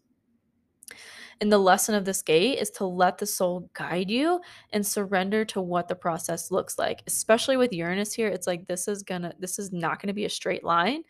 And 1.40 1.50
the 1.50 1.58
lesson 1.58 1.94
of 1.94 2.04
this 2.04 2.22
gate 2.22 2.58
is 2.58 2.70
to 2.72 2.86
let 2.86 3.18
the 3.18 3.26
soul 3.26 3.70
guide 3.74 4.10
you 4.10 4.40
and 4.72 4.86
surrender 4.86 5.44
to 5.46 5.60
what 5.60 5.88
the 5.88 5.94
process 5.94 6.50
looks 6.50 6.78
like. 6.78 7.02
Especially 7.06 7.56
with 7.56 7.72
Uranus 7.72 8.12
here, 8.12 8.28
it's 8.28 8.46
like 8.46 8.66
this 8.66 8.88
is 8.88 9.02
gonna, 9.02 9.32
this 9.38 9.58
is 9.58 9.72
not 9.72 10.00
gonna 10.00 10.14
be 10.14 10.24
a 10.24 10.30
straight 10.30 10.64
line. 10.64 11.02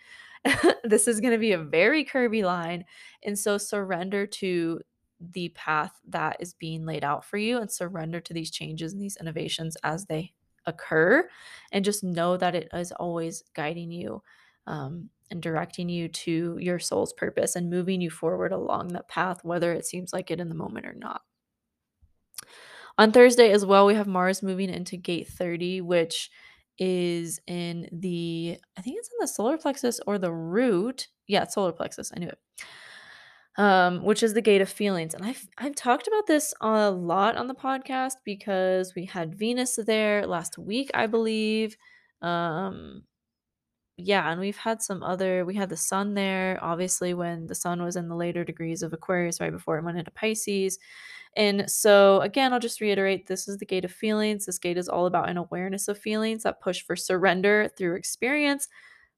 this 0.85 1.07
is 1.07 1.21
gonna 1.21 1.39
be 1.39 1.53
a 1.53 1.59
very 1.59 2.05
curvy 2.05 2.45
line. 2.45 2.85
And 3.25 3.39
so 3.39 3.59
surrender 3.59 4.27
to 4.27 4.81
the 5.21 5.49
path 5.51 5.93
that 6.09 6.37
is 6.41 6.55
being 6.55 6.85
laid 6.85 7.05
out 7.05 7.25
for 7.25 7.39
you 7.39 7.59
and 7.59 7.71
surrender 7.71 8.21
to 8.21 8.35
these 8.35 8.51
changes 8.51 8.93
and 8.93 9.01
these 9.01 9.17
innovations 9.17 9.77
as 9.83 10.07
they 10.07 10.33
occur 10.67 11.29
and 11.73 11.85
just 11.85 12.03
know 12.05 12.37
that 12.37 12.55
it 12.55 12.69
is 12.75 12.93
always 12.93 13.43
guiding 13.55 13.91
you 13.91 14.23
um, 14.67 15.09
and 15.31 15.41
directing 15.43 15.89
you 15.89 16.09
to 16.09 16.59
your 16.61 16.79
soul's 16.79 17.13
purpose 17.13 17.57
and 17.57 17.71
moving 17.71 18.01
you 18.01 18.11
forward 18.11 18.53
along 18.53 18.89
that 18.89 19.09
path 19.09 19.45
whether 19.45 19.73
it 19.73 19.87
seems 19.87 20.13
like 20.13 20.31
it 20.31 20.41
in 20.41 20.49
the 20.49 20.55
moment 20.55 20.87
or 20.87 20.95
not. 20.95 21.23
On 22.99 23.13
thursday 23.13 23.51
as 23.53 23.65
well 23.65 23.87
we 23.87 23.95
have 23.95 24.07
mars 24.07 24.43
moving 24.43 24.71
into 24.71 24.97
gate 24.97 25.29
30 25.29 25.81
which 25.83 26.31
is 26.79 27.41
in 27.47 27.89
the 27.93 28.59
i 28.77 28.83
think 28.83 28.97
it's 28.99 29.09
in 29.09 29.17
the 29.21 29.29
solar 29.29 29.57
plexus 29.57 30.01
or 30.07 30.19
the 30.19 30.33
root. 30.33 31.09
Yeah 31.27 31.45
solar 31.45 31.73
plexus 31.73 32.13
i 32.15 32.19
knew 32.19 32.29
it 32.29 32.39
um, 33.57 34.03
which 34.03 34.23
is 34.23 34.35
the 34.35 34.43
gate 34.43 34.61
of 34.61 34.69
feelings. 34.69 35.15
And 35.15 35.25
I've 35.25 35.47
I've 35.59 35.75
talked 35.75 36.07
about 36.07 36.27
this 36.27 36.53
a 36.61 36.91
lot 36.91 37.37
on 37.37 37.47
the 37.47 37.55
podcast 37.55 38.15
because 38.25 38.95
we 38.95 39.07
had 39.07 39.35
Venus 39.35 39.79
there 39.87 40.27
last 40.27 40.59
week, 40.59 40.91
I 40.95 41.07
believe. 41.07 41.77
Um, 42.23 43.05
yeah, 43.99 44.31
and 44.31 44.41
we've 44.41 44.57
had 44.59 44.83
some 44.83 45.03
other. 45.03 45.45
We 45.47 45.55
had 45.55 45.71
the 45.71 45.77
Sun 45.77 46.15
there, 46.15 46.59
obviously, 46.63 47.15
when 47.15 47.47
the 47.47 47.55
Sun 47.55 47.83
was 47.83 47.97
in 47.97 48.09
the 48.09 48.17
later 48.17 48.45
degrees 48.45 48.83
of 48.83 48.93
Aquarius, 48.93 49.41
right 49.41 49.53
before 49.53 49.79
it 49.79 49.85
went 49.85 49.99
into 49.99 50.11
Pisces. 50.11 50.79
And 51.37 51.71
so, 51.71 52.21
again, 52.21 52.53
I'll 52.53 52.59
just 52.61 52.81
reiterate 52.81 53.27
this 53.27 53.49
is 53.49 53.59
the 53.59 53.67
gate 53.67 53.85
of 53.85 53.93
feelings. 53.93 54.47
This 54.47 54.59
gate 54.59 54.79
is 54.79 54.89
all 54.89 55.07
about 55.07 55.29
an 55.31 55.37
awareness 55.39 55.89
of 55.89 55.99
feelings 55.99 56.43
that 56.43 56.61
push 56.61 56.83
for 56.83 56.97
surrender 56.97 57.71
through 57.77 57.97
experience 57.97 58.69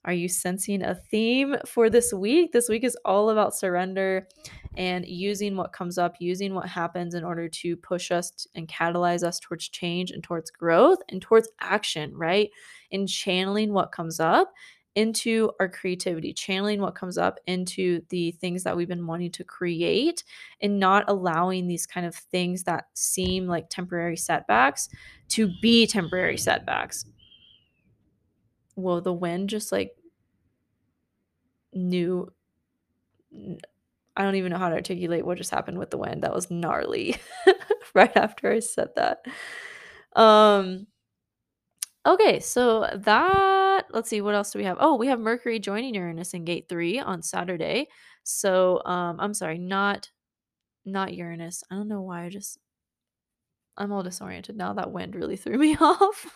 are 0.05 0.12
you 0.12 0.28
sensing 0.28 0.82
a 0.82 0.94
theme 0.94 1.57
for 1.66 1.90
this 1.90 2.12
week? 2.12 2.53
This 2.53 2.68
week 2.68 2.84
is 2.84 2.96
all 3.05 3.30
about 3.30 3.55
surrender 3.55 4.28
and 4.76 5.05
using 5.07 5.57
what 5.57 5.72
comes 5.72 5.99
up, 5.99 6.16
using 6.20 6.55
what 6.55 6.68
happens 6.68 7.14
in 7.14 7.24
order 7.24 7.49
to 7.49 7.76
push 7.76 8.11
us 8.11 8.46
and 8.55 8.68
catalyze 8.68 9.22
us 9.22 9.40
towards 9.40 9.68
change 9.68 10.11
and 10.11 10.22
towards 10.22 10.51
growth 10.51 10.99
and 11.09 11.20
towards 11.20 11.49
action, 11.61 12.16
right? 12.16 12.51
And 12.92 13.09
channeling 13.09 13.72
what 13.72 13.92
comes 13.92 14.20
up 14.20 14.53
into 14.94 15.51
our 15.61 15.68
creativity, 15.68 16.32
channeling 16.32 16.80
what 16.80 16.94
comes 16.94 17.18
up 17.18 17.38
into 17.46 18.01
the 18.09 18.32
things 18.32 18.64
that 18.64 18.76
we've 18.76 18.88
been 18.88 19.07
wanting 19.07 19.30
to 19.30 19.44
create 19.44 20.24
and 20.61 20.80
not 20.80 21.05
allowing 21.07 21.66
these 21.66 21.86
kind 21.86 22.07
of 22.07 22.14
things 22.14 22.64
that 22.64 22.86
seem 22.94 23.46
like 23.46 23.68
temporary 23.68 24.16
setbacks 24.16 24.88
to 25.28 25.53
be 25.61 25.86
temporary 25.86 26.36
setbacks 26.36 27.05
well, 28.79 29.01
the 29.01 29.12
wind 29.12 29.51
just 29.51 29.72
like 29.72 29.97
knew. 31.72 32.33
I 34.16 34.22
don't 34.22 34.37
even 34.37 34.51
know 34.53 34.59
how 34.59 34.68
to 34.68 34.76
articulate 34.76 35.24
what 35.24 35.39
just 35.39 35.51
happened 35.51 35.79
with 35.79 35.91
the 35.91 35.99
wind. 35.99 36.22
That 36.22 36.35
was 36.35 36.51
gnarly. 36.51 37.16
right 37.95 38.16
after 38.16 38.53
I 38.53 38.61
said 38.61 38.89
that. 38.97 39.24
Um. 40.14 40.87
Okay, 42.07 42.41
so 42.41 42.89
that 42.95 43.87
let's 43.93 44.09
see 44.09 44.20
what 44.20 44.35
else 44.35 44.53
do 44.53 44.59
we 44.59 44.64
have? 44.64 44.79
Oh, 44.81 44.95
we 44.97 45.09
have 45.09 45.20
Mercury 45.20 45.59
joining 45.59 45.95
Uranus 45.95 46.33
in 46.35 46.45
Gate 46.45 46.68
Three 46.68 46.99
on 47.01 47.22
Saturday. 47.22 47.89
So, 48.22 48.83
um, 48.85 49.18
I'm 49.20 49.35
sorry, 49.35 49.59
not 49.59 50.11
not 50.87 51.14
Uranus. 51.14 51.64
I 51.70 51.74
don't 51.76 51.89
know 51.89 52.03
why 52.03 52.24
I 52.24 52.29
just 52.31 52.59
I'm 53.76 53.93
all 53.93 54.03
disoriented 54.03 54.57
now. 54.57 54.72
That 54.74 54.93
wind 54.93 55.14
really 55.16 55.37
threw 55.37 55.59
me 55.59 55.76
off. 55.81 56.26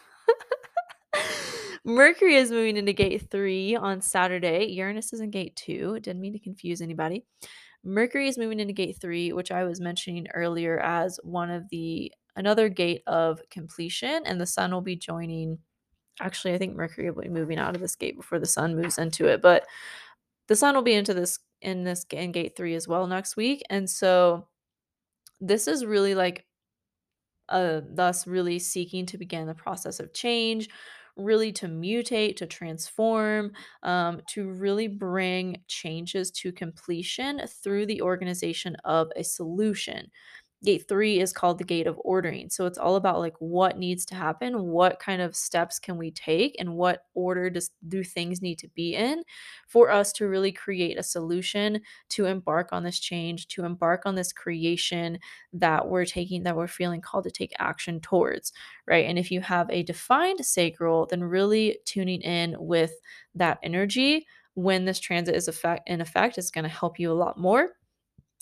Mercury 1.84 2.36
is 2.36 2.50
moving 2.50 2.76
into 2.76 2.92
gate 2.92 3.28
three 3.30 3.74
on 3.74 4.00
Saturday. 4.00 4.66
Uranus 4.66 5.12
is 5.12 5.20
in 5.20 5.30
gate 5.30 5.56
two. 5.56 5.98
Didn't 6.00 6.20
mean 6.20 6.32
to 6.32 6.38
confuse 6.38 6.80
anybody. 6.80 7.24
Mercury 7.84 8.28
is 8.28 8.38
moving 8.38 8.60
into 8.60 8.72
gate 8.72 8.98
three, 9.00 9.32
which 9.32 9.50
I 9.50 9.64
was 9.64 9.80
mentioning 9.80 10.28
earlier 10.32 10.78
as 10.78 11.18
one 11.24 11.50
of 11.50 11.68
the 11.70 12.12
another 12.36 12.68
gate 12.68 13.02
of 13.06 13.40
completion, 13.50 14.22
and 14.24 14.40
the 14.40 14.46
sun 14.46 14.70
will 14.70 14.80
be 14.80 14.96
joining. 14.96 15.58
Actually, 16.20 16.54
I 16.54 16.58
think 16.58 16.76
Mercury 16.76 17.10
will 17.10 17.22
be 17.22 17.28
moving 17.28 17.58
out 17.58 17.74
of 17.74 17.80
this 17.80 17.96
gate 17.96 18.16
before 18.16 18.38
the 18.38 18.46
sun 18.46 18.76
moves 18.76 18.98
into 18.98 19.26
it, 19.26 19.42
but 19.42 19.66
the 20.46 20.56
sun 20.56 20.74
will 20.74 20.82
be 20.82 20.94
into 20.94 21.14
this 21.14 21.40
in 21.60 21.82
this 21.84 22.04
in 22.12 22.30
gate 22.32 22.56
three 22.56 22.74
as 22.74 22.86
well 22.86 23.06
next 23.08 23.36
week. 23.36 23.62
And 23.70 23.90
so 23.90 24.46
this 25.40 25.66
is 25.66 25.84
really 25.84 26.14
like 26.14 26.46
uh, 27.48 27.80
thus 27.88 28.26
really 28.26 28.58
seeking 28.60 29.06
to 29.06 29.18
begin 29.18 29.46
the 29.46 29.54
process 29.54 29.98
of 30.00 30.14
change, 30.14 30.68
really 31.16 31.52
to 31.52 31.66
mutate, 31.66 32.36
to 32.36 32.46
transform, 32.46 33.52
um, 33.82 34.20
to 34.28 34.50
really 34.50 34.88
bring 34.88 35.62
changes 35.68 36.30
to 36.30 36.52
completion 36.52 37.40
through 37.46 37.86
the 37.86 38.02
organization 38.02 38.76
of 38.84 39.10
a 39.16 39.24
solution. 39.24 40.10
Gate 40.64 40.84
three 40.88 41.18
is 41.20 41.32
called 41.32 41.58
the 41.58 41.64
gate 41.64 41.88
of 41.88 42.00
ordering. 42.04 42.48
So 42.48 42.66
it's 42.66 42.78
all 42.78 42.94
about 42.94 43.18
like 43.18 43.34
what 43.40 43.78
needs 43.78 44.04
to 44.06 44.14
happen, 44.14 44.66
what 44.66 45.00
kind 45.00 45.20
of 45.20 45.34
steps 45.34 45.78
can 45.80 45.98
we 45.98 46.12
take, 46.12 46.54
and 46.58 46.74
what 46.76 47.04
order 47.14 47.50
does 47.50 47.70
do 47.88 48.04
things 48.04 48.40
need 48.40 48.58
to 48.60 48.68
be 48.68 48.94
in 48.94 49.24
for 49.66 49.90
us 49.90 50.12
to 50.14 50.26
really 50.28 50.52
create 50.52 50.98
a 50.98 51.02
solution 51.02 51.80
to 52.10 52.26
embark 52.26 52.68
on 52.72 52.84
this 52.84 53.00
change, 53.00 53.48
to 53.48 53.64
embark 53.64 54.02
on 54.06 54.14
this 54.14 54.32
creation 54.32 55.18
that 55.52 55.88
we're 55.88 56.04
taking, 56.04 56.44
that 56.44 56.56
we're 56.56 56.68
feeling 56.68 57.00
called 57.00 57.24
to 57.24 57.30
take 57.30 57.52
action 57.58 58.00
towards, 58.00 58.52
right? 58.86 59.06
And 59.06 59.18
if 59.18 59.30
you 59.30 59.40
have 59.40 59.68
a 59.70 59.82
defined 59.82 60.44
sacral, 60.44 61.06
then 61.06 61.24
really 61.24 61.78
tuning 61.84 62.20
in 62.22 62.54
with 62.58 62.92
that 63.34 63.58
energy 63.62 64.26
when 64.54 64.84
this 64.84 65.00
transit 65.00 65.34
is 65.34 65.48
effect 65.48 65.88
in 65.88 66.00
effect 66.00 66.36
is 66.38 66.50
going 66.50 66.64
to 66.64 66.68
help 66.68 66.98
you 66.98 67.10
a 67.10 67.14
lot 67.14 67.38
more 67.38 67.70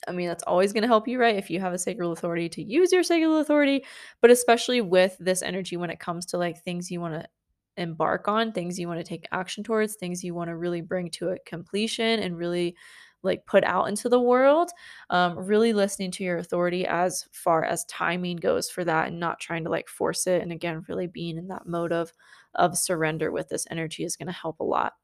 I 0.09 0.13
mean, 0.13 0.29
that's 0.29 0.45
always 0.45 0.73
going 0.73 0.83
to 0.83 0.89
help 0.89 1.07
you, 1.09 1.21
right? 1.21 1.37
If 1.37 1.51
you 1.51 1.61
have 1.61 1.73
a 1.73 1.79
sacral 1.79 2.13
authority 2.13 2.49
to 2.51 2.63
use 2.63 2.93
your 2.93 3.03
sacral 3.03 3.39
authority, 3.39 3.85
but 4.21 4.31
especially 4.31 4.81
with 4.81 5.17
this 5.21 5.43
energy 5.43 5.77
when 5.77 5.91
it 5.91 6.01
comes 6.01 6.27
to 6.27 6.39
like 6.39 6.63
things 6.63 6.91
you 6.91 7.01
want 7.01 7.15
to 7.15 7.29
embark 7.77 8.29
on, 8.29 8.53
things 8.53 8.79
you 8.79 8.89
want 8.89 8.99
to 9.01 9.05
take 9.05 9.27
action 9.33 9.63
towards, 9.65 9.97
things 9.97 10.25
you 10.25 10.35
want 10.35 10.49
to 10.49 10.57
really 10.57 10.81
bring 10.81 11.11
to 11.11 11.31
a 11.31 11.39
completion 11.47 12.21
and 12.21 12.37
really 12.37 12.77
like 13.23 13.45
put 13.47 13.63
out 13.65 13.89
into 13.89 14.09
the 14.09 14.21
world. 14.21 14.71
Um, 15.11 15.39
really 15.39 15.73
listening 15.75 16.11
to 16.13 16.25
your 16.25 16.39
authority 16.39 16.87
as 16.87 17.27
far 17.33 17.65
as 17.65 17.85
timing 17.85 18.37
goes 18.37 18.71
for 18.71 18.85
that 18.85 19.09
and 19.09 19.21
not 19.21 19.41
trying 19.41 19.65
to 19.65 19.71
like 19.71 19.89
force 19.89 20.27
it. 20.27 20.43
And 20.43 20.53
again, 20.53 20.85
really 20.89 21.07
being 21.07 21.37
in 21.37 21.49
that 21.49 21.67
mode 21.67 21.93
of, 21.93 22.13
of 22.55 22.79
surrender 22.79 23.31
with 23.31 23.49
this 23.51 23.67
energy 23.71 24.05
is 24.05 24.17
going 24.17 24.29
to 24.29 24.33
help 24.33 24.61
a 24.61 24.65
lot. 24.65 24.95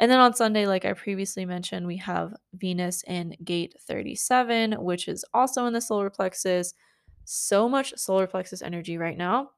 And 0.00 0.10
then 0.10 0.18
on 0.18 0.32
Sunday, 0.32 0.66
like 0.66 0.86
I 0.86 0.94
previously 0.94 1.44
mentioned, 1.44 1.86
we 1.86 1.98
have 1.98 2.34
Venus 2.54 3.04
in 3.06 3.36
gate 3.44 3.74
37, 3.82 4.72
which 4.82 5.08
is 5.08 5.26
also 5.34 5.66
in 5.66 5.74
the 5.74 5.80
solar 5.80 6.08
plexus. 6.08 6.72
So 7.26 7.68
much 7.68 7.92
solar 7.98 8.26
plexus 8.26 8.62
energy 8.62 8.96
right 8.96 9.16
now. 9.16 9.50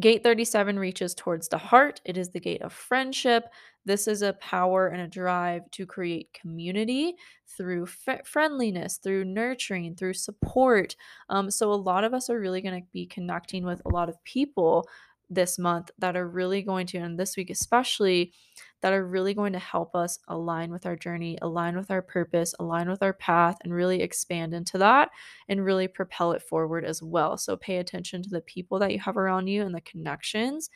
Gate 0.00 0.24
37 0.24 0.76
reaches 0.76 1.14
towards 1.14 1.48
the 1.48 1.58
heart. 1.58 2.00
It 2.04 2.18
is 2.18 2.30
the 2.30 2.40
gate 2.40 2.62
of 2.62 2.72
friendship. 2.72 3.44
This 3.84 4.08
is 4.08 4.22
a 4.22 4.32
power 4.34 4.88
and 4.88 5.02
a 5.02 5.06
drive 5.06 5.70
to 5.72 5.86
create 5.86 6.32
community 6.32 7.14
through 7.46 7.86
f- 8.08 8.26
friendliness, 8.26 8.96
through 8.96 9.24
nurturing, 9.24 9.94
through 9.94 10.14
support. 10.14 10.96
Um, 11.28 11.50
so, 11.50 11.72
a 11.72 11.74
lot 11.74 12.04
of 12.04 12.14
us 12.14 12.28
are 12.30 12.40
really 12.40 12.62
going 12.62 12.80
to 12.80 12.88
be 12.92 13.06
connecting 13.06 13.64
with 13.64 13.82
a 13.84 13.90
lot 13.90 14.08
of 14.08 14.22
people 14.24 14.88
this 15.34 15.58
month 15.58 15.90
that 15.98 16.16
are 16.16 16.28
really 16.28 16.62
going 16.62 16.86
to, 16.88 16.98
and 16.98 17.18
this 17.18 17.36
week 17.36 17.50
especially, 17.50 18.32
that 18.80 18.92
are 18.92 19.06
really 19.06 19.34
going 19.34 19.52
to 19.52 19.58
help 19.58 19.94
us 19.94 20.18
align 20.28 20.70
with 20.72 20.86
our 20.86 20.96
journey, 20.96 21.38
align 21.42 21.76
with 21.76 21.90
our 21.90 22.02
purpose, 22.02 22.54
align 22.58 22.88
with 22.90 23.02
our 23.02 23.12
path, 23.12 23.56
and 23.64 23.72
really 23.72 24.02
expand 24.02 24.52
into 24.54 24.78
that 24.78 25.10
and 25.48 25.64
really 25.64 25.88
propel 25.88 26.32
it 26.32 26.42
forward 26.42 26.84
as 26.84 27.02
well. 27.02 27.36
So 27.36 27.56
pay 27.56 27.76
attention 27.78 28.22
to 28.22 28.30
the 28.30 28.40
people 28.40 28.78
that 28.80 28.92
you 28.92 28.98
have 29.00 29.16
around 29.16 29.46
you 29.46 29.62
and 29.62 29.74
the 29.74 29.80
connections 29.82 30.68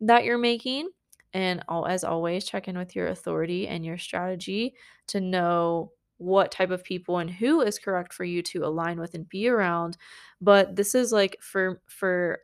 that 0.00 0.24
you're 0.24 0.38
making 0.38 0.88
And 1.32 1.62
as 1.88 2.04
always, 2.04 2.44
check 2.44 2.68
in 2.68 2.76
with 2.76 2.96
your 2.96 3.08
authority 3.08 3.68
and 3.68 3.84
your 3.84 3.98
strategy 3.98 4.74
to 5.08 5.20
know 5.20 5.92
what 6.18 6.50
type 6.50 6.70
of 6.70 6.84
people 6.84 7.18
and 7.18 7.30
who 7.30 7.62
is 7.62 7.78
correct 7.78 8.12
for 8.12 8.24
you 8.24 8.42
to 8.42 8.64
align 8.64 9.00
with 9.00 9.14
and 9.14 9.28
be 9.28 9.48
around. 9.48 9.96
But 10.40 10.76
this 10.76 10.94
is 10.94 11.12
like 11.12 11.36
for 11.40 11.80
for 11.86 12.40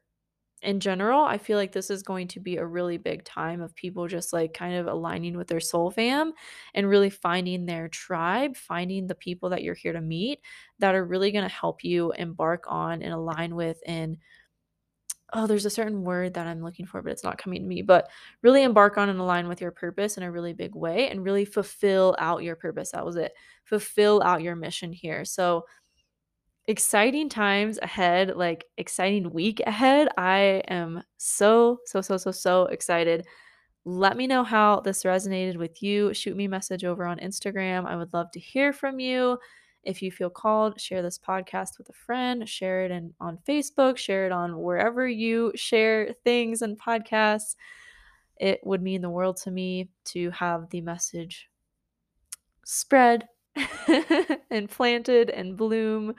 in 0.66 0.80
general, 0.80 1.24
I 1.24 1.38
feel 1.38 1.56
like 1.56 1.70
this 1.70 1.90
is 1.90 2.02
going 2.02 2.26
to 2.28 2.40
be 2.40 2.56
a 2.56 2.66
really 2.66 2.98
big 2.98 3.24
time 3.24 3.60
of 3.62 3.74
people 3.76 4.08
just 4.08 4.32
like 4.32 4.52
kind 4.52 4.74
of 4.74 4.88
aligning 4.88 5.36
with 5.36 5.46
their 5.46 5.60
soul 5.60 5.92
fam 5.92 6.32
and 6.74 6.88
really 6.88 7.08
finding 7.08 7.66
their 7.66 7.88
tribe, 7.88 8.56
finding 8.56 9.06
the 9.06 9.14
people 9.14 9.50
that 9.50 9.62
you're 9.62 9.74
here 9.76 9.92
to 9.92 10.00
meet 10.00 10.40
that 10.80 10.96
are 10.96 11.04
really 11.04 11.30
going 11.30 11.48
to 11.48 11.54
help 11.54 11.84
you 11.84 12.10
embark 12.12 12.64
on 12.66 13.00
and 13.02 13.12
align 13.12 13.54
with 13.54 13.78
and 13.86 14.18
oh, 15.32 15.46
there's 15.46 15.64
a 15.66 15.70
certain 15.70 16.02
word 16.04 16.34
that 16.34 16.46
I'm 16.46 16.62
looking 16.62 16.86
for, 16.86 17.02
but 17.02 17.12
it's 17.12 17.24
not 17.24 17.38
coming 17.38 17.60
to 17.60 17.68
me, 17.68 17.82
but 17.82 18.08
really 18.42 18.62
embark 18.62 18.96
on 18.96 19.08
and 19.08 19.18
align 19.18 19.48
with 19.48 19.60
your 19.60 19.72
purpose 19.72 20.16
in 20.16 20.22
a 20.22 20.30
really 20.30 20.52
big 20.52 20.74
way 20.74 21.08
and 21.10 21.24
really 21.24 21.44
fulfill 21.44 22.14
out 22.18 22.42
your 22.44 22.56
purpose. 22.56 22.92
That 22.92 23.04
was 23.04 23.16
it. 23.16 23.32
Fulfill 23.64 24.22
out 24.22 24.42
your 24.42 24.54
mission 24.56 24.92
here. 24.92 25.24
So, 25.24 25.66
exciting 26.68 27.28
times 27.28 27.78
ahead, 27.80 28.36
like 28.36 28.64
exciting 28.76 29.30
week 29.32 29.60
ahead. 29.66 30.08
I 30.16 30.62
am 30.68 31.02
so, 31.16 31.78
so, 31.84 32.00
so, 32.00 32.16
so, 32.16 32.30
so 32.32 32.66
excited. 32.66 33.26
Let 33.84 34.16
me 34.16 34.26
know 34.26 34.42
how 34.42 34.80
this 34.80 35.04
resonated 35.04 35.56
with 35.56 35.82
you. 35.82 36.12
Shoot 36.12 36.36
me 36.36 36.46
a 36.46 36.48
message 36.48 36.84
over 36.84 37.06
on 37.06 37.18
Instagram. 37.18 37.86
I 37.86 37.96
would 37.96 38.12
love 38.12 38.32
to 38.32 38.40
hear 38.40 38.72
from 38.72 38.98
you. 38.98 39.38
If 39.84 40.02
you 40.02 40.10
feel 40.10 40.30
called, 40.30 40.80
share 40.80 41.00
this 41.00 41.18
podcast 41.18 41.78
with 41.78 41.88
a 41.88 41.92
friend, 41.92 42.48
share 42.48 42.84
it 42.84 42.90
in, 42.90 43.14
on 43.20 43.38
Facebook, 43.48 43.96
share 43.96 44.26
it 44.26 44.32
on 44.32 44.58
wherever 44.58 45.06
you 45.06 45.52
share 45.54 46.12
things 46.24 46.62
and 46.62 46.76
podcasts. 46.80 47.54
It 48.36 48.58
would 48.64 48.82
mean 48.82 49.00
the 49.00 49.10
world 49.10 49.36
to 49.38 49.52
me 49.52 49.90
to 50.06 50.30
have 50.32 50.68
the 50.70 50.80
message 50.80 51.48
spread 52.64 53.28
and 54.50 54.68
planted 54.68 55.30
and 55.30 55.56
bloom 55.56 56.14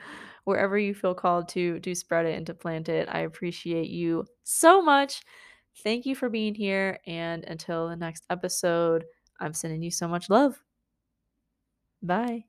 wherever 0.48 0.78
you 0.78 0.94
feel 0.94 1.14
called 1.14 1.48
to 1.50 1.78
do 1.80 1.94
spread 1.94 2.26
it 2.26 2.36
and 2.36 2.46
to 2.48 2.54
plant 2.54 2.88
it. 2.88 3.08
I 3.10 3.20
appreciate 3.20 3.90
you 3.90 4.26
so 4.44 4.82
much. 4.82 5.22
Thank 5.84 6.06
you 6.06 6.16
for 6.16 6.28
being 6.28 6.54
here. 6.54 6.98
And 7.06 7.44
until 7.44 7.88
the 7.88 7.96
next 7.96 8.26
episode, 8.30 9.04
I'm 9.40 9.54
sending 9.54 9.82
you 9.82 9.90
so 9.92 10.08
much 10.08 10.30
love. 10.30 10.62
Bye. 12.02 12.47